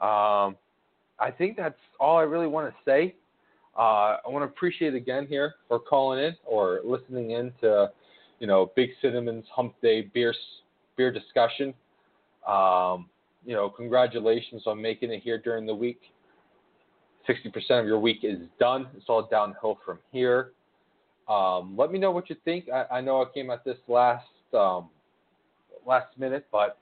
Um, 0.00 0.56
I 1.18 1.30
think 1.36 1.56
that's 1.56 1.78
all 1.98 2.16
I 2.16 2.22
really 2.22 2.46
want 2.46 2.68
to 2.68 2.74
say. 2.84 3.14
Uh, 3.78 4.16
I 4.24 4.28
want 4.28 4.42
to 4.42 4.48
appreciate 4.48 4.94
again 4.94 5.26
here 5.28 5.54
for 5.68 5.78
calling 5.78 6.18
in 6.18 6.34
or 6.44 6.80
listening 6.84 7.32
in 7.32 7.52
to 7.60 7.90
you 8.40 8.46
know, 8.46 8.72
Big 8.74 8.90
Cinnamon's 9.00 9.44
Hump 9.54 9.74
Day 9.80 10.02
beer 10.12 10.34
beer 10.96 11.12
discussion. 11.12 11.72
Um, 12.48 13.08
you 13.44 13.54
know, 13.54 13.70
congratulations 13.70 14.62
on 14.66 14.82
making 14.82 15.12
it 15.12 15.22
here 15.22 15.38
during 15.38 15.66
the 15.66 15.74
week. 15.74 16.00
60% 17.28 17.80
of 17.80 17.86
your 17.86 17.98
week 17.98 18.18
is 18.22 18.38
done. 18.58 18.88
It's 18.96 19.06
all 19.08 19.28
downhill 19.30 19.78
from 19.84 19.98
here. 20.10 20.52
Um, 21.28 21.76
let 21.76 21.92
me 21.92 21.98
know 21.98 22.10
what 22.10 22.28
you 22.28 22.36
think. 22.44 22.68
I, 22.68 22.96
I, 22.96 23.00
know 23.00 23.22
I 23.22 23.26
came 23.32 23.50
at 23.50 23.64
this 23.64 23.76
last 23.86 24.26
um, 24.52 24.88
last 25.86 26.18
minute, 26.18 26.46
but 26.50 26.78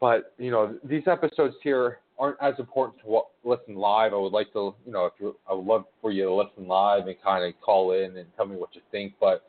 but 0.00 0.32
you 0.38 0.50
know 0.50 0.78
these 0.84 1.02
episodes 1.06 1.56
here 1.62 1.98
aren't 2.18 2.36
as 2.40 2.54
important 2.58 3.02
to 3.02 3.20
listen 3.44 3.74
live. 3.74 4.12
I 4.12 4.16
would 4.16 4.32
like 4.32 4.52
to, 4.52 4.74
you 4.86 4.92
know, 4.92 5.06
if 5.06 5.14
you, 5.18 5.36
I 5.48 5.54
would 5.54 5.64
love 5.64 5.84
for 6.00 6.12
you 6.12 6.24
to 6.24 6.34
listen 6.34 6.66
live 6.68 7.06
and 7.06 7.16
kind 7.22 7.44
of 7.44 7.58
call 7.62 7.92
in 7.92 8.16
and 8.18 8.26
tell 8.36 8.46
me 8.46 8.56
what 8.56 8.74
you 8.74 8.82
think. 8.90 9.14
But 9.18 9.42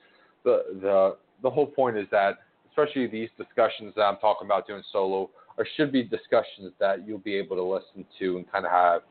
the 0.43 0.63
the 0.81 1.15
the 1.43 1.49
whole 1.49 1.67
point 1.67 1.97
is 1.97 2.07
that 2.11 2.39
especially 2.69 3.07
these 3.07 3.29
discussions 3.37 3.93
that 3.95 4.03
I'm 4.03 4.17
talking 4.17 4.47
about 4.47 4.67
doing 4.67 4.83
solo 4.91 5.29
or 5.57 5.67
should 5.75 5.91
be 5.91 6.03
discussions 6.03 6.73
that 6.79 7.05
you'll 7.05 7.19
be 7.19 7.35
able 7.35 7.55
to 7.57 7.63
listen 7.63 8.05
to 8.19 8.37
and 8.37 8.51
kind 8.51 8.65
of 8.65 8.71
have 8.71 9.01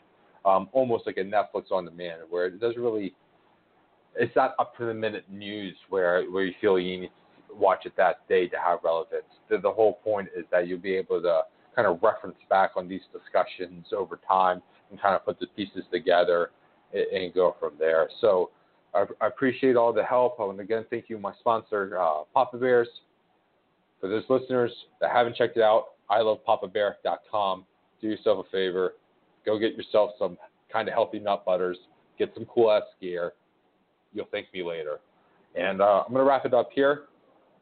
um, 0.44 0.68
almost 0.72 1.06
like 1.06 1.18
a 1.18 1.24
Netflix 1.24 1.70
on 1.70 1.84
demand 1.84 2.22
where 2.30 2.46
it 2.46 2.60
doesn't 2.60 2.80
really 2.80 3.14
it's 4.16 4.34
not 4.34 4.54
up 4.58 4.76
to 4.76 4.86
the 4.86 4.94
minute 4.94 5.24
news 5.30 5.76
where 5.88 6.24
where 6.30 6.44
you 6.44 6.54
feel 6.60 6.78
you 6.78 7.00
need 7.02 7.10
to 7.48 7.54
watch 7.54 7.84
it 7.84 7.92
that 7.96 8.26
day 8.28 8.48
to 8.48 8.56
have 8.56 8.78
relevance. 8.82 9.24
The, 9.48 9.58
the 9.58 9.70
whole 9.70 9.94
point 10.04 10.28
is 10.36 10.44
that 10.50 10.66
you'll 10.66 10.78
be 10.78 10.94
able 10.94 11.20
to 11.22 11.42
kind 11.74 11.86
of 11.86 12.02
reference 12.02 12.36
back 12.48 12.72
on 12.76 12.88
these 12.88 13.02
discussions 13.12 13.86
over 13.96 14.18
time 14.26 14.62
and 14.90 15.00
kind 15.00 15.14
of 15.14 15.24
put 15.24 15.38
the 15.38 15.46
pieces 15.48 15.84
together 15.92 16.50
and, 16.92 17.06
and 17.06 17.34
go 17.34 17.54
from 17.60 17.72
there. 17.78 18.08
So 18.20 18.50
I, 18.94 19.26
appreciate 19.26 19.76
all 19.76 19.92
the 19.92 20.02
help. 20.02 20.38
Want 20.38 20.56
to 20.56 20.62
again 20.62 20.84
thank 20.90 21.08
you, 21.08 21.18
my 21.18 21.32
sponsor, 21.40 21.98
uh, 21.98 22.24
Papa 22.34 22.58
Bears. 22.58 22.88
For 24.00 24.08
those 24.08 24.24
listeners 24.28 24.72
that 25.00 25.10
haven't 25.10 25.36
checked 25.36 25.56
it 25.56 25.62
out, 25.62 25.88
I 26.08 26.20
love 26.20 26.38
ilovepapabear.com. 26.46 27.64
Do 28.00 28.08
yourself 28.08 28.46
a 28.46 28.50
favor. 28.50 28.94
Go 29.44 29.58
get 29.58 29.74
yourself 29.74 30.12
some 30.18 30.36
kind 30.72 30.88
of 30.88 30.94
healthy 30.94 31.18
nut 31.18 31.44
butters. 31.44 31.78
Get 32.18 32.32
some 32.34 32.46
cool 32.46 32.70
ass 32.70 32.82
gear. 33.00 33.32
You'll 34.12 34.28
thank 34.32 34.52
me 34.52 34.62
later. 34.62 35.00
And 35.54 35.80
uh, 35.80 36.04
I'm 36.06 36.12
going 36.12 36.24
to 36.24 36.28
wrap 36.28 36.46
it 36.46 36.54
up 36.54 36.70
here. 36.72 37.02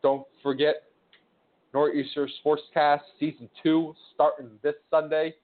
Don't 0.02 0.26
forget, 0.42 0.84
Northeastern 1.74 2.28
Sportscast 2.44 3.00
Season 3.18 3.48
2 3.62 3.94
starting 4.14 4.48
this 4.62 4.74
Sunday. 4.90 5.34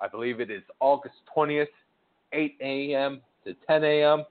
I 0.00 0.08
believe 0.08 0.40
it 0.40 0.50
is 0.50 0.62
August 0.80 1.14
20th, 1.36 1.66
8 2.32 2.56
a.m. 2.60 3.20
to 3.44 3.54
10 3.66 3.84
a.m. 3.84 4.24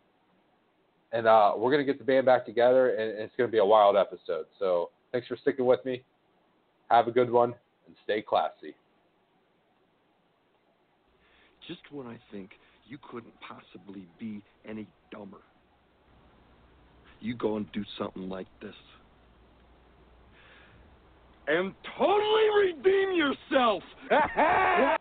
and 1.12 1.28
uh, 1.28 1.53
we're 1.57 1.72
gonna 1.72 1.84
get 1.84 1.97
the 1.97 2.05
band 2.05 2.26
back 2.26 2.45
together, 2.45 2.91
and, 2.95 3.12
and 3.12 3.20
it's 3.20 3.34
gonna 3.38 3.49
be 3.49 3.59
a 3.59 3.66
wild 3.66 3.95
episode. 3.95 4.45
So 4.59 4.89
thanks 5.12 5.28
for 5.28 5.38
sticking 5.38 5.66
with 5.66 5.84
me. 5.86 6.03
Have 6.89 7.07
a 7.07 7.12
good 7.12 7.30
one, 7.30 7.53
and 7.88 7.95
stay 8.03 8.22
classy. 8.22 8.76
Just 11.68 11.82
when 11.91 12.07
I 12.07 12.18
think 12.32 12.51
you 12.88 12.97
couldn't 13.09 13.34
possibly 13.41 14.07
be 14.20 14.41
any 14.68 14.88
dumber, 15.12 15.38
you 17.20 17.36
go 17.36 17.57
and 17.57 17.72
do 17.72 17.84
something 17.97 18.30
like 18.30 18.47
this. 18.62 18.76
And 21.47 21.74
totally 21.97 22.49
redeem 22.55 23.14
yourself! 23.14 23.84